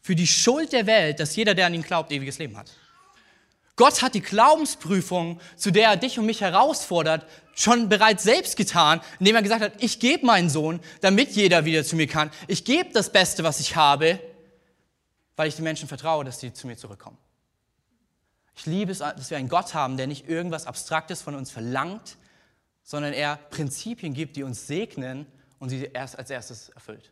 für 0.03 0.13
die 0.13 0.27
Schuld 0.27 0.71
der 0.71 0.85
Welt, 0.85 1.19
dass 1.19 1.35
jeder, 1.35 1.55
der 1.55 1.65
an 1.65 1.73
ihn 1.73 1.81
glaubt, 1.81 2.11
ewiges 2.11 2.37
Leben 2.37 2.55
hat. 2.57 2.71
Gott 3.75 4.01
hat 4.01 4.13
die 4.13 4.21
Glaubensprüfung, 4.21 5.39
zu 5.55 5.71
der 5.71 5.89
er 5.89 5.97
dich 5.97 6.19
und 6.19 6.25
mich 6.25 6.41
herausfordert, 6.41 7.25
schon 7.55 7.89
bereits 7.89 8.23
selbst 8.23 8.57
getan, 8.57 9.01
indem 9.19 9.35
er 9.35 9.41
gesagt 9.41 9.61
hat, 9.61 9.73
ich 9.79 9.99
gebe 9.99 10.25
meinen 10.25 10.49
Sohn, 10.49 10.79
damit 11.01 11.31
jeder 11.31 11.65
wieder 11.65 11.83
zu 11.83 11.95
mir 11.95 12.07
kann. 12.07 12.31
Ich 12.47 12.65
gebe 12.65 12.91
das 12.91 13.11
Beste, 13.11 13.43
was 13.43 13.59
ich 13.59 13.75
habe, 13.75 14.19
weil 15.35 15.47
ich 15.47 15.55
den 15.55 15.63
Menschen 15.63 15.87
vertraue, 15.87 16.25
dass 16.25 16.39
sie 16.39 16.53
zu 16.53 16.67
mir 16.67 16.77
zurückkommen. 16.77 17.17
Ich 18.55 18.65
liebe 18.65 18.91
es, 18.91 18.99
dass 18.99 19.29
wir 19.29 19.37
einen 19.37 19.49
Gott 19.49 19.73
haben, 19.73 19.97
der 19.97 20.07
nicht 20.07 20.27
irgendwas 20.27 20.67
Abstraktes 20.67 21.21
von 21.21 21.35
uns 21.35 21.49
verlangt, 21.49 22.17
sondern 22.83 23.13
er 23.13 23.37
Prinzipien 23.37 24.13
gibt, 24.13 24.35
die 24.35 24.43
uns 24.43 24.67
segnen 24.67 25.25
und 25.59 25.69
sie 25.69 25.89
erst 25.93 26.19
als 26.19 26.29
erstes 26.29 26.69
erfüllt. 26.69 27.11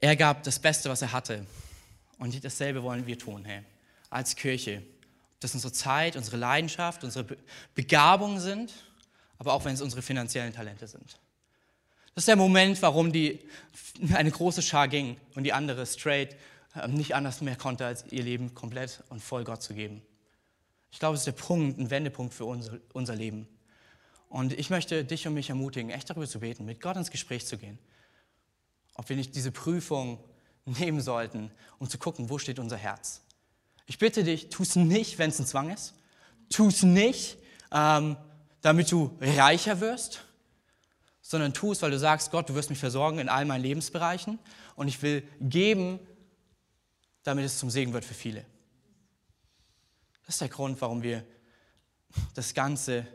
Er 0.00 0.14
gab 0.14 0.42
das 0.44 0.58
Beste, 0.58 0.88
was 0.88 1.02
er 1.02 1.12
hatte. 1.12 1.44
Und 2.18 2.44
dasselbe 2.44 2.82
wollen 2.82 3.06
wir 3.06 3.18
tun, 3.18 3.44
hey, 3.44 3.62
als 4.10 4.36
Kirche. 4.36 4.82
Ob 5.34 5.40
das 5.40 5.54
unsere 5.54 5.72
Zeit, 5.72 6.16
unsere 6.16 6.36
Leidenschaft, 6.36 7.04
unsere 7.04 7.36
Begabungen 7.74 8.40
sind, 8.40 8.72
aber 9.38 9.52
auch 9.52 9.64
wenn 9.64 9.74
es 9.74 9.80
unsere 9.80 10.02
finanziellen 10.02 10.52
Talente 10.52 10.86
sind. 10.86 11.18
Das 12.14 12.22
ist 12.22 12.28
der 12.28 12.36
Moment, 12.36 12.80
warum 12.82 13.12
die, 13.12 13.40
eine 14.12 14.30
große 14.30 14.62
Schar 14.62 14.88
ging 14.88 15.16
und 15.34 15.44
die 15.44 15.52
andere 15.52 15.86
straight 15.86 16.36
ähm, 16.76 16.94
nicht 16.94 17.14
anders 17.14 17.40
mehr 17.40 17.56
konnte, 17.56 17.86
als 17.86 18.04
ihr 18.10 18.22
Leben 18.22 18.54
komplett 18.54 19.02
und 19.08 19.20
voll 19.20 19.44
Gott 19.44 19.62
zu 19.62 19.74
geben. 19.74 20.02
Ich 20.90 20.98
glaube, 20.98 21.14
es 21.14 21.20
ist 21.20 21.26
der 21.26 21.32
Punkt, 21.32 21.78
ein 21.78 21.90
Wendepunkt 21.90 22.34
für 22.34 22.44
unser, 22.44 22.78
unser 22.92 23.14
Leben. 23.14 23.46
Und 24.28 24.52
ich 24.52 24.70
möchte 24.70 25.04
dich 25.04 25.26
und 25.26 25.34
mich 25.34 25.50
ermutigen, 25.50 25.90
echt 25.90 26.10
darüber 26.10 26.26
zu 26.26 26.40
beten, 26.40 26.64
mit 26.64 26.80
Gott 26.80 26.96
ins 26.96 27.10
Gespräch 27.10 27.46
zu 27.46 27.58
gehen 27.58 27.78
ob 28.98 29.08
wir 29.08 29.16
nicht 29.16 29.34
diese 29.34 29.52
Prüfung 29.52 30.22
nehmen 30.66 31.00
sollten, 31.00 31.50
um 31.78 31.88
zu 31.88 31.96
gucken, 31.96 32.28
wo 32.28 32.36
steht 32.36 32.58
unser 32.58 32.76
Herz. 32.76 33.22
Ich 33.86 33.96
bitte 33.96 34.22
dich, 34.22 34.50
tu 34.50 34.64
es 34.64 34.76
nicht, 34.76 35.18
wenn 35.18 35.30
es 35.30 35.38
ein 35.38 35.46
Zwang 35.46 35.70
ist. 35.70 35.94
Tu 36.50 36.66
es 36.68 36.82
nicht, 36.82 37.38
ähm, 37.72 38.16
damit 38.60 38.92
du 38.92 39.16
reicher 39.20 39.80
wirst, 39.80 40.24
sondern 41.22 41.54
tu 41.54 41.72
es, 41.72 41.80
weil 41.80 41.90
du 41.90 41.98
sagst, 41.98 42.30
Gott, 42.32 42.48
du 42.48 42.54
wirst 42.54 42.70
mich 42.70 42.78
versorgen 42.78 43.18
in 43.18 43.28
all 43.28 43.44
meinen 43.44 43.62
Lebensbereichen 43.62 44.38
und 44.74 44.88
ich 44.88 45.00
will 45.00 45.26
geben, 45.40 46.00
damit 47.22 47.44
es 47.44 47.58
zum 47.58 47.70
Segen 47.70 47.92
wird 47.92 48.04
für 48.04 48.14
viele. 48.14 48.44
Das 50.26 50.34
ist 50.34 50.40
der 50.40 50.48
Grund, 50.48 50.80
warum 50.80 51.02
wir 51.02 51.24
das 52.34 52.52
Ganze 52.52 53.06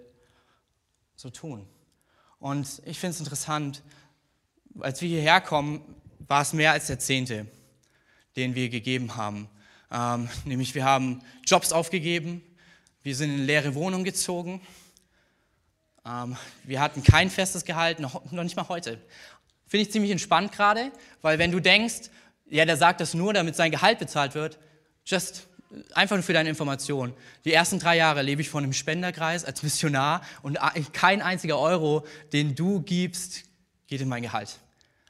so 1.16 1.30
tun. 1.30 1.68
Und 2.40 2.82
ich 2.86 3.00
finde 3.00 3.16
es 3.16 3.20
interessant, 3.20 3.84
als 4.80 5.02
wir 5.02 5.10
hierher 5.10 5.42
kommen, 5.42 5.82
war 6.28 6.42
es 6.42 6.54
mehr 6.54 6.72
als 6.72 6.88
der 6.88 7.00
Zehnte, 7.00 7.46
den 8.36 8.56
wir 8.56 8.70
gegeben 8.70 9.16
haben. 9.16 9.50
Ähm, 9.92 10.30
nämlich 10.46 10.74
wir 10.76 10.86
haben 10.86 11.22
Jobs 11.46 11.72
aufgegeben, 11.72 12.42
wir 13.04 13.16
sind 13.16 13.30
in 13.30 13.36
eine 13.36 13.46
leere 13.46 13.76
Wohnung 13.76 14.04
gezogen, 14.04 14.62
ähm, 16.06 16.36
wir 16.64 16.82
hatten 16.82 17.04
kein 17.04 17.30
festes 17.30 17.66
Gehalt, 17.66 18.00
noch, 18.00 18.32
noch 18.32 18.44
nicht 18.44 18.56
mal 18.56 18.68
heute. 18.68 19.00
Finde 19.68 19.86
ich 19.86 19.92
ziemlich 19.92 20.12
entspannt 20.12 20.52
gerade, 20.52 20.92
weil 21.22 21.40
wenn 21.40 21.52
du 21.52 21.60
denkst, 21.60 22.10
ja, 22.50 22.66
der 22.66 22.78
sagt 22.78 23.02
das 23.02 23.14
nur, 23.14 23.34
damit 23.34 23.56
sein 23.56 23.72
Gehalt 23.72 24.00
bezahlt 24.00 24.36
wird, 24.36 24.60
just 25.06 25.48
einfach 25.94 26.16
nur 26.16 26.24
für 26.24 26.34
deine 26.34 26.50
Information. 26.50 27.14
Die 27.46 27.54
ersten 27.54 27.80
drei 27.80 27.98
Jahre 27.98 28.22
lebe 28.22 28.42
ich 28.42 28.50
von 28.50 28.64
einem 28.64 28.74
Spenderkreis 28.74 29.46
als 29.46 29.64
Missionar 29.64 30.22
und 30.42 30.60
kein 30.94 31.22
einziger 31.22 31.58
Euro, 31.58 32.06
den 32.32 32.56
du 32.56 32.82
gibst, 32.82 33.44
geht 33.88 34.02
in 34.02 34.10
mein 34.10 34.22
Gehalt. 34.22 34.60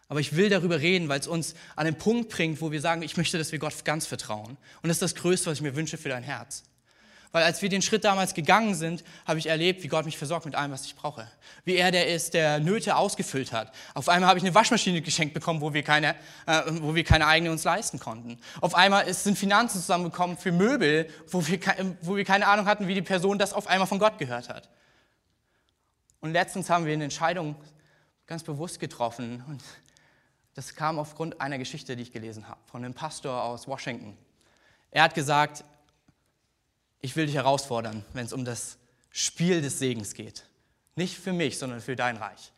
Aber 0.08 0.20
ich 0.20 0.36
will 0.36 0.50
darüber 0.50 0.80
reden, 0.80 1.10
weil 1.10 1.20
es 1.20 1.28
uns 1.28 1.56
an 1.76 1.86
den 1.86 1.96
Punkt 1.96 2.30
bringt, 2.30 2.62
wo 2.62 2.72
wir 2.72 2.82
sagen, 2.82 3.02
ich 3.02 3.18
möchte, 3.18 3.38
dass 3.38 3.52
wir 3.52 3.60
Gott 3.60 3.86
ganz 3.86 4.06
vertrauen. 4.06 4.58
Und 4.82 4.90
das 4.90 4.98
ist 4.98 5.02
das 5.02 5.16
Größte, 5.16 5.50
was 5.50 5.58
ich 5.58 5.64
mir 5.64 5.76
wünsche 5.76 5.98
für 5.98 6.10
dein 6.10 6.24
Herz. 6.24 6.64
Weil 7.34 7.46
als 7.46 7.64
wir 7.64 7.70
den 7.70 7.82
Schritt 7.82 8.04
damals 8.04 8.36
gegangen 8.36 8.76
sind, 8.76 9.04
habe 9.26 9.40
ich 9.40 9.48
erlebt, 9.48 9.82
wie 9.82 9.88
Gott 9.88 10.06
mich 10.06 10.20
versorgt 10.20 10.46
mit 10.46 10.54
allem, 10.54 10.72
was 10.72 10.86
ich 10.86 10.96
brauche. 10.96 11.28
Wie 11.66 11.76
er 11.76 11.90
der 11.90 12.08
ist, 12.08 12.36
der 12.36 12.60
Nöte 12.60 12.96
ausgefüllt 12.96 13.52
hat. 13.52 13.74
Auf 13.96 14.08
einmal 14.08 14.30
habe 14.30 14.38
ich 14.38 14.46
eine 14.46 14.54
Waschmaschine 14.54 15.02
geschenkt 15.02 15.34
bekommen, 15.34 15.60
wo 15.60 15.74
wir 15.74 15.82
keine, 15.82 16.14
äh, 16.46 16.62
wo 16.82 16.94
wir 16.94 17.04
keine 17.04 17.26
eigene 17.26 17.52
uns 17.52 17.64
leisten 17.64 17.98
konnten. 17.98 18.38
Auf 18.62 18.76
einmal 18.76 19.12
sind 19.12 19.36
Finanzen 19.36 19.82
zusammengekommen 19.82 20.38
für 20.38 20.52
Möbel, 20.52 21.10
wo 21.28 21.46
wir, 21.48 21.60
wo 22.02 22.16
wir 22.16 22.24
keine 22.24 22.46
Ahnung 22.46 22.68
hatten, 22.68 22.88
wie 22.88 22.94
die 22.94 23.02
Person 23.02 23.40
das 23.40 23.54
auf 23.54 23.66
einmal 23.66 23.88
von 23.88 23.98
Gott 23.98 24.20
gehört 24.20 24.50
hat. 24.50 24.70
Und 26.22 26.34
letztens 26.34 26.70
haben 26.70 26.86
wir 26.86 26.94
eine 26.94 27.06
Entscheidung 27.06 27.56
ganz 28.28 28.44
bewusst 28.44 28.80
getroffen. 28.80 29.44
Und 29.48 29.64
das 30.54 30.76
kam 30.76 31.00
aufgrund 31.00 31.42
einer 31.42 31.58
Geschichte, 31.58 31.96
die 31.96 32.04
ich 32.04 32.12
gelesen 32.12 32.48
habe, 32.48 32.60
von 32.66 32.84
einem 32.84 32.94
Pastor 32.94 33.44
aus 33.44 33.68
Washington. 33.68 34.18
Er 34.92 35.04
hat 35.04 35.16
gesagt, 35.16 35.64
ich 37.02 37.16
will 37.16 37.26
dich 37.26 37.36
herausfordern, 37.36 38.06
wenn 38.14 38.26
es 38.26 38.34
um 38.34 38.46
das 38.46 38.78
Spiel 39.10 39.62
des 39.62 39.80
Segens 39.80 40.14
geht. 40.14 40.46
Nicht 40.96 41.18
für 41.18 41.34
mich, 41.34 41.58
sondern 41.58 41.82
für 41.82 41.96
dein 41.96 42.18
Reich. 42.18 42.52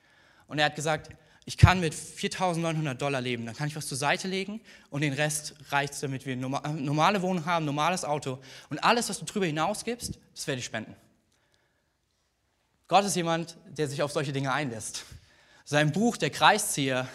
Und 0.47 0.59
er 0.59 0.65
hat 0.65 0.75
gesagt, 0.75 1.09
ich 1.45 1.57
kann 1.57 1.79
mit 1.79 1.93
4.900 1.93 2.95
Dollar 2.95 3.21
leben, 3.21 3.45
dann 3.45 3.55
kann 3.55 3.67
ich 3.67 3.75
was 3.75 3.87
zur 3.87 3.97
Seite 3.97 4.27
legen 4.27 4.61
und 4.89 5.01
den 5.01 5.13
Rest 5.13 5.53
reicht 5.69 6.01
damit 6.01 6.25
wir 6.25 6.33
eine 6.33 6.45
äh, 6.63 6.69
normale 6.81 7.21
Wohnung 7.21 7.45
haben, 7.45 7.65
normales 7.65 8.03
Auto. 8.03 8.39
Und 8.69 8.83
alles, 8.83 9.09
was 9.09 9.19
du 9.19 9.25
darüber 9.25 9.45
hinausgibst, 9.45 10.19
das 10.33 10.47
werde 10.47 10.59
ich 10.59 10.65
spenden. 10.65 10.95
Gott 12.87 13.05
ist 13.05 13.15
jemand, 13.15 13.57
der 13.65 13.87
sich 13.87 14.01
auf 14.01 14.11
solche 14.11 14.33
Dinge 14.33 14.51
einlässt. 14.51 15.05
Sein 15.65 15.91
Buch, 15.91 16.17
Der 16.17 16.29
Kreiszieher, 16.29 17.07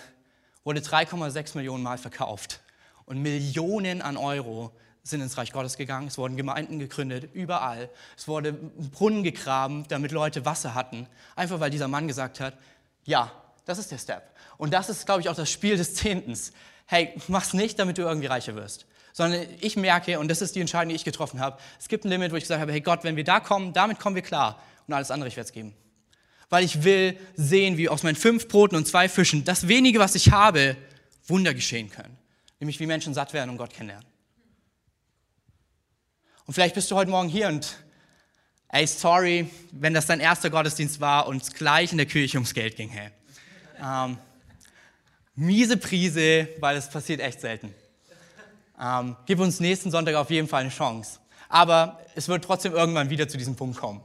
wurde 0.64 0.80
3,6 0.80 1.56
Millionen 1.56 1.82
Mal 1.82 1.98
verkauft. 1.98 2.60
Und 3.06 3.22
Millionen 3.22 4.02
an 4.02 4.16
Euro 4.16 4.72
sind 5.02 5.20
ins 5.20 5.36
Reich 5.36 5.52
Gottes 5.52 5.76
gegangen. 5.76 6.08
Es 6.08 6.18
wurden 6.18 6.36
Gemeinden 6.36 6.78
gegründet, 6.78 7.30
überall. 7.32 7.88
Es 8.16 8.28
wurde 8.28 8.52
Brunnen 8.52 9.22
gegraben, 9.22 9.84
damit 9.88 10.12
Leute 10.12 10.44
Wasser 10.44 10.74
hatten. 10.74 11.06
Einfach 11.34 11.60
weil 11.60 11.70
dieser 11.70 11.88
Mann 11.88 12.06
gesagt 12.06 12.40
hat, 12.40 12.54
ja, 13.04 13.32
das 13.64 13.78
ist 13.78 13.90
der 13.90 13.98
Step. 13.98 14.22
Und 14.58 14.72
das 14.72 14.88
ist, 14.88 15.06
glaube 15.06 15.22
ich, 15.22 15.28
auch 15.28 15.34
das 15.34 15.50
Spiel 15.50 15.76
des 15.76 15.94
Zehntens. 15.94 16.52
Hey, 16.86 17.14
mach's 17.28 17.54
nicht, 17.54 17.78
damit 17.78 17.98
du 17.98 18.02
irgendwie 18.02 18.26
reicher 18.26 18.54
wirst. 18.54 18.86
Sondern 19.12 19.46
ich 19.60 19.76
merke, 19.76 20.20
und 20.20 20.28
das 20.28 20.42
ist 20.42 20.54
die 20.54 20.60
Entscheidung, 20.60 20.90
die 20.90 20.94
ich 20.94 21.04
getroffen 21.04 21.40
habe, 21.40 21.58
es 21.78 21.88
gibt 21.88 22.04
ein 22.04 22.10
Limit, 22.10 22.30
wo 22.30 22.36
ich 22.36 22.44
gesagt 22.44 22.60
habe, 22.60 22.72
hey 22.72 22.80
Gott, 22.80 23.02
wenn 23.02 23.16
wir 23.16 23.24
da 23.24 23.40
kommen, 23.40 23.72
damit 23.72 23.98
kommen 23.98 24.14
wir 24.14 24.22
klar. 24.22 24.62
Und 24.86 24.94
alles 24.94 25.10
andere, 25.10 25.28
ich 25.28 25.36
werde 25.36 25.46
es 25.46 25.52
geben 25.52 25.74
weil 26.50 26.64
ich 26.64 26.82
will 26.82 27.16
sehen, 27.36 27.78
wie 27.78 27.88
aus 27.88 28.02
meinen 28.02 28.16
fünf 28.16 28.48
Broten 28.48 28.76
und 28.76 28.86
zwei 28.86 29.08
Fischen 29.08 29.44
das 29.44 29.68
wenige, 29.68 30.00
was 30.00 30.14
ich 30.16 30.32
habe, 30.32 30.76
Wunder 31.26 31.54
geschehen 31.54 31.88
können. 31.90 32.18
Nämlich 32.58 32.78
wie 32.80 32.86
Menschen 32.86 33.14
satt 33.14 33.32
werden 33.32 33.50
und 33.50 33.56
Gott 33.56 33.72
kennenlernen. 33.72 34.06
Und 36.44 36.54
vielleicht 36.54 36.74
bist 36.74 36.90
du 36.90 36.96
heute 36.96 37.10
Morgen 37.10 37.28
hier 37.28 37.46
und, 37.46 37.76
ey, 38.68 38.86
sorry, 38.86 39.48
wenn 39.70 39.94
das 39.94 40.06
dein 40.06 40.18
erster 40.18 40.50
Gottesdienst 40.50 41.00
war 41.00 41.28
und 41.28 41.42
es 41.42 41.54
gleich 41.54 41.92
in 41.92 41.98
der 41.98 42.06
Kirche 42.06 42.38
ums 42.38 42.52
Geld 42.52 42.76
ging, 42.76 42.90
hey. 42.90 43.10
Ähm, 43.80 44.18
miese 45.36 45.76
Prise, 45.76 46.48
weil 46.58 46.76
es 46.76 46.90
passiert 46.90 47.20
echt 47.20 47.40
selten. 47.40 47.72
Ähm, 48.78 49.16
gib 49.26 49.38
uns 49.38 49.60
nächsten 49.60 49.90
Sonntag 49.90 50.16
auf 50.16 50.30
jeden 50.30 50.48
Fall 50.48 50.62
eine 50.62 50.70
Chance. 50.70 51.20
Aber 51.48 52.00
es 52.16 52.28
wird 52.28 52.44
trotzdem 52.44 52.72
irgendwann 52.72 53.10
wieder 53.10 53.28
zu 53.28 53.38
diesem 53.38 53.54
Punkt 53.54 53.78
kommen. 53.78 54.02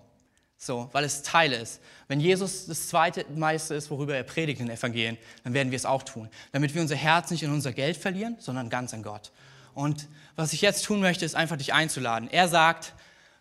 So, 0.65 0.89
weil 0.93 1.03
es 1.03 1.21
Teil 1.21 1.53
ist. 1.53 1.79
Wenn 2.07 2.19
Jesus 2.19 2.65
das 2.65 2.87
zweite 2.87 3.23
Meister 3.35 3.75
ist, 3.75 3.91
worüber 3.91 4.15
er 4.15 4.23
predigt 4.23 4.59
in 4.59 4.65
den 4.65 4.75
Evangelien, 4.75 5.15
dann 5.43 5.53
werden 5.53 5.69
wir 5.69 5.75
es 5.75 5.85
auch 5.85 6.01
tun. 6.01 6.27
Damit 6.53 6.73
wir 6.73 6.81
unser 6.81 6.95
Herz 6.95 7.29
nicht 7.29 7.43
in 7.43 7.51
unser 7.51 7.71
Geld 7.71 7.97
verlieren, 7.97 8.35
sondern 8.39 8.71
ganz 8.71 8.91
an 8.91 9.03
Gott. 9.03 9.31
Und 9.75 10.07
was 10.35 10.53
ich 10.53 10.61
jetzt 10.61 10.83
tun 10.85 11.01
möchte, 11.01 11.23
ist 11.23 11.35
einfach 11.35 11.57
dich 11.57 11.73
einzuladen. 11.73 12.31
Er 12.31 12.47
sagt, 12.47 12.93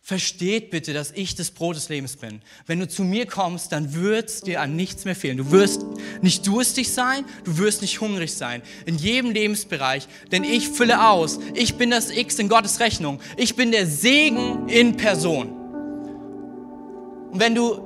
versteht 0.02 0.68
bitte, 0.68 0.92
dass 0.92 1.12
ich 1.12 1.34
das 1.34 1.50
Brot 1.50 1.76
des 1.76 1.88
Lebens 1.88 2.16
bin. 2.16 2.42
Wenn 2.66 2.78
du 2.78 2.86
zu 2.86 3.04
mir 3.04 3.24
kommst, 3.24 3.72
dann 3.72 3.94
wird 3.94 4.28
es 4.28 4.42
dir 4.42 4.60
an 4.60 4.76
nichts 4.76 5.06
mehr 5.06 5.16
fehlen. 5.16 5.38
Du 5.38 5.50
wirst 5.50 5.80
nicht 6.20 6.46
durstig 6.46 6.92
sein, 6.92 7.24
du 7.44 7.56
wirst 7.56 7.80
nicht 7.80 8.02
hungrig 8.02 8.34
sein. 8.34 8.60
In 8.84 8.98
jedem 8.98 9.30
Lebensbereich, 9.30 10.08
denn 10.30 10.44
ich 10.44 10.68
fülle 10.68 11.08
aus. 11.08 11.38
Ich 11.54 11.76
bin 11.76 11.88
das 11.88 12.10
X 12.10 12.38
in 12.38 12.50
Gottes 12.50 12.80
Rechnung. 12.80 13.18
Ich 13.38 13.56
bin 13.56 13.70
der 13.70 13.86
Segen 13.86 14.68
in 14.68 14.98
Person. 14.98 15.63
Und 17.34 17.40
wenn 17.40 17.56
du 17.56 17.80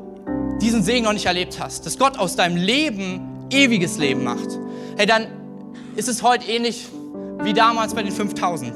diesen 0.61 0.83
Segen 0.83 1.07
noch 1.07 1.15
nicht 1.15 1.25
erlebt 1.25 1.59
hast, 1.59 1.87
dass 1.87 1.99
Gott 1.99 2.19
aus 2.19 2.37
deinem 2.37 2.59
Leben 2.59 3.49
ewiges 3.49 3.97
Leben 3.97 4.23
macht, 4.23 4.59
hey, 4.99 5.07
dann 5.07 5.27
ist 5.97 6.07
es 6.07 6.23
heute 6.23 6.47
ähnlich 6.51 6.87
wie 7.43 7.55
damals 7.55 7.95
bei 7.95 8.03
den 8.03 8.13
5000. 8.13 8.75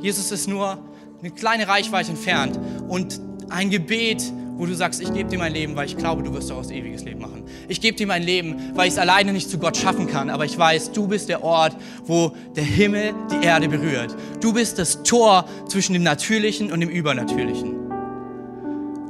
Jesus 0.00 0.30
ist 0.30 0.48
nur 0.48 0.76
eine 1.18 1.30
kleine 1.30 1.66
Reichweite 1.66 2.10
entfernt 2.10 2.60
und 2.88 3.22
ein 3.48 3.70
Gebet, 3.70 4.22
wo 4.58 4.66
du 4.66 4.74
sagst, 4.74 5.00
ich 5.00 5.10
gebe 5.14 5.30
dir 5.30 5.38
mein 5.38 5.54
Leben, 5.54 5.76
weil 5.76 5.86
ich 5.86 5.96
glaube, 5.96 6.22
du 6.22 6.34
wirst 6.34 6.50
daraus 6.50 6.70
ewiges 6.70 7.04
Leben 7.04 7.22
machen. 7.22 7.44
Ich 7.68 7.80
gebe 7.80 7.96
dir 7.96 8.06
mein 8.06 8.22
Leben, 8.22 8.56
weil 8.74 8.88
ich 8.88 8.92
es 8.92 8.98
alleine 8.98 9.32
nicht 9.32 9.48
zu 9.48 9.56
Gott 9.56 9.78
schaffen 9.78 10.08
kann, 10.08 10.28
aber 10.28 10.44
ich 10.44 10.58
weiß, 10.58 10.92
du 10.92 11.08
bist 11.08 11.30
der 11.30 11.42
Ort, 11.42 11.74
wo 12.04 12.32
der 12.54 12.64
Himmel 12.64 13.14
die 13.30 13.46
Erde 13.46 13.66
berührt. 13.66 14.14
Du 14.42 14.52
bist 14.52 14.78
das 14.78 15.04
Tor 15.04 15.46
zwischen 15.70 15.94
dem 15.94 16.02
Natürlichen 16.02 16.70
und 16.70 16.80
dem 16.80 16.90
Übernatürlichen. 16.90 17.91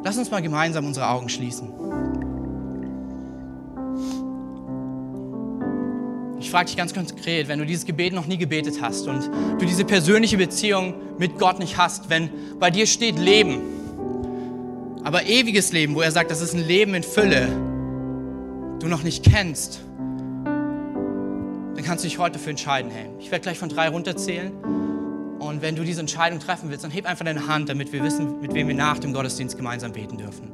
Lass 0.05 0.19
uns 0.19 0.31
mal 0.31 0.43
gemeinsam 0.43 0.85
unsere 0.87 1.09
Augen 1.09 1.29
schließen. 1.29 1.69
Ich 6.41 6.51
frage 6.51 6.67
dich 6.67 6.77
ganz 6.77 6.93
konkret, 6.93 7.47
wenn 7.47 7.61
du 7.61 7.65
dieses 7.67 7.87
Gebet 7.87 8.13
noch 8.13 8.27
nie 8.27 8.37
gebetet 8.37 8.83
hast 8.83 9.07
und 9.07 9.31
du 9.61 9.65
diese 9.65 9.85
persönliche 9.85 10.37
Beziehung 10.37 10.95
mit 11.19 11.39
Gott 11.39 11.61
nicht 11.61 11.79
hast, 11.79 12.11
wenn 12.11 12.31
bei 12.59 12.71
dir 12.71 12.87
steht 12.87 13.17
Leben, 13.17 13.61
aber 15.05 15.25
ewiges 15.27 15.73
Leben, 15.73 15.95
wo 15.95 16.01
er 16.01 16.11
sagt, 16.11 16.33
das 16.33 16.41
ist 16.41 16.55
ein 16.55 16.67
Leben 16.67 16.95
in 16.95 17.05
Fülle, 17.05 17.47
du 18.81 18.89
noch 18.89 19.05
nicht 19.05 19.25
kennst, 19.25 19.83
dann 20.45 21.85
kannst 21.85 22.05
du 22.05 22.09
dich 22.09 22.19
heute 22.19 22.39
dafür 22.39 22.51
entscheiden, 22.51 22.91
hey, 22.91 23.07
ich 23.21 23.31
werde 23.31 23.43
gleich 23.43 23.59
von 23.59 23.69
drei 23.69 23.89
runterzählen 23.89 24.53
und 25.43 25.61
wenn 25.61 25.75
du 25.75 25.83
diese 25.83 26.01
Entscheidung 26.01 26.39
treffen 26.39 26.71
willst, 26.71 26.85
dann 26.85 26.93
heb 26.93 27.05
einfach 27.05 27.25
deine 27.25 27.49
Hand, 27.49 27.69
damit 27.69 27.93
wir 27.93 28.03
wissen, 28.05 28.41
mit 28.41 28.55
wem 28.55 28.69
wir 28.69 28.77
nach 28.77 29.01
dem 29.01 29.13
Gottesdienst 29.13 29.57
gemeinsam 29.57 29.93
beten 29.93 30.17
dürfen. 30.17 30.49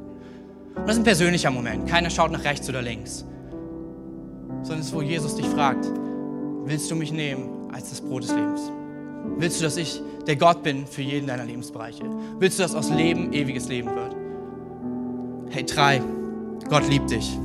Und 0.75 0.87
das 0.87 0.93
ist 0.93 1.01
ein 1.01 1.03
persönlicher 1.03 1.51
Moment. 1.51 1.87
Keiner 1.87 2.09
schaut 2.09 2.31
nach 2.31 2.43
rechts 2.43 2.67
oder 2.69 2.81
links. 2.81 3.23
Sondern 4.63 4.79
es 4.79 4.87
ist, 4.87 4.93
wo 4.93 5.01
Jesus 5.01 5.35
dich 5.35 5.45
fragt, 5.45 5.85
willst 6.65 6.89
du 6.89 6.95
mich 6.95 7.11
nehmen 7.11 7.71
als 7.71 7.91
das 7.91 8.01
Brot 8.01 8.23
des 8.23 8.31
Lebens? 8.31 8.61
Willst 9.37 9.59
du, 9.59 9.63
dass 9.63 9.77
ich 9.77 10.01
der 10.25 10.37
Gott 10.37 10.63
bin 10.63 10.87
für 10.87 11.03
jeden 11.03 11.27
deiner 11.27 11.45
Lebensbereiche? 11.45 12.03
Willst 12.39 12.57
du, 12.57 12.63
dass 12.63 12.73
aus 12.73 12.89
Leben 12.89 13.31
ewiges 13.31 13.67
Leben 13.67 13.89
wird? 13.93 14.15
Hey, 15.51 15.65
drei, 15.65 16.01
Gott 16.67 16.87
liebt 16.89 17.11
dich. 17.11 17.37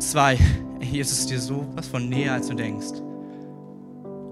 Zwei, 0.00 0.36
Jesus 0.80 1.20
ist 1.20 1.30
dir 1.30 1.40
so 1.40 1.64
was 1.76 1.86
von 1.86 2.08
näher, 2.08 2.32
als 2.32 2.48
du 2.48 2.54
denkst. 2.54 3.02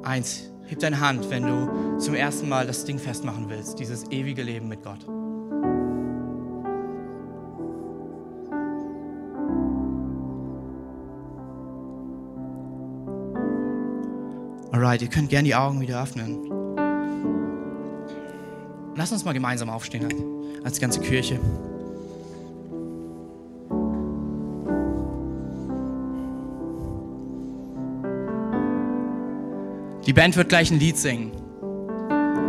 Eins, 0.02 0.51
Heb 0.72 0.78
deine 0.78 1.00
Hand, 1.00 1.28
wenn 1.28 1.42
du 1.42 1.98
zum 1.98 2.14
ersten 2.14 2.48
Mal 2.48 2.66
das 2.66 2.86
Ding 2.86 2.98
festmachen 2.98 3.50
willst, 3.50 3.78
dieses 3.78 4.10
ewige 4.10 4.42
Leben 4.42 4.68
mit 4.68 4.82
Gott. 4.82 5.06
Alright, 14.72 15.02
ihr 15.02 15.08
könnt 15.08 15.28
gerne 15.28 15.44
die 15.44 15.54
Augen 15.54 15.78
wieder 15.82 16.02
öffnen. 16.02 16.38
Lass 18.96 19.12
uns 19.12 19.26
mal 19.26 19.34
gemeinsam 19.34 19.68
aufstehen 19.68 20.08
als 20.64 20.80
ganze 20.80 21.00
Kirche. 21.00 21.38
Die 30.06 30.12
Band 30.12 30.36
wird 30.36 30.48
gleich 30.48 30.68
ein 30.72 30.80
Lied 30.80 30.98
singen. 30.98 31.30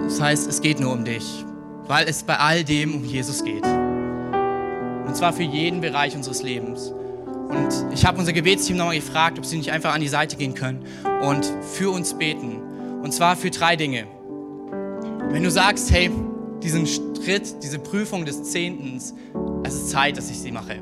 Das 0.05 0.19
heißt, 0.19 0.47
es 0.49 0.59
geht 0.61 0.79
nur 0.79 0.91
um 0.91 1.05
dich, 1.05 1.45
weil 1.87 2.07
es 2.07 2.23
bei 2.23 2.37
all 2.37 2.63
dem 2.63 2.95
um 2.95 3.05
Jesus 3.05 3.43
geht. 3.43 3.63
Und 3.63 5.15
zwar 5.15 5.33
für 5.33 5.43
jeden 5.43 5.79
Bereich 5.79 6.15
unseres 6.15 6.41
Lebens. 6.41 6.91
Und 7.49 7.93
ich 7.93 8.07
habe 8.07 8.17
unser 8.17 8.33
Gebetsteam 8.33 8.77
nochmal 8.77 8.95
gefragt, 8.95 9.37
ob 9.37 9.45
sie 9.45 9.57
nicht 9.57 9.71
einfach 9.71 9.93
an 9.93 10.01
die 10.01 10.07
Seite 10.07 10.35
gehen 10.35 10.55
können 10.55 10.83
und 11.21 11.45
für 11.61 11.91
uns 11.91 12.15
beten. 12.15 12.59
Und 13.03 13.13
zwar 13.13 13.35
für 13.35 13.51
drei 13.51 13.75
Dinge. 13.75 14.07
Wenn 15.29 15.43
du 15.43 15.51
sagst, 15.51 15.91
hey, 15.91 16.09
diesen 16.63 16.87
Schritt, 16.87 17.61
diese 17.61 17.77
Prüfung 17.77 18.25
des 18.25 18.41
Zehntens, 18.45 19.13
es 19.63 19.75
ist 19.75 19.89
Zeit, 19.91 20.17
dass 20.17 20.31
ich 20.31 20.39
sie 20.39 20.51
mache, 20.51 20.79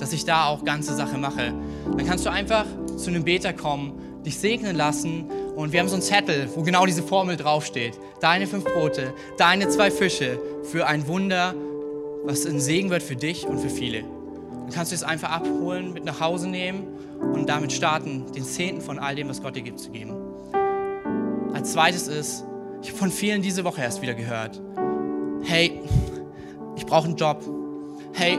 dass 0.00 0.12
ich 0.12 0.24
da 0.24 0.46
auch 0.46 0.64
ganze 0.64 0.96
Sache 0.96 1.18
mache, 1.18 1.54
dann 1.96 2.04
kannst 2.04 2.26
du 2.26 2.30
einfach 2.30 2.66
zu 2.96 3.10
einem 3.10 3.22
Beter 3.22 3.52
kommen, 3.52 3.92
dich 4.24 4.38
segnen 4.38 4.74
lassen 4.74 5.26
und 5.60 5.72
wir 5.72 5.80
haben 5.80 5.88
so 5.88 5.94
einen 5.94 6.02
Zettel, 6.02 6.48
wo 6.54 6.62
genau 6.62 6.86
diese 6.86 7.02
Formel 7.02 7.36
draufsteht. 7.36 7.98
Deine 8.20 8.46
fünf 8.46 8.64
Brote, 8.64 9.12
deine 9.36 9.68
zwei 9.68 9.90
Fische 9.90 10.40
für 10.64 10.86
ein 10.86 11.06
Wunder, 11.06 11.54
was 12.24 12.46
ein 12.46 12.60
Segen 12.60 12.88
wird 12.90 13.02
für 13.02 13.16
dich 13.16 13.46
und 13.46 13.58
für 13.58 13.68
viele. 13.68 14.00
Dann 14.00 14.70
kannst 14.70 14.92
du 14.92 14.96
es 14.96 15.02
einfach 15.02 15.30
abholen, 15.30 15.92
mit 15.92 16.04
nach 16.04 16.20
Hause 16.20 16.48
nehmen 16.48 16.86
und 17.20 17.48
damit 17.48 17.72
starten, 17.72 18.24
den 18.32 18.44
Zehnten 18.44 18.80
von 18.80 18.98
all 18.98 19.14
dem, 19.14 19.28
was 19.28 19.42
Gott 19.42 19.54
dir 19.54 19.62
gibt, 19.62 19.80
zu 19.80 19.90
geben. 19.90 20.14
Als 21.52 21.72
zweites 21.72 22.08
ist, 22.08 22.44
ich 22.82 22.88
habe 22.88 22.98
von 22.98 23.10
vielen 23.10 23.42
diese 23.42 23.62
Woche 23.64 23.82
erst 23.82 24.00
wieder 24.00 24.14
gehört, 24.14 24.60
hey, 25.42 25.78
ich 26.76 26.86
brauche 26.86 27.06
einen 27.06 27.16
Job. 27.16 27.44
Hey, 28.14 28.38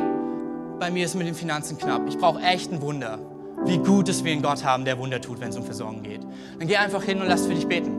bei 0.79 0.89
mir 0.89 1.05
ist 1.05 1.13
mit 1.13 1.27
den 1.27 1.35
Finanzen 1.35 1.77
knapp. 1.77 2.01
Ich 2.07 2.17
brauche 2.17 2.41
echt 2.41 2.71
ein 2.71 2.81
Wunder 2.81 3.19
wie 3.65 3.77
gut 3.77 4.09
es 4.09 4.23
wir 4.23 4.31
einen 4.31 4.41
Gott 4.41 4.63
haben, 4.63 4.85
der 4.85 4.97
Wunder 4.97 5.21
tut, 5.21 5.39
wenn 5.39 5.49
es 5.49 5.57
um 5.57 5.63
Versorgung 5.63 6.03
geht. 6.03 6.21
Dann 6.57 6.67
geh 6.67 6.77
einfach 6.77 7.03
hin 7.03 7.21
und 7.21 7.27
lass 7.27 7.45
für 7.45 7.53
dich 7.53 7.67
beten. 7.67 7.97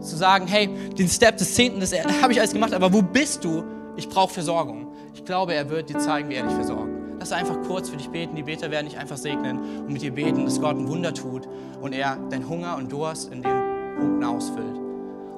Zu 0.00 0.16
sagen, 0.16 0.46
hey, 0.46 0.68
den 0.96 1.08
Step 1.08 1.36
des 1.38 1.54
Zehnten, 1.54 1.80
das 1.80 1.92
habe 2.22 2.32
ich 2.32 2.38
alles 2.38 2.52
gemacht, 2.52 2.72
aber 2.72 2.92
wo 2.92 3.02
bist 3.02 3.44
du? 3.44 3.64
Ich 3.96 4.08
brauche 4.08 4.32
Versorgung. 4.32 4.92
Ich 5.14 5.24
glaube, 5.24 5.54
er 5.54 5.68
wird 5.70 5.90
dir 5.90 5.98
zeigen, 5.98 6.28
wie 6.28 6.34
er 6.34 6.44
dich 6.44 6.54
versorgt. 6.54 6.88
Lass 7.18 7.32
einfach 7.32 7.60
kurz 7.66 7.88
für 7.88 7.96
dich 7.96 8.08
beten. 8.08 8.36
Die 8.36 8.44
Beter 8.44 8.70
werden 8.70 8.86
dich 8.86 8.96
einfach 8.96 9.16
segnen 9.16 9.58
und 9.58 9.92
mit 9.92 10.02
dir 10.02 10.12
beten, 10.12 10.44
dass 10.44 10.60
Gott 10.60 10.76
ein 10.76 10.86
Wunder 10.86 11.12
tut 11.12 11.48
und 11.80 11.92
er 11.92 12.16
deinen 12.30 12.48
Hunger 12.48 12.76
und 12.76 12.92
Durst 12.92 13.32
in 13.32 13.42
den 13.42 13.96
Punkten 13.96 14.24
ausfüllt. 14.24 14.76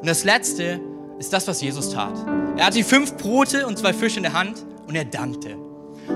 Und 0.01 0.07
das 0.07 0.25
Letzte 0.25 0.81
ist 1.19 1.33
das, 1.33 1.49
was 1.49 1.63
Jesus 1.63 1.91
tat. 1.91 2.15
Er 2.57 2.67
hatte 2.67 2.77
die 2.77 2.83
fünf 2.83 3.17
Brote 3.17 3.67
und 3.67 3.79
zwei 3.79 3.95
Fische 3.95 4.19
in 4.19 4.25
der 4.25 4.35
Hand 4.35 4.65
und 4.87 4.95
er 4.95 5.07
dankte. 5.07 5.57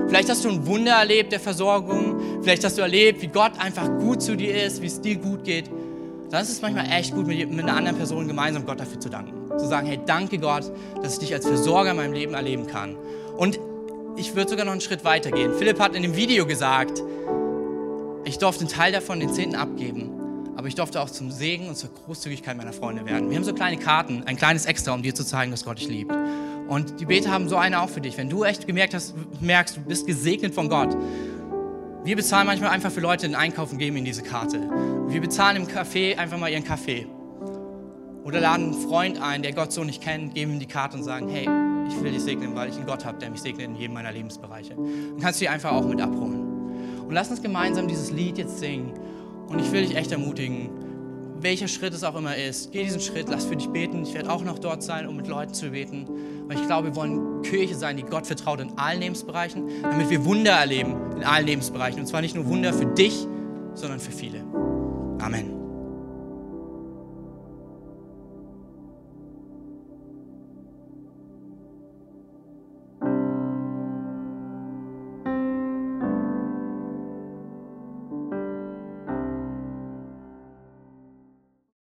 Vielleicht 0.07 0.29
hast 0.29 0.45
du 0.45 0.49
ein 0.49 0.65
Wunder 0.65 0.93
erlebt 0.93 1.31
der 1.31 1.39
Versorgung. 1.39 2.41
Vielleicht 2.41 2.63
hast 2.63 2.77
du 2.77 2.81
erlebt, 2.81 3.21
wie 3.21 3.27
Gott 3.27 3.53
einfach 3.57 3.87
gut 3.99 4.21
zu 4.21 4.35
dir 4.35 4.63
ist, 4.63 4.81
wie 4.81 4.87
es 4.87 5.01
dir 5.01 5.15
gut 5.15 5.43
geht. 5.43 5.69
Dann 6.29 6.41
ist 6.41 6.49
es 6.49 6.61
manchmal 6.61 6.91
echt 6.91 7.13
gut, 7.13 7.27
mit, 7.27 7.39
einer 7.39 7.75
anderen 7.75 7.97
Person 7.97 8.27
gemeinsam 8.27 8.65
Gott 8.65 8.79
dafür 8.79 8.99
zu 8.99 9.09
danken. 9.09 9.57
Zu 9.57 9.67
sagen, 9.67 9.87
hey, 9.87 9.99
danke 10.05 10.37
Gott, 10.37 10.71
dass 11.01 11.13
ich 11.13 11.19
dich 11.19 11.33
als 11.33 11.45
Versorger 11.45 11.91
in 11.91 11.97
meinem 11.97 12.13
Leben 12.13 12.33
erleben 12.33 12.67
kann. 12.67 12.95
Und 13.37 13.59
ich 14.17 14.35
würde 14.35 14.49
sogar 14.49 14.65
noch 14.65 14.71
einen 14.71 14.81
Schritt 14.81 15.03
weiter 15.03 15.31
gehen. 15.31 15.53
Philipp 15.57 15.79
hat 15.79 15.95
in 15.95 16.01
dem 16.01 16.15
Video 16.15 16.45
gesagt, 16.45 17.01
ich 18.23 18.37
durfte 18.37 18.61
einen 18.61 18.69
Teil 18.69 18.91
davon, 18.91 19.19
den 19.19 19.31
Zehnten, 19.31 19.55
abgeben. 19.55 20.09
Aber 20.57 20.67
ich 20.67 20.75
durfte 20.75 21.01
auch 21.01 21.09
zum 21.09 21.31
Segen 21.31 21.67
und 21.67 21.75
zur 21.75 21.89
Großzügigkeit 22.05 22.57
meiner 22.57 22.73
Freunde 22.73 23.05
werden. 23.05 23.29
Wir 23.29 23.37
haben 23.37 23.43
so 23.43 23.53
kleine 23.53 23.77
Karten, 23.77 24.23
ein 24.25 24.37
kleines 24.37 24.65
Extra, 24.65 24.93
um 24.93 25.03
dir 25.03 25.13
zu 25.13 25.25
zeigen, 25.25 25.51
dass 25.51 25.65
Gott 25.65 25.79
dich 25.79 25.89
liebt. 25.89 26.11
Und 26.67 26.99
die 26.99 27.05
Beter 27.05 27.31
haben 27.31 27.47
so 27.47 27.57
eine 27.57 27.81
auch 27.81 27.89
für 27.89 28.01
dich. 28.01 28.17
Wenn 28.17 28.29
du 28.29 28.43
echt 28.43 28.65
gemerkt 28.65 28.93
hast, 28.93 29.13
merkst, 29.41 29.77
du 29.77 29.81
bist 29.81 30.07
gesegnet 30.07 30.53
von 30.53 30.69
Gott. 30.69 30.95
Wir 32.03 32.15
bezahlen 32.15 32.47
manchmal 32.47 32.69
einfach 32.69 32.91
für 32.91 33.01
Leute 33.01 33.27
den 33.27 33.35
Einkauf 33.35 33.71
und 33.71 33.77
geben 33.77 33.97
ihnen 33.97 34.05
diese 34.05 34.23
Karte. 34.23 34.59
Wir 35.07 35.21
bezahlen 35.21 35.57
im 35.57 35.67
Café 35.67 36.17
einfach 36.17 36.37
mal 36.37 36.51
ihren 36.51 36.63
Kaffee. 36.63 37.07
Oder 38.23 38.41
laden 38.41 38.73
einen 38.73 38.73
Freund 38.73 39.21
ein, 39.21 39.43
der 39.43 39.53
Gott 39.53 39.71
so 39.71 39.83
nicht 39.83 40.01
kennt, 40.01 40.33
geben 40.33 40.53
ihm 40.53 40.59
die 40.59 40.65
Karte 40.65 40.97
und 40.97 41.03
sagen, 41.03 41.29
hey, 41.29 41.47
ich 41.87 42.01
will 42.01 42.11
dich 42.11 42.23
segnen, 42.23 42.55
weil 42.55 42.69
ich 42.69 42.75
einen 42.75 42.87
Gott 42.87 43.05
habe, 43.05 43.19
der 43.19 43.29
mich 43.29 43.41
segnet 43.41 43.67
in 43.67 43.75
jedem 43.75 43.93
meiner 43.93 44.11
Lebensbereiche. 44.11 44.73
Dann 44.75 45.19
kannst 45.19 45.39
du 45.39 45.45
die 45.45 45.49
einfach 45.49 45.71
auch 45.71 45.85
mit 45.85 46.01
abholen. 46.01 46.41
Und 47.07 47.11
lass 47.11 47.29
uns 47.29 47.41
gemeinsam 47.41 47.87
dieses 47.87 48.11
Lied 48.11 48.39
jetzt 48.39 48.57
singen. 48.57 48.93
Und 49.47 49.59
ich 49.59 49.71
will 49.71 49.85
dich 49.85 49.95
echt 49.95 50.11
ermutigen, 50.11 50.69
welcher 51.41 51.67
Schritt 51.67 51.93
es 51.93 52.03
auch 52.03 52.15
immer 52.15 52.35
ist, 52.35 52.71
geh 52.71 52.83
diesen 52.83 53.01
Schritt, 53.01 53.27
lass 53.29 53.45
für 53.45 53.55
dich 53.55 53.67
beten. 53.69 54.03
Ich 54.03 54.13
werde 54.13 54.31
auch 54.31 54.43
noch 54.43 54.59
dort 54.59 54.83
sein, 54.83 55.07
um 55.07 55.15
mit 55.15 55.27
Leuten 55.27 55.53
zu 55.53 55.69
beten. 55.69 56.07
Weil 56.47 56.57
ich 56.57 56.65
glaube, 56.65 56.89
wir 56.89 56.95
wollen 56.95 57.41
Kirche 57.41 57.75
sein, 57.75 57.97
die 57.97 58.03
Gott 58.03 58.27
vertraut 58.27 58.59
in 58.59 58.77
allen 58.77 58.99
Lebensbereichen, 58.99 59.67
damit 59.81 60.09
wir 60.09 60.23
Wunder 60.25 60.51
erleben 60.51 60.95
in 61.15 61.23
allen 61.23 61.45
Lebensbereichen. 61.45 61.99
Und 61.99 62.07
zwar 62.07 62.21
nicht 62.21 62.35
nur 62.35 62.45
Wunder 62.45 62.73
für 62.73 62.85
dich, 62.85 63.27
sondern 63.73 63.99
für 63.99 64.11
viele. 64.11 64.41
Amen. 65.19 65.54